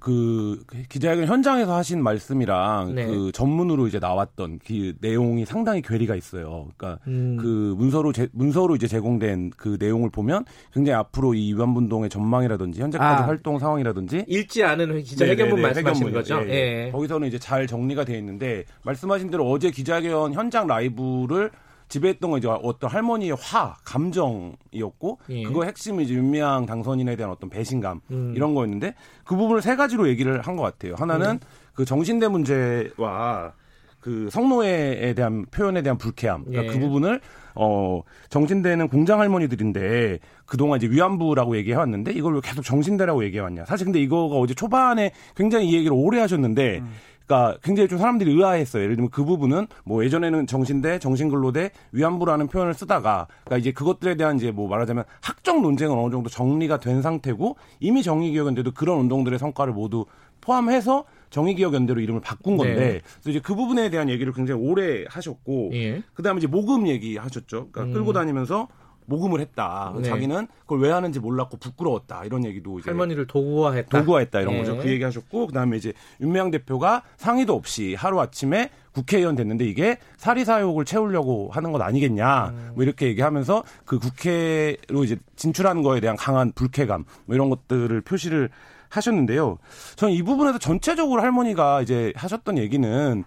[0.00, 3.06] 그 기자회견 현장에서 하신 말씀이랑 네.
[3.06, 6.68] 그 전문으로 이제 나왔던 그 내용이 상당히 괴리가 있어요.
[6.76, 7.36] 그러니까 음.
[7.38, 13.22] 그 문서로 제, 문서로 이제 제공된 그 내용을 보면 굉장히 앞으로 이 위안분동의 전망이라든지 현재까지
[13.22, 13.26] 아.
[13.26, 16.42] 활동 상황이라든지 읽지 않은 기자회견문 말씀하시는 거죠.
[16.46, 16.90] 예, 예.
[16.90, 21.50] 거기서는 이제 잘 정리가 되어 있는데 말씀하신 대로 어제 기자회견 현장 라이브를
[21.90, 25.42] 지배했던 건 이제 어떤 할머니의 화, 감정이었고 예.
[25.42, 28.32] 그거 핵심이 이제 윤미향 당선인에 대한 어떤 배신감 음.
[28.34, 30.94] 이런 거였는데 그 부분을 세 가지로 얘기를 한 것 같아요.
[30.96, 31.40] 하나는 음.
[31.74, 33.52] 그 정신대 문제와
[34.00, 36.44] 그 성노예에 대한 표현에 대한 불쾌함.
[36.44, 36.76] 그러니까 예.
[36.76, 37.20] 그 부분을
[37.54, 43.64] 어 정신대는 공장 할머니들인데 그동안 이제 위안부라고 얘기해 왔는데 이걸 왜 계속 정신대라고 얘기해 왔냐.
[43.66, 46.90] 사실 근데 이거가 어제 초반에 굉장히 이 얘기를 오래 하셨는데 음.
[47.30, 48.82] 그러니까 굉장히 좀 사람들이 의아했어요.
[48.82, 54.36] 예를 들면 그 부분은 뭐 예전에는 정신대, 정신근로대, 위안부라는 표현을 쓰다가 그러니까 이제 그것들에 대한
[54.36, 59.72] 이제 뭐 말하자면 학적 논쟁은 어느 정도 정리가 된 상태고 이미 정의기억연대도 그런 운동들의 성과를
[59.72, 60.06] 모두
[60.40, 63.00] 포함해서 정의기억연대로 이름을 바꾼 건데 네.
[63.20, 66.02] 그래서 이제 그 부분에 대한 얘기를 굉장히 오래 하셨고 예.
[66.14, 67.68] 그다음에 이제 모금 얘기 하셨죠.
[67.70, 67.92] 그러니까 음.
[67.92, 68.66] 끌고 다니면서
[69.10, 69.92] 모금을 했다.
[69.96, 70.04] 네.
[70.04, 72.24] 자기는 그걸 왜 하는지 몰랐고 부끄러웠다.
[72.24, 73.98] 이런 얘기도 이제 할머니를 도구화했다.
[73.98, 74.60] 도구화했다 이런 네.
[74.60, 74.78] 거죠.
[74.78, 80.84] 그 얘기 하셨고 그다음에 이제 윤미향 대표가 상의도 없이 하루 아침에 국회의원 됐는데 이게 사리사욕을
[80.84, 82.48] 채우려고 하는 것 아니겠냐.
[82.48, 82.70] 음.
[82.74, 88.48] 뭐 이렇게 얘기하면서 그 국회로 이제 진출하는 거에 대한 강한 불쾌감 뭐 이런 것들을 표시를
[88.88, 89.58] 하셨는데요.
[89.96, 93.24] 저는 이 부분에서 전체적으로 할머니가 이제 하셨던 얘기는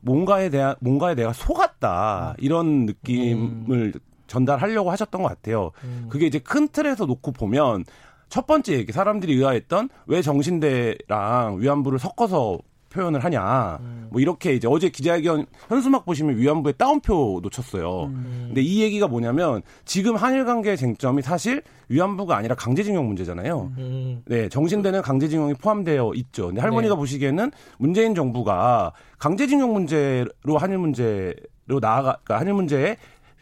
[0.00, 4.00] 뭔가에 대한 뭔가에 내가 속았다 이런 느낌을 음.
[4.26, 5.72] 전달하려고 하셨던 것 같아요.
[5.84, 6.06] 음.
[6.08, 7.84] 그게 이제 큰 틀에서 놓고 보면
[8.28, 12.58] 첫 번째 얘기 사람들이 의아했던 왜 정신대랑 위안부를 섞어서
[12.96, 13.78] 표현을 하냐.
[13.80, 14.08] 음.
[14.10, 18.04] 뭐 이렇게 이제 어제 기자회견 현수막 보시면 위안부의 따옴표 놓쳤어요.
[18.04, 18.44] 음.
[18.46, 23.72] 근데 이 얘기가 뭐냐면 지금 한일 관계의 쟁점이 사실 위안부가 아니라 강제징용 문제잖아요.
[23.78, 24.22] 음.
[24.24, 26.46] 네, 정신대는 강제징용이 포함되어 있죠.
[26.46, 26.98] 근데 할머니가 네.
[26.98, 31.34] 보시기에는 문재인 정부가 강제징용 문제로 한일 문제
[31.68, 32.96] 로 나아가 그러니까 한일 문제에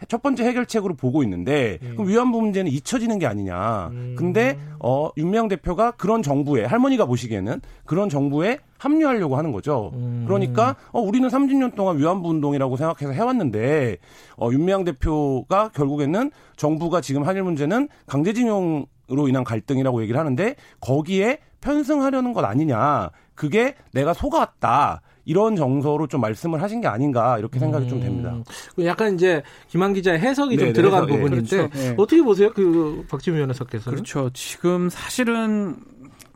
[0.09, 1.93] 첫 번째 해결책으로 보고 있는데 음.
[1.97, 3.89] 그럼 위안부 문제는 잊혀지는 게 아니냐.
[3.93, 4.15] 음.
[4.17, 9.91] 근데 어 윤명 대표가 그런 정부에 할머니가 보시기에는 그런 정부에 합류하려고 하는 거죠.
[9.95, 10.25] 음.
[10.27, 13.97] 그러니까 어 우리는 30년 동안 위안부 운동이라고 생각해서 해왔는데
[14.37, 22.33] 어 윤미향 대표가 결국에는 정부가 지금 한일 문제는 강제징용으로 인한 갈등이라고 얘기를 하는데 거기에 편승하려는
[22.35, 23.11] 것 아니냐.
[23.35, 25.01] 그게 내가 속았다.
[25.25, 27.89] 이런 정서로 좀 말씀을 하신 게 아닌가 이렇게 생각이 음.
[27.89, 28.35] 좀 됩니다.
[28.79, 28.85] 음.
[28.85, 31.17] 약간 이제 김한 기자의 해석이 네, 좀 들어간 해석, 예.
[31.17, 31.79] 부분인데 그렇죠.
[31.79, 31.95] 네.
[31.97, 32.53] 어떻게 보세요?
[32.53, 34.31] 그 박지민 변호사께서는 그렇죠.
[34.33, 35.77] 지금 사실은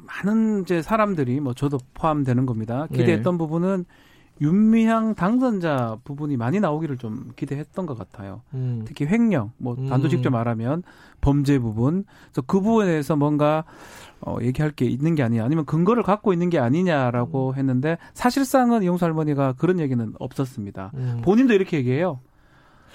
[0.06, 2.86] 많은 이제 사람들이 뭐 저도 포함되는 겁니다.
[2.92, 3.38] 기대했던 네.
[3.38, 3.84] 부분은
[4.40, 8.42] 윤미향 당선자 부분이 많이 나오기를 좀 기대했던 것 같아요.
[8.54, 8.84] 음.
[8.86, 10.34] 특히 횡령, 뭐 단도직접 음.
[10.34, 10.82] 말하면
[11.20, 12.04] 범죄 부분.
[12.26, 13.64] 그래서 그 부분에 대해서 뭔가
[14.20, 17.54] 어, 얘기할 게 있는 게 아니냐, 아니면 근거를 갖고 있는 게 아니냐라고 음.
[17.56, 20.90] 했는데 사실상은 이용수 할머니가 그런 얘기는 없었습니다.
[20.94, 21.20] 음.
[21.24, 22.20] 본인도 이렇게 얘기해요.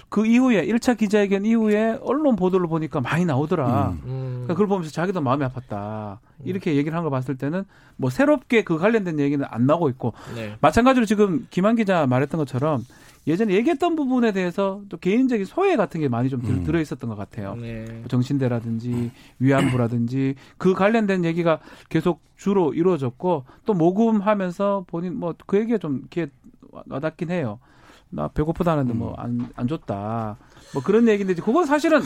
[0.09, 3.89] 그 이후에 1차 기자회견 이후에 언론 보도를 보니까 많이 나오더라.
[4.05, 4.31] 음.
[4.43, 6.17] 그러니까 그걸 보면서 자기도 마음이 아팠다.
[6.43, 7.63] 이렇게 얘기를 한 걸 봤을 때는
[7.95, 10.55] 뭐 새롭게 그 관련된 얘기는 안 나오고 있고 네.
[10.61, 12.83] 마찬가지로 지금 김한 기자 말했던 것처럼
[13.25, 16.63] 예전에 얘기했던 부분에 대해서 또 개인적인 소외 같은 게 많이 좀 음.
[16.63, 17.55] 들 어 있었던 것 같아요.
[17.55, 17.85] 네.
[17.85, 21.59] 뭐 정신대라든지 위안부라든지 그 관련된 얘기가
[21.89, 26.27] 계속 주로 이루어졌고 또 모금하면서 본인 뭐 그 얘기가 좀 귀에
[26.89, 27.59] 와닿긴 해요.
[28.09, 29.49] 나 배고프다는데 뭐 안안 음.
[29.55, 30.37] 안 줬다.
[30.73, 32.01] 뭐 그런 얘기인데 그건 사실은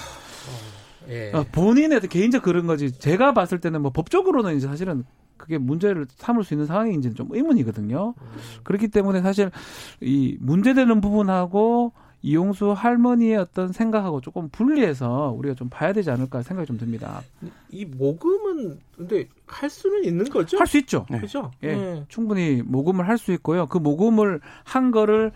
[1.10, 1.32] 예.
[1.34, 2.92] 어, 본인의 개인적 그런 거지.
[2.92, 5.04] 제가 봤을 때는 뭐 법적으로는 이제 사실은
[5.38, 8.14] 그게 문제를 삼을 수 있는 상황인지는 좀 의문이거든요.
[8.20, 8.26] 음.
[8.64, 9.52] 그렇기 때문에 사실
[10.02, 16.66] 이 문제되는 부분하고 이용수 할머니의 어떤 생각하고 조금 분리해서 우리가 좀 봐야 되지 않을까 생각이
[16.68, 17.22] 좀 듭니다.
[17.70, 20.58] 이 모금은 근데 할 수는 있는 거죠?
[20.58, 21.06] 할 수 있죠.
[21.10, 21.20] 네.
[21.20, 21.52] 그죠?
[21.64, 21.76] 예.
[21.76, 22.06] 네.
[22.10, 23.68] 충분히 모금을 할 수 있고요.
[23.68, 25.32] 그 모금을 한 거를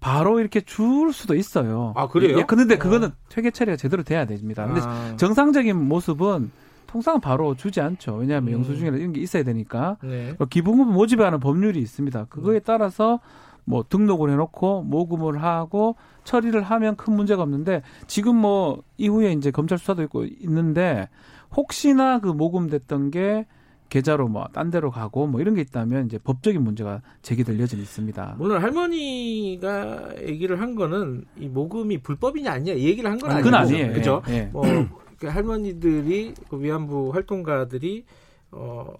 [0.00, 1.92] 바로 이렇게 줄 수도 있어요.
[1.96, 2.38] 아, 그래요?
[2.38, 3.12] 예, 그런데 그거는 어.
[3.30, 4.66] 퇴계 처리가 제대로 돼야 됩니다.
[4.66, 5.16] 근데 아.
[5.16, 6.50] 정상적인 모습은
[6.94, 8.14] 통상 바로 주지 않죠.
[8.14, 8.58] 왜냐하면 음.
[8.58, 9.96] 영수증이나 이런 게 있어야 되니까.
[10.00, 10.32] 네.
[10.48, 12.26] 기부금 모집하는 법률이 있습니다.
[12.26, 12.60] 그거에 음.
[12.64, 13.18] 따라서
[13.64, 19.76] 뭐 등록을 해놓고 모금을 하고 처리를 하면 큰 문제가 없는데 지금 뭐 이후에 이제 검찰
[19.76, 21.08] 수사도 있고 있는데
[21.56, 23.46] 혹시나 그 모금됐던 게
[23.88, 28.36] 계좌로 뭐 딴 데로 가고 뭐 이런 게 있다면 이제 법적인 문제가 제기될 여지는 있습니다.
[28.38, 33.60] 물론 할머니가 얘기를 한 거는 이 모금이 불법이냐 아니냐 이 얘기를 한 건 아니고 그건
[33.60, 33.92] 아니에요.
[33.92, 34.22] 그죠?
[34.28, 34.48] 예, 예.
[34.52, 34.62] 뭐
[35.18, 38.04] 그 할머니들이 그 위안부 활동가들이
[38.52, 38.94] 어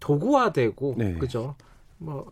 [0.00, 1.14] 도구화되고 네.
[1.14, 1.54] 그죠?
[1.98, 2.30] 뭐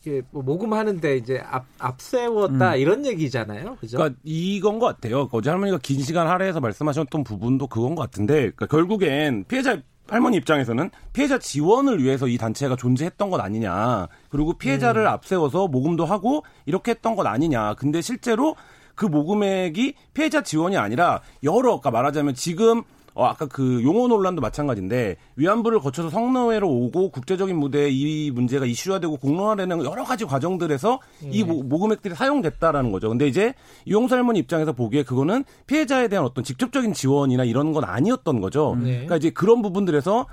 [0.00, 2.78] 이게 뭐 모금하는데 이제 앞 앞세웠다 음.
[2.78, 3.76] 이런 얘기잖아요.
[3.76, 3.98] 그죠?
[3.98, 5.28] 그러니까 이건 것 같아요.
[5.30, 10.90] 어제 할머니가 긴 시간 할애해서 말씀하셨던 부분도 그건 것 같은데 그러니까 결국엔 피해자 할머니 입장에서는
[11.12, 14.08] 피해자 지원을 위해서 이 단체가 존재했던 것 아니냐.
[14.28, 15.08] 그리고 피해자를 음.
[15.08, 17.74] 앞세워서 모금도 하고 이렇게 했던 것 아니냐.
[17.74, 18.56] 근데 실제로
[18.94, 22.82] 그 모금액이 피해자 지원이 아니라 여러, 그러니까 말하자면 지금
[23.14, 29.18] 어, 아까 그 용어 논란도 마찬가지인데 위안부를 거쳐서 성노예로 오고 국제적인 무대에 이 문제가 이슈화되고
[29.18, 31.28] 공론화되는 여러 가지 과정들에서 음.
[31.30, 33.10] 이 모, 모금액들이 사용됐다라는 거죠.
[33.10, 33.54] 근데 이제
[33.84, 38.76] 이용사 할머니 입장에서 보기에 그거는 피해자에 대한 어떤 직접적인 지원이나 이런 건 아니었던 거죠.
[38.78, 38.92] 네.
[38.92, 40.26] 그러니까 이제 그런 부분들에서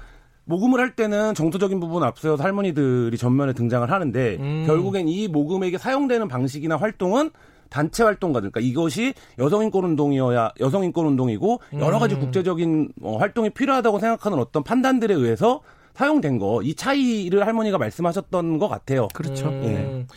[0.45, 4.63] 모금을 할 때는 정서적인 부분 앞서서 할머니들이 전면에 등장을 하는데 음.
[4.65, 7.29] 결국엔 이 모금액이 사용되는 방식이나 활동은
[7.69, 12.21] 단체 활동가 그러니까 이것이 여성 인권 운동이어야 여성 인권 운동이고 여러 가지 음.
[12.21, 15.61] 국제적인 어, 활동이 필요하다고 생각하는 어떤 판단들에 의해서
[15.93, 19.07] 사용된 거 이 차이를 할머니가 말씀하셨던 것 같아요.
[19.13, 19.49] 그렇죠.
[19.49, 19.61] 음.
[19.61, 20.07] 네.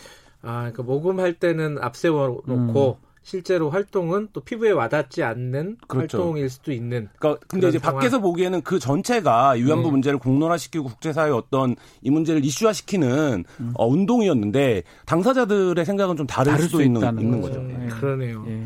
[0.43, 3.07] 아, 그러니까 모금할 때는 앞세워 놓고 음.
[3.23, 6.19] 실제로 활동은 또 피부에 와닿지 않는 그렇죠.
[6.19, 7.09] 활동일 수도 있는.
[7.19, 7.97] 그러니까 근데 이제 상황.
[7.97, 9.91] 밖에서 보기에는 그 전체가 위안부 네.
[9.91, 13.73] 문제를 공론화시키고 국제사회 어떤 이 문제를 이슈화시키는 음.
[13.75, 17.61] 어, 운동이었는데 당사자들의 생각은 좀 다를, 다를 수도 있는, 있는 거죠.
[17.63, 17.89] 네.
[17.89, 18.45] 그러네요.
[18.45, 18.65] 네.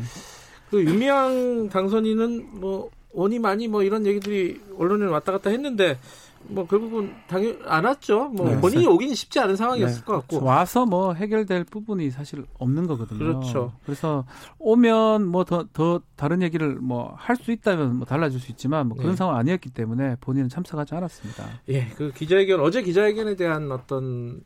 [0.69, 5.97] 그 유미양 당선인은 뭐 원이 많이 뭐 이런 얘기들이 언론에 왔다 갔다 했는데
[6.49, 8.29] 뭐 결국은 당연 안 왔죠.
[8.29, 8.59] 뭐 네.
[8.59, 10.05] 본인이 오기는 쉽지 않은 상황이었을 네.
[10.05, 13.19] 것 같고 와서 뭐 해결될 부분이 사실 없는 거거든요.
[13.19, 13.73] 그렇죠.
[13.85, 14.25] 그래서
[14.59, 19.15] 오면 뭐더더 다른 얘기를 뭐 할 수 있다면 뭐 달라질 수 있지만 뭐 그런 네.
[19.15, 21.61] 상황 아니었기 때문에 본인은 참석하지 않았습니다.
[21.69, 24.41] 예, 그 기자회견 어제 기자회견에 대한 어떤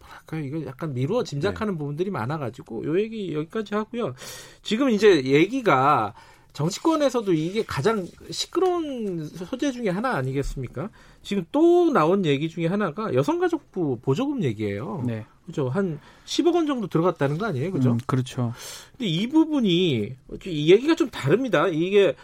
[0.00, 1.78] 뭐랄까 이거 약간 미루어 짐작하는 네.
[1.78, 4.14] 부분들이 많아가지고 요 얘기 여기까지 하고요.
[4.62, 6.14] 지금 이제 얘기가
[6.56, 10.88] 정치권에서도 이게 가장 시끄러운 소재 중에 하나 아니겠습니까?
[11.22, 15.04] 지금 또 나온 얘기 중에 하나가 여성가족부 보조금 얘기예요.
[15.06, 15.26] 네.
[15.44, 15.68] 그죠?
[15.68, 17.72] 한 10억 원 정도 들어갔다는 거 아니에요?
[17.72, 17.92] 그죠?
[17.92, 18.54] 음, 그렇죠.
[18.92, 20.16] 근데 이 부분이
[20.46, 21.68] 이 얘기가 좀 다릅니다.
[21.68, 22.16] 이게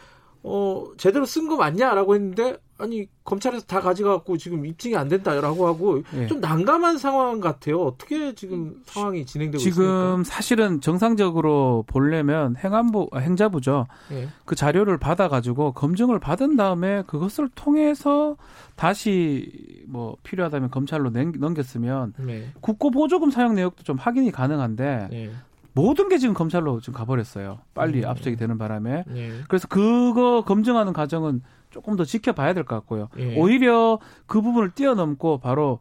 [0.42, 6.02] 어, 제대로 쓴 거 맞냐라고 했는데 아니 검찰에서 다 가져가고 지금 입증이 안 된다라고 하고
[6.12, 6.26] 네.
[6.26, 7.80] 좀 난감한 상황 같아요.
[7.80, 9.92] 어떻게 지금 상황이 진행되고 지금 있습니까?
[9.92, 13.86] 지금 사실은 정상적으로 보려면 행안부 아, 행자부죠.
[14.10, 14.28] 네.
[14.44, 18.36] 그 자료를 받아 가지고 검증을 받은 다음에 그것을 통해서
[18.74, 22.50] 다시 뭐 필요하다면 검찰로 넘겼으면 네.
[22.60, 25.30] 국고 보조금 사용 내역도 좀 확인이 가능한데 네.
[25.74, 27.60] 모든 게 지금 검찰로 지금 가버렸어요.
[27.74, 28.08] 빨리 음.
[28.08, 29.04] 압수이 되는 바람에.
[29.14, 29.32] 예.
[29.48, 31.42] 그래서 그거 검증하는 과정은
[31.72, 33.08] 조금 더 지켜봐야 될 것 같고요.
[33.18, 33.36] 예.
[33.36, 35.80] 오히려 그 부분을 뛰어넘고 바로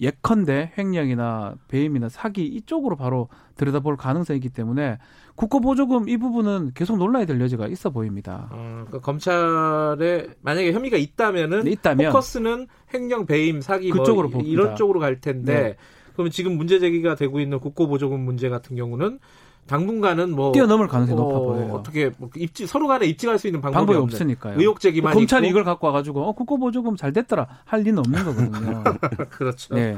[0.00, 4.98] 예컨대 횡령이나 배임이나 사기 이쪽으로 바로 들여다볼 가능성이 있기 때문에
[5.36, 8.48] 국고보조금 이 부분은 계속 논란이 될 여지가 있어 보입니다.
[8.50, 14.42] 어, 그러니까 검찰에 만약에 혐의가 있다면은 네, 있다면 포커스는 횡령, 배임, 사기 뭐 그쪽으로 뭐
[14.42, 15.76] 이런 쪽으로 갈 텐데 네.
[16.12, 19.18] 그러면 지금 문제 제기가 되고 있는 국고보조금 문제 같은 경우는
[19.66, 21.72] 당분간은 뭐 뛰어넘을 가능성이 어, 높아 보여요.
[21.74, 24.58] 어떻게 뭐 입지 서로 간에 입증할 수 있는 방법이, 방법이 없으니까요.
[24.58, 25.50] 의혹 제기만 검찰이 있고.
[25.50, 28.84] 이걸 갖고 와가지고 어 국고 보조금 잘 됐더라 할 리는 없는 거거든요.
[29.30, 29.74] 그렇죠.
[29.74, 29.96] 네.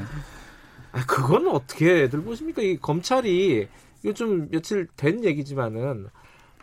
[0.92, 2.62] 아 그거는 어떻게 애들 보십니까?
[2.62, 3.68] 이 검찰이
[4.14, 6.06] 좀 며칠 된 얘기지만은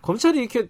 [0.02, 0.70] 검찰이 이렇게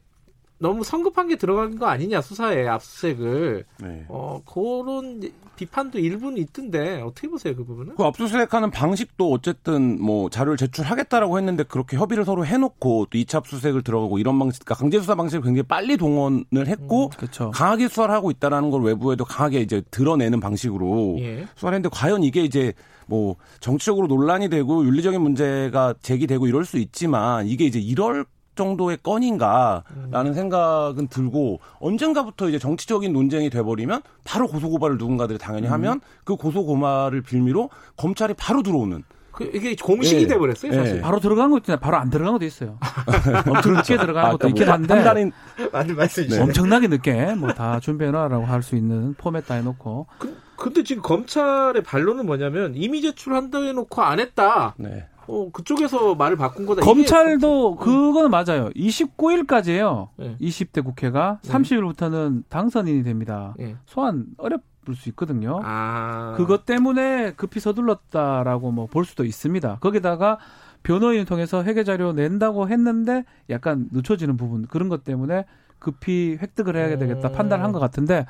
[0.57, 4.06] 너무 성급한 게 들어간 거 아니냐 수사에 압수수색을 네.
[4.07, 5.22] 어 그런
[5.56, 7.95] 비판도 일부는 있던데 어떻게 보세요 그 부분은?
[7.95, 13.84] 그 압수수색하는 방식도 어쨌든 뭐 자료를 제출하겠다라고 했는데 그렇게 협의를 서로 해놓고 또 2차 압수수색을
[13.84, 17.52] 들어가고 이런 방식, 그러니까 강제 수사 방식을 굉장히 빨리 동원을 했고 음, 그렇죠.
[17.52, 21.48] 강하게 수사를 하고 있다라는 걸 외부에도 강하게 이제 드러내는 방식으로 예.
[21.56, 22.73] 수사를 했는데 과연 이게 이제
[23.07, 28.26] 뭐 정치적으로 논란이 되고 윤리적인 문제가 제기되고 이럴 수 있지만 이게 이제 이럴
[28.56, 29.84] 정도의 건인가라는
[30.32, 30.34] 음.
[30.34, 35.73] 생각은 들고 언젠가부터 이제 정치적인 논쟁이 돼버리면 바로 고소고발을 누군가들이 당연히 음.
[35.73, 40.27] 하면 그 고소고발을 빌미로 검찰이 바로 들어오는 그 이게 공식이 네.
[40.34, 40.95] 돼버렸어요, 사실.
[40.95, 41.02] 네.
[41.02, 42.77] 바로 들어간 것도 있나 바로 안 들어간 것도 있어요.
[43.45, 44.88] 엄청 늦게 들어간 아, 것도 있긴 한데.
[44.88, 45.32] 판단인
[45.73, 46.41] 맞는 말씀이시네.
[46.41, 50.07] 엄청나게 늦게 뭐 다 준비해놔라고 할 수 있는 포맷 다 해놓고.
[50.19, 54.73] 그, 근데 지금 검찰의 반론은 뭐냐면 이미 제출한다 해놓고 안 했다.
[54.77, 55.06] 네.
[55.27, 56.81] 어, 그쪽에서 말을 바꾼 거다.
[56.81, 58.69] 검찰도 그거는 맞아요.
[58.76, 60.10] 29일까지예요.
[60.18, 60.38] 네.
[60.39, 61.52] 20대 국회가 네.
[61.52, 63.53] 30일부터는 당선인이 됩니다.
[63.57, 63.76] 네.
[63.85, 64.61] 소환 어렵을
[64.95, 65.60] 수 있거든요.
[65.64, 66.34] 아.
[66.38, 69.77] 그것 때문에 급히 서둘렀다라고 뭐 볼 수도 있습니다.
[69.81, 70.38] 거기다가
[70.84, 75.45] 변호인을 통해서 회계 자료 낸다고 했는데 약간 늦춰지는 부분 그런 것 때문에
[75.80, 77.34] 급히 획득을 해야 되겠다 음.
[77.34, 78.26] 판단한 것 같은데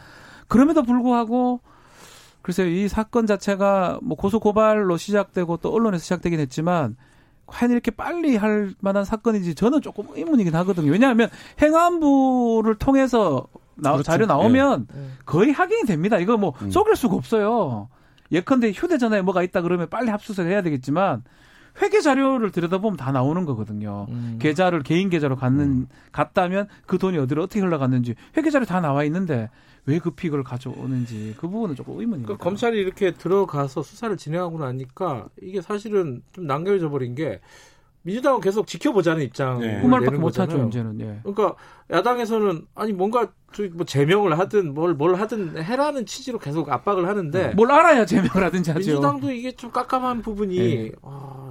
[0.47, 1.59] 그럼에도 불구하고
[2.45, 6.95] 글쎄요, 이 사건 자체가 뭐 고소 고발로 시작되고 또 언론에서 시작되긴 했지만
[7.47, 10.91] 과연 이렇게 빨리 할 만한 사건인지 저는 조금 의문이긴 하거든요.
[10.91, 14.03] 왜냐하면 행안부를 통해서 나, 그렇죠.
[14.03, 15.07] 자료 나오면 네.
[15.25, 16.19] 거의 확인이 됩니다.
[16.19, 16.69] 이거 뭐 음.
[16.69, 17.89] 속일 수가 없어요.
[18.31, 21.23] 예컨대 휴대전화에 뭐가 있다 그러면 빨리 압수수색 해야 되겠지만
[21.81, 24.05] 회계 자료를 들여다보면 다 나오는 거거든요.
[24.09, 24.37] 음.
[24.39, 25.87] 계좌를 개인 계좌로 갖는 음.
[26.11, 29.49] 갔다면 그 돈이 어디로 어떻게 흘러갔는지 회계 자료 다 나와 있는데
[29.85, 32.27] 왜그 픽을 가져오는지 그 부분은 조금 의문입니다.
[32.27, 37.39] 그러니까 검찰이 이렇게 들어가서 수사를 진행하고 나니까 이게 사실은 좀 남겨져 버린 게
[38.01, 39.59] 민주당은 계속 지켜보자는 입장.
[39.59, 39.81] 네.
[39.81, 40.99] 그 말밖에 못하죠 이제는.
[41.01, 41.19] 예.
[41.23, 41.55] 그러니까
[41.91, 43.31] 야당에서는 아니 뭔가
[43.73, 48.71] 뭐 제명을 하든 뭘 뭘 하든 해라는 취지로 계속 압박을 하는데 뭘 알아야 제명을 하든지
[48.71, 48.79] 하죠.
[48.87, 50.91] 민주당도 이게 좀 깜깜한 부분이 네.
[51.01, 51.49] 아,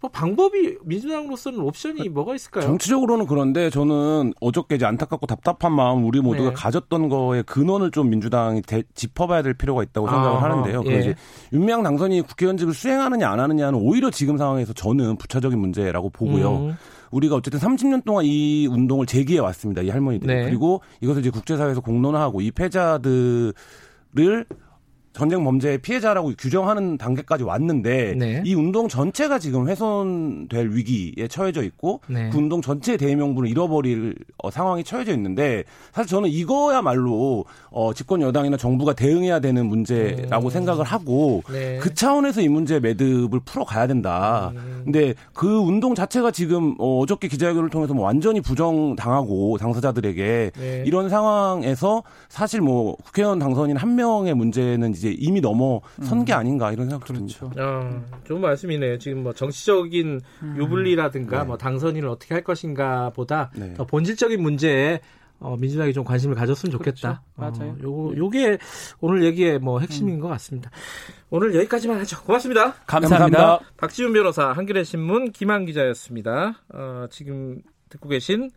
[0.00, 2.64] 뭐 방법이 민주당으로서는 옵션이 뭐가 있을까요?
[2.64, 6.54] 정치적으로는 그런데 저는 어저께 이제 안타깝고 답답한 마음 우리 모두가 네.
[6.54, 10.84] 가졌던 거에 근원을 좀 민주당이 대, 짚어봐야 될 필요가 있다고 생각을 아, 하는데요.
[10.86, 11.00] 예.
[11.00, 11.14] 이제
[11.52, 16.56] 윤미향 당선이 국회의원직을 수행하느냐 안 하느냐는 오히려 지금 상황에서 저는 부차적인 문제라고 보고요.
[16.56, 16.76] 음.
[17.10, 19.82] 우리가 어쨌든 30년 동안 이 운동을 제기해 왔습니다.
[19.82, 20.26] 이 할머니들.
[20.26, 20.44] 네.
[20.44, 23.54] 그리고 이것을 이제 국제사회에서 공론화하고 이 패자들을
[25.18, 28.40] 전쟁 범죄의 피해자라고 규정하는 단계까지 왔는데 네.
[28.46, 32.30] 이 운동 전체가 지금 훼손될 위기에 처해져 있고 네.
[32.30, 38.56] 그 운동 전체의 대명분을 잃어버릴 어, 상황이 처해져 있는데 사실 저는 이거야말로 어, 집권 여당이나
[38.56, 40.50] 정부가 대응해야 되는 문제라고 음.
[40.50, 41.78] 생각을 하고 네.
[41.78, 44.52] 그 차원에서 이 문제의 매듭을 풀어가야 된다.
[44.54, 44.82] 음.
[44.84, 50.84] 근데 그 운동 자체가 지금 어, 어저께 기자회견을 통해서 뭐 완전히 부정당하고 당사자들에게 네.
[50.86, 56.38] 이런 상황에서 사실 뭐 국회의원 당선인 한 명의 문제는 이제 이제 이미 넘어선 게 음.
[56.38, 57.26] 아닌가 이런 생각 그렇죠.
[57.48, 57.62] 듭니다.
[57.62, 58.98] 아, 좋은 말씀이네요.
[58.98, 60.54] 지금 뭐 정치적인 음.
[60.58, 61.44] 유불리라든가 네.
[61.44, 63.74] 뭐 당선인을 어떻게 할 것인가 보다 네.
[63.74, 65.00] 더 본질적인 문제에
[65.40, 67.22] 어, 민주당이 좀 관심을 가졌으면 좋겠다.
[67.36, 67.60] 그렇죠.
[67.60, 67.72] 맞아요.
[67.72, 68.58] 어, 요거 요게
[69.00, 70.20] 오늘 얘기의 뭐 핵심인 음.
[70.20, 70.70] 것 같습니다.
[71.30, 72.22] 오늘 여기까지만 하죠.
[72.24, 72.74] 고맙습니다.
[72.86, 73.38] 감사합니다.
[73.38, 73.70] 감사합니다.
[73.76, 76.54] 박지훈 변호사, 한겨레 신문 김한 기자였습니다.
[76.74, 78.50] 어, 지금 듣고 계신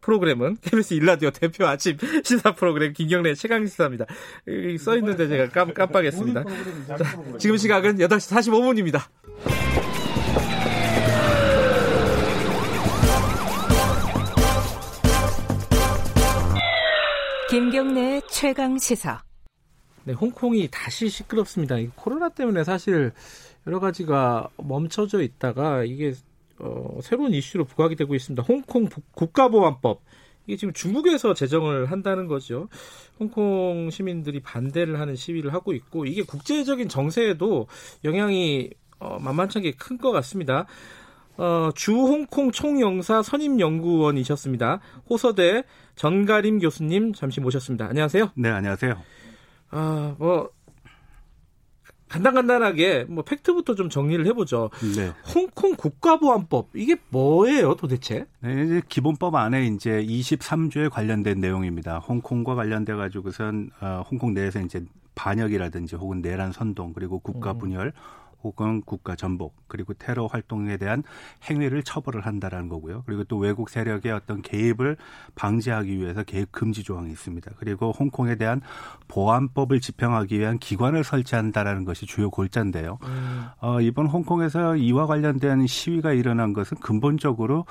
[0.00, 4.06] 프로그램은 KBS 일라디오 대표 아침 시사 프로그램 김경래 최강 시사입니다.
[4.78, 6.44] 써 있는데 제가 깜, 깜빡했습니다.
[6.98, 9.02] 자, 지금 시각은 8시 45분입니다.
[17.50, 19.24] 김경래 최강 시사.
[20.04, 21.76] 네, 홍콩이 다시 시끄럽습니다.
[21.96, 23.12] 코로나 때문에 사실
[23.66, 26.14] 여러 가지가 멈춰져 있다가 이게
[26.60, 28.42] 어, 새로운 이슈로 부각이 되고 있습니다.
[28.42, 30.02] 홍콩 국가보안법.
[30.46, 32.68] 이게 지금 중국에서 제정을 한다는 거죠.
[33.18, 37.66] 홍콩 시민들이 반대를 하는 시위를 하고 있고 이게 국제적인 정세에도
[38.04, 40.66] 영향이 어, 만만찮게 큰 것 같습니다.
[41.36, 44.80] 어, 주 홍콩 총영사 선임 연구원이셨습니다.
[45.08, 45.62] 호서대
[45.94, 47.86] 전가림 교수님 잠시 모셨습니다.
[47.86, 48.32] 안녕하세요.
[48.34, 48.94] 네, 안녕하세요.
[49.70, 50.50] 아, 뭐
[52.10, 54.70] 간단간단하게 뭐 팩트부터 좀 정리를 해보죠.
[54.96, 55.12] 네.
[55.34, 58.26] 홍콩 국가보안법 이게 뭐예요, 도대체?
[58.40, 61.98] 네, 이제 기본법 안에 이제 23조에 관련된 내용입니다.
[61.98, 64.84] 홍콩과 관련돼 가지고선 어, 홍콩 내에서 이제
[65.14, 67.58] 반역이라든지 혹은 내란 선동 그리고 국가 음.
[67.58, 67.92] 분열 음.
[68.42, 71.02] 혹은 국가 전복 그리고 테러 활동에 대한
[71.48, 73.02] 행위를 처벌을 한다라는 거고요.
[73.06, 74.96] 그리고 또 외국 세력의 어떤 개입을
[75.34, 77.52] 방지하기 위해서 개입 금지 조항이 있습니다.
[77.58, 78.60] 그리고 홍콩에 대한
[79.08, 82.98] 보안법을 집행하기 위한 기관을 설치한다라는 것이 주요 골자인데요.
[83.02, 83.46] 음.
[83.60, 87.66] 어, 이번 홍콩에서 이와 관련된 시위가 일어난 것은 근본적으로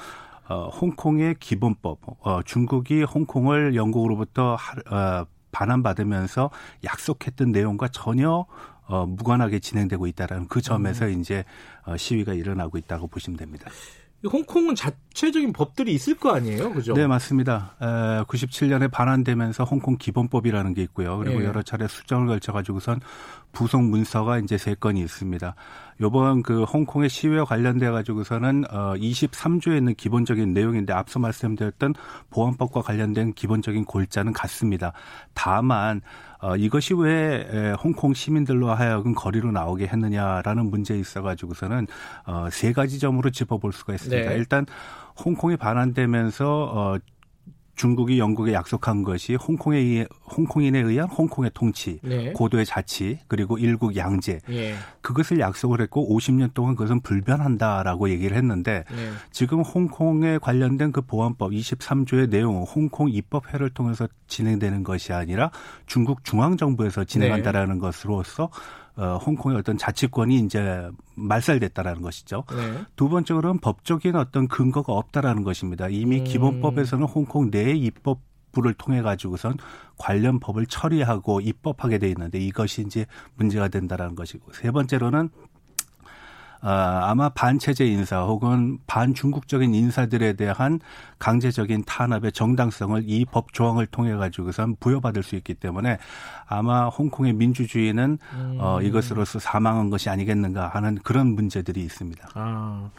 [0.50, 6.50] 어, 홍콩의 기본법, 어, 중국이 홍콩을 영국으로부터 하, 어, 반환받으면서
[6.84, 8.46] 약속했던 내용과 전혀
[8.90, 11.20] 어, 무관하게 진행되고 있다라는 그 점에서 음.
[11.20, 11.46] 이제
[11.86, 13.70] 어, 시위가 일어나고 있다고 보시면 됩니다.
[14.28, 16.94] 홍콩은 자체적인 법들이 있을 거 아니에요, 그죠?
[16.94, 17.76] 네, 맞습니다.
[17.82, 17.86] 에,
[18.24, 21.18] 97년에 반환되면서 홍콩 기본법이라는 게 있고요.
[21.20, 21.46] 그리고 네.
[21.46, 23.00] 여러 차례 수정을 걸쳐 가지고선
[23.52, 25.56] 부속 문서가 이제 세 건이 있습니다.
[26.02, 31.94] 요번 그 홍콩의 시위와 관련돼 가지고서는 어 23조에 있는 기본적인 내용인데 앞서 말씀드렸던
[32.30, 34.94] 보안법과 관련된 기본적인 골자는 같습니다.
[35.34, 36.02] 다만
[36.42, 41.88] 어 이것이 왜 홍콩 시민들로 하여금 거리로 나오게 했느냐라는 문제에 있어 가지고서는
[42.26, 44.30] 어세 가지 점으로 짚어볼 수가 있습니다.
[44.30, 44.36] 네.
[44.38, 44.66] 일단
[45.26, 46.98] 홍콩이 반환되면서 어
[47.80, 52.34] 중국이 영국에 약속한 것이 홍콩에 홍콩인에 의한 홍콩의 통치, 네.
[52.34, 54.76] 고도의 자치, 그리고 일국 양제 네.
[55.00, 59.12] 그것을 약속을 했고 50년 동안 그것은 불변한다라고 얘기를 했는데 네.
[59.32, 65.50] 지금 홍콩에 관련된 그 보안법 23조의 내용은 홍콩 입법회를 통해서 진행되는 것이 아니라
[65.86, 67.80] 중국 중앙 정부에서 진행한다라는 네.
[67.80, 68.50] 것으로서
[69.00, 72.44] 어, 홍콩의 어떤 자치권이 이제 말살됐다라는 것이죠.
[72.52, 72.84] 네.
[72.98, 75.88] 두 번째로는 법적인 어떤 근거가 없다라는 것입니다.
[75.88, 76.24] 이미 음.
[76.26, 78.20] 기본법에서는 홍콩 내 입법
[78.52, 79.58] 부를 통해 가지고선
[79.98, 83.06] 관련 법을 처리하고 입법하게 돼 있는데 이것이 이제
[83.36, 85.49] 문제가 된다라는 것이고 세 번째로는 어,
[86.62, 90.80] 아마 반체제 인사 혹은 반중국적인 인사들에 대한
[91.18, 95.98] 강제적인 탄압의 정당성을 이 법 조항을 통해 가지고선 부여받을 수 있기 때문에
[96.48, 98.58] 아마 홍콩의 민주주의는 어, 음.
[98.60, 102.30] 어, 이것으로서 사망한 것이 아니겠는가 하는 그런 문제들이 있습니다.
[102.34, 102.90] 아.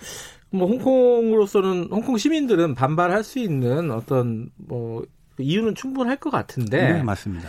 [0.52, 5.04] 뭐 홍콩으로서는 홍콩 시민들은 반발할 수 있는 어떤 뭐
[5.38, 6.92] 이유는 충분할 것 같은데.
[6.94, 7.48] 네, 맞습니다.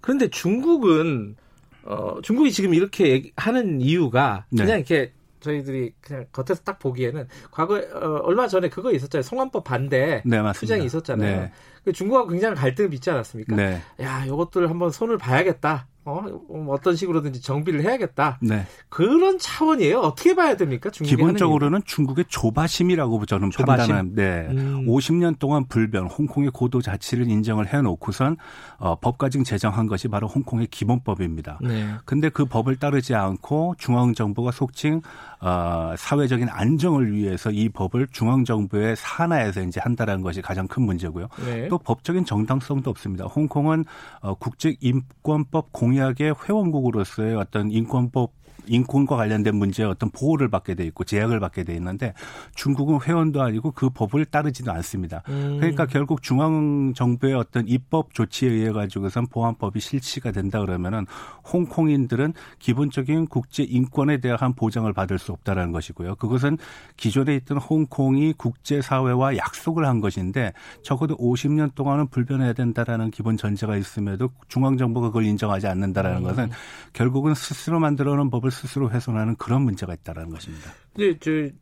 [0.00, 1.36] 그런데 중국은
[1.84, 4.74] 어 중국이 지금 이렇게 하는 이유가 그냥 네.
[4.74, 9.22] 이렇게 저희들이 그냥 겉에서 딱 보기에는 과거에 어, 얼마 전에 그거 있었잖아요.
[9.22, 11.40] 송환법 반대 네, 투쟁이 있었잖아요.
[11.42, 11.52] 네.
[11.84, 13.56] 그 중국하고 굉장히 갈등을 빚지 않았습니까?
[13.56, 13.80] 네.
[14.00, 15.86] 야, 이것들 한번 손을 봐야겠다.
[16.04, 18.38] 어, 뭐 어떤 식으로든지 정비를 해야겠다.
[18.40, 18.64] 네.
[18.88, 20.00] 그런 차원이에요.
[20.00, 20.88] 어떻게 봐야 됩니까?
[20.88, 23.94] 기본적으로는 중국의 조바심이라고 저는 조바심?
[23.94, 24.14] 판단한.
[24.14, 24.48] 네.
[24.50, 24.86] 음.
[24.86, 28.38] 50년 동안 불변, 홍콩의 고도 자치를 인정을 해놓고선
[28.78, 31.58] 어, 법과징 제정한 것이 바로 홍콩의 기본법입니다.
[31.62, 31.94] 네.
[32.06, 35.02] 근데 그 법을 따르지 않고 중앙 정부가 속칭
[35.42, 41.28] 어, 사회적인 안정을 위해서 이 법을 중앙 정부의 산하에서 이제 한다라는 것이 가장 큰 문제고요.
[41.44, 41.68] 네.
[41.68, 43.26] 또 법적인 정당성도 없습니다.
[43.26, 43.84] 홍콩은
[44.20, 48.32] 어, 국제 인권법 공 약의 회원국으로서의 어떤 인권법
[48.66, 52.14] 인권과 관련된 문제에 어떤 보호를 받게 돼 있고 제약을 받게 돼 있는데
[52.54, 55.22] 중국은 회원도 아니고 그 법을 따르지도 않습니다.
[55.28, 55.58] 음.
[55.58, 61.06] 그러니까 결국 중앙 정부의 어떤 입법 조치에 의해 가지고선 보안법이 실시가 된다 그러면은
[61.52, 66.16] 홍콩인들은 기본적인 국제 인권에 대한 보장을 받을 수 없다라는 것이고요.
[66.16, 66.58] 그것은
[66.96, 73.76] 기존에 있던 홍콩이 국제 사회와 약속을 한 것인데 적어도 50년 동안은 불변해야 된다라는 기본 전제가
[73.76, 76.22] 있음에도 중앙 정부가 그걸 인정하지 않는다라는 음.
[76.22, 76.50] 것은
[76.92, 80.72] 결국은 스스로 만들어 놓은 법을 스스로 훼손하는 그런 문제가 있다라는 것입니다.
[80.94, 81.54] 근데 저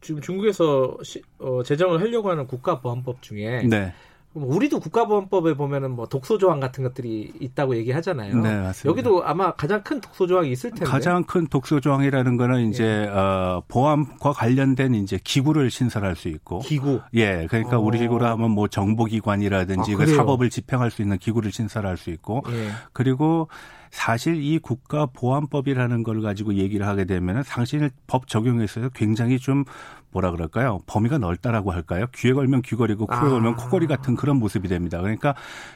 [0.00, 3.92] 지금 중국에서 시, 어, 제정을 하려고 하는 국가보안법 중에 네.
[4.34, 8.34] 우리도 국가보안법에 보면은 뭐 독소 조항 같은 것들이 있다고 얘기하잖아요.
[8.36, 8.88] 네, 맞습니다.
[8.88, 10.86] 여기도 아마 가장 큰 독소 조항이 있을 텐데.
[10.86, 13.08] 가장 큰 독소 조항이라는 거는 이제 예.
[13.08, 16.60] 어, 보안과 관련된 이제 기구를 신설할 수 있고.
[16.60, 17.00] 기구.
[17.14, 17.80] 예, 그러니까 어.
[17.80, 22.08] 우리 식으로 하면 뭐 정보 기관이라든지 아, 그 사법을 집행할 수 있는 기구를 신설할 수
[22.10, 22.42] 있고.
[22.48, 22.70] 예.
[22.94, 23.48] 그리고
[23.92, 29.64] 사실 이 국가보안법이라는 걸 가지고 얘기를 하게 되면은 사실 법 적용에 있어서 굉장히 좀
[30.12, 30.80] 뭐라 그럴까요?
[30.86, 32.06] 범위가 넓다라고 할까요?
[32.14, 33.28] 귀에 걸면 귀걸이고 코에 아.
[33.30, 35.00] 걸면 코걸이 같은 그런 모습이 됩니다.
[35.00, 35.34] 그러니까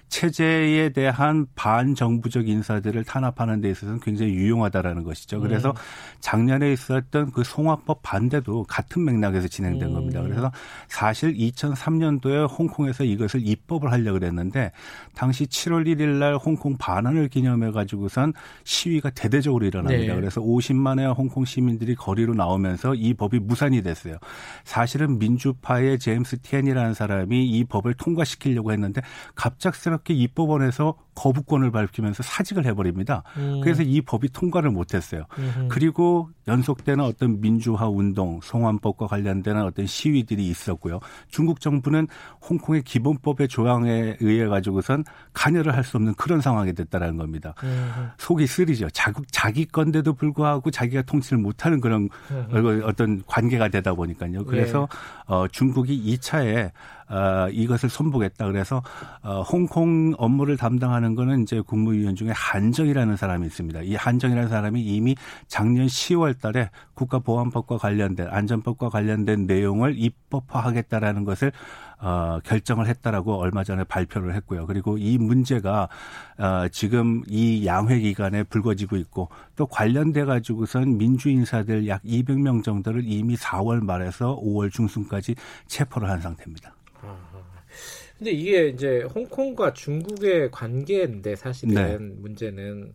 [0.08, 5.40] 체제에 대한 반정부적 인사들을 탄압하는 데 있어서는 굉장히 유용하다라는 것이죠.
[5.40, 5.74] 그래서 음.
[6.20, 9.94] 작년에 있었던 그 송화법 반대도 같은 맥락에서 진행된 음.
[9.94, 10.20] 겁니다.
[10.22, 10.52] 그래서
[10.88, 14.72] 사실 2003년도에 홍콩에서 이것을 입법을 하려고 그랬는데
[15.14, 18.34] 당시 7월 1일 날 홍콩 반환을 기념해 가지고선
[18.64, 20.12] 시위가 대대적으로 일어납니다.
[20.12, 20.20] 네.
[20.20, 24.16] 그래서 50만의 홍콩 시민들이 거리로 나오면서 이 법이 무산이 됐어요.
[24.64, 29.00] 사실은 민주파의 제임스 티엔이라는 사람이 이 법을 통과시키려고 했는데
[29.34, 33.24] 갑작스럽게 입법원에서 거부권을 밝히면서 사직을 해버립니다.
[33.38, 33.60] 음.
[33.62, 35.24] 그래서 이 법이 통과를 못했어요.
[35.38, 35.66] 음.
[35.68, 41.00] 그리고 연속되는 어떤 민주화 운동, 송환법과 관련되는 어떤 시위들이 있었고요.
[41.28, 42.06] 중국 정부는
[42.48, 47.54] 홍콩의 기본법의 조항에 의해 가지고선 관여를 할 수 없는 그런 상황이 됐다라는 겁니다.
[47.62, 48.10] 음.
[48.18, 48.90] 속이 쓰리죠.
[48.90, 52.08] 자국 자기 건데도 불구하고 자기가 통치를 못하는 그런
[52.84, 54.44] 어떤 관계가 되다 보니까요.
[54.44, 55.32] 그래서 네.
[55.34, 56.72] 어, 중국이 2차에
[57.08, 58.46] 어, 이것을 손보겠다.
[58.46, 58.82] 그래서
[59.22, 63.82] 어, 홍콩 업무를 담당하는 거는 이제 국무위원 중에 한정이라는 사람이 있습니다.
[63.82, 65.14] 이 한정이라는 사람이 이미
[65.46, 71.52] 작년 10월 달에 국가보안법과 관련된 안전법과 관련된 내용을 입법화하겠다라는 것을
[71.98, 74.66] 어, 결정을 했다라고 얼마 전에 발표를 했고요.
[74.66, 75.88] 그리고 이 문제가
[76.38, 83.02] 어, 지금 이 양회 기간에 불거지고 있고 또 관련돼 가지고선 민주 인사들 약 200명 정도를
[83.06, 86.75] 이미 4월 말에서 5월 중순까지 체포를 한 상태입니다.
[88.18, 91.98] 근데 이게 이제 홍콩과 중국의 관계인데 사실은 네.
[91.98, 92.94] 문제는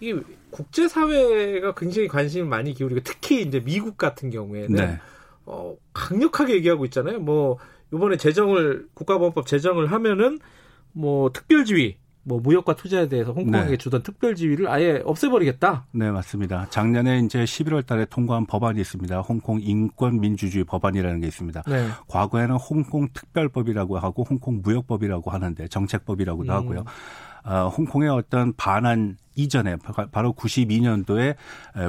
[0.00, 0.20] 이게
[0.50, 4.98] 국제 사회가 굉장히 관심을 많이 기울이고 특히 이제 미국 같은 경우에는 네.
[5.46, 7.20] 어, 강력하게 얘기하고 있잖아요.
[7.20, 7.58] 뭐
[7.92, 10.38] 이번에 제정을 국가보안법 제정을 하면은
[10.92, 13.76] 뭐 특별지위 뭐 무역과 투자에 대해서 홍콩에게 네.
[13.76, 15.86] 주던 특별 지위를 아예 없애버리겠다.
[15.92, 16.66] 네, 맞습니다.
[16.70, 19.20] 작년에 이제 11월 달에 통과한 법안이 있습니다.
[19.20, 21.62] 홍콩 인권 민주주의 법안이라는 게 있습니다.
[21.66, 21.88] 네.
[22.08, 26.56] 과거에는 홍콩 특별법이라고 하고 홍콩 무역법이라고 하는데 정책법이라고도 음.
[26.56, 26.84] 하고요.
[27.44, 29.76] 어, 홍콩의 어떤 반환 이전에
[30.12, 31.34] 바로 92년도에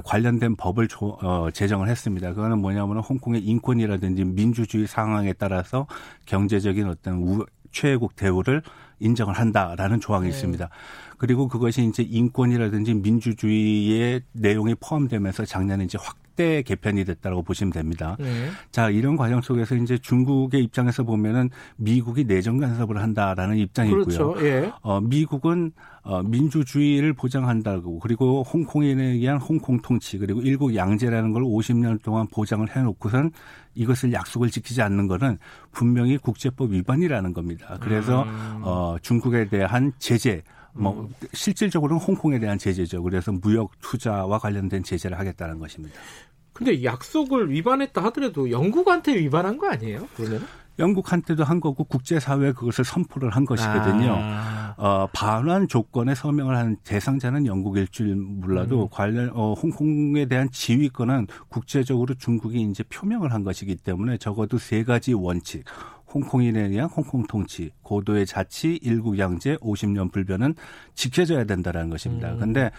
[0.05, 2.33] 관련된 법을 조, 어, 제정을 했습니다.
[2.33, 5.85] 그거는 뭐냐면 홍콩의 인권이라든지 민주주의 상황에 따라서
[6.25, 8.61] 경제적인 어떤 우, 최애국 대우를
[9.03, 10.29] 인정을 한다라는 조항이 네.
[10.29, 10.69] 있습니다.
[11.17, 18.17] 그리고 그것이 이제 인권이라든지 민주주의의 내용이 포함되면서 작년에 이제 확 대 개편이 됐다고 보시면 됩니다.
[18.19, 18.49] 네.
[18.71, 24.31] 자, 이런 과정 속에서 이제 중국의 입장에서 보면은 미국이 내정 간섭을 한다라는 입장이 그렇죠.
[24.31, 24.47] 있고요.
[24.47, 24.71] 예.
[24.81, 25.71] 어, 미국은
[26.03, 32.67] 어, 민주주의를 보장한다고 그리고 홍콩에 의한 홍콩 통치 그리고 일국 양제라는 걸 50년 동안 보장을
[32.75, 33.31] 해놓고선
[33.75, 35.37] 이것을 약속을 지키지 않는 것은
[35.71, 37.77] 분명히 국제법 위반이라는 겁니다.
[37.79, 38.61] 그래서 음.
[38.63, 40.43] 어, 중국에 대한 제재
[40.73, 41.27] 뭐 음.
[41.33, 43.03] 실질적으로는 홍콩에 대한 제재죠.
[43.03, 45.95] 그래서 무역 투자와 관련된 제재를 하겠다는 것입니다.
[46.51, 50.07] 근데 약속을 위반했다 하더라도 영국한테 위반한 거 아니에요?
[50.15, 50.45] 그러면?
[50.79, 54.15] 영국한테도 한 거고 국제사회에 그것을 선포를 한 것이거든요.
[54.17, 54.73] 아.
[54.77, 58.87] 어, 반환 조건에 서명을 한 대상자는 영국일 줄 몰라도 음.
[58.89, 65.13] 관련 어, 홍콩에 대한 지휘권은 국제적으로 중국이 이제 표명을 한 것이기 때문에 적어도 세 가지
[65.13, 65.63] 원칙.
[66.13, 70.55] 홍콩인에 대한 홍콩 통치, 고도의 자치, 일국 양제, 50년 불변은
[70.93, 72.33] 지켜져야 된다라는 것입니다.
[72.33, 72.39] 음.
[72.39, 72.71] 근데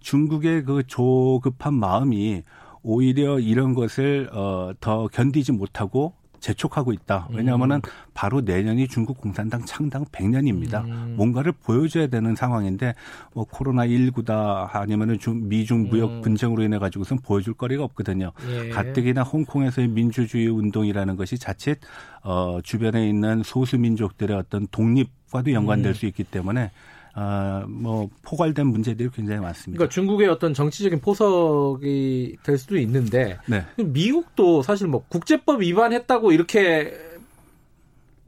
[0.00, 2.42] 중국의 그 조급한 마음이
[2.82, 7.28] 오히려 이런 것을 어, 더 견디지 못하고 재촉하고 있다.
[7.30, 7.90] 왜냐하면은 음.
[8.14, 10.84] 바로 내년이 중국 공산당 창당 100년입니다.
[10.84, 11.14] 음.
[11.16, 12.94] 뭔가를 보여줘야 되는 상황인데
[13.34, 16.20] 뭐 코로나 19다 아니면은 중, 미중 무역 음.
[16.22, 18.32] 분쟁으로 인해 가지고선 보여줄 거리가 없거든요.
[18.48, 18.68] 예.
[18.70, 21.78] 가뜩이나 홍콩에서의 민주주의 운동이라는 것이 자칫
[22.22, 25.94] 어 주변에 있는 소수 민족들의 어떤 독립과도 연관될 음.
[25.94, 26.70] 수 있기 때문에
[27.18, 29.78] 아, 뭐 포괄된 문제들이 굉장히 많습니다.
[29.78, 33.64] 그러니까 중국의 어떤 정치적인 포석이 될 수도 있는데 네.
[33.82, 36.92] 미국도 사실 뭐 국제법 위반했다고 이렇게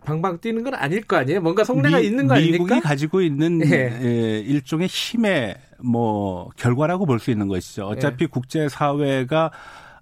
[0.06, 1.42] 방방 뛰는 건 아닐 거 아니에요?
[1.42, 1.64] 뭔가
[1.98, 2.64] 미, 있는 거 아닙니까?
[2.64, 4.00] 미국이 가지고 있는 네.
[4.02, 7.84] 예, 일종의 힘의 뭐 결과라고 볼 수 있는 것이죠.
[7.88, 8.26] 어차피 네.
[8.26, 9.50] 국제 사회가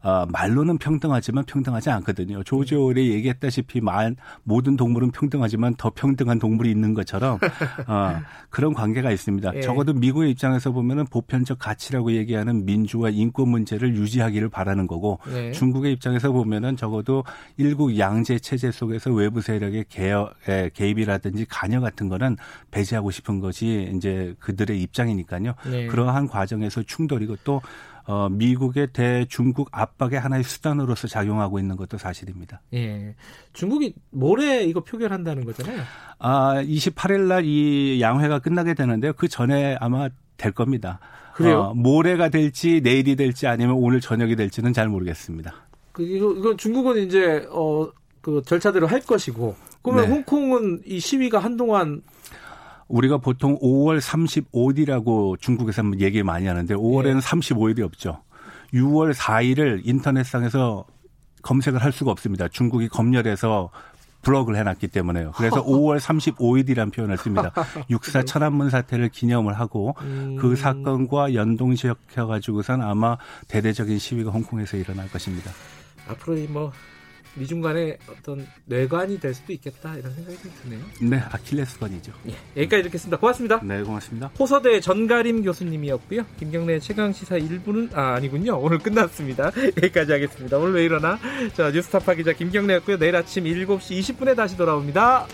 [0.07, 2.45] 어, 말로는 평등하지만 평등하지 않거든요.
[2.45, 4.15] 조지 오웰이 얘기했다시피 말,
[4.45, 7.41] 모든 동물은 평등하지만 더 평등한 동물이 있는 것처럼
[7.89, 9.57] 어, 그런 관계가 있습니다.
[9.57, 9.61] 예.
[9.63, 15.51] 적어도 미국의 입장에서 보면은 보편적 가치라고 얘기하는 민주와 인권 문제를 유지하기를 바라는 거고 예.
[15.51, 17.25] 중국의 입장에서 보면은 적어도
[17.57, 20.37] 일국 양제 체제 속에서 외부 세력의 개혁,
[20.73, 22.37] 개입이라든지 관여 같은 거는
[22.71, 25.55] 배제하고 싶은 것이 이제 그들의 입장이니까요.
[25.73, 25.87] 예.
[25.89, 27.61] 그러한 과정에서 충돌이고 또
[28.07, 32.61] 어, 미국의 대중국 압박의 하나의 수단으로서 작용하고 있는 것도 사실입니다.
[32.75, 33.15] 예.
[33.53, 35.83] 중국이 모레 이거 표결한다는 거잖아요.
[36.19, 39.13] 아, 28일 날 이 양회가 끝나게 되는데요.
[39.13, 41.01] 그 전에 아마 될 겁니다.
[41.35, 41.61] 그래요?
[41.61, 45.55] 어, 모레가 될지 내일이 될지 아니면 오늘 저녁이 될지는 잘 모르겠습니다.
[45.93, 47.89] 그 이거 이건 중국은 이제 어
[48.27, 50.11] 그 절차대로 할 것이고 그러면 네.
[50.11, 52.03] 홍콩은 이 시위가 한동안
[52.89, 57.21] 우리가 보통 5월 35일이라고 중국에서 얘기 많이 하는데 5월에는 네.
[57.21, 58.23] 35일이 없죠.
[58.73, 60.85] 6월 4일을 인터넷상에서
[61.43, 62.49] 검색을 할 수가 없습니다.
[62.49, 63.71] 중국이 검열해서
[64.23, 65.33] 블럭을 해놨기 때문에요.
[65.37, 67.53] 그래서 5월 35일이라는 표현을 씁니다.
[67.91, 70.37] 육사 천안문 사태를 기념을 하고 음.
[70.41, 73.17] 그 사건과 연동시켜가지고선 아마
[73.49, 75.53] 대대적인 시위가 홍콩에서 일어날 것입니다.
[76.09, 76.73] 앞으로 뭐
[77.37, 80.81] 미중 간의 어떤 뇌관이 될 수도 있겠다 이런 생각이 좀 드네요.
[81.03, 82.13] 네, 아킬레스건이죠.
[82.29, 83.19] 예, 여기까지 듣겠습니다.
[83.19, 83.61] 고맙습니다.
[83.63, 84.31] 네, 고맙습니다.
[84.39, 86.25] 호서대 전가림 교수님이었고요.
[86.39, 88.59] 김경래 최강 시사 1부는 아 아니군요.
[88.59, 89.53] 오늘 끝났습니다.
[89.83, 90.59] 여기까지 하겠습니다.
[90.59, 91.19] 오늘 왜 이러나?
[91.55, 92.99] 자, 뉴스타파 기자 김경래였고요.
[92.99, 95.27] 내일 아침 7시 20분에 다시 돌아옵니다.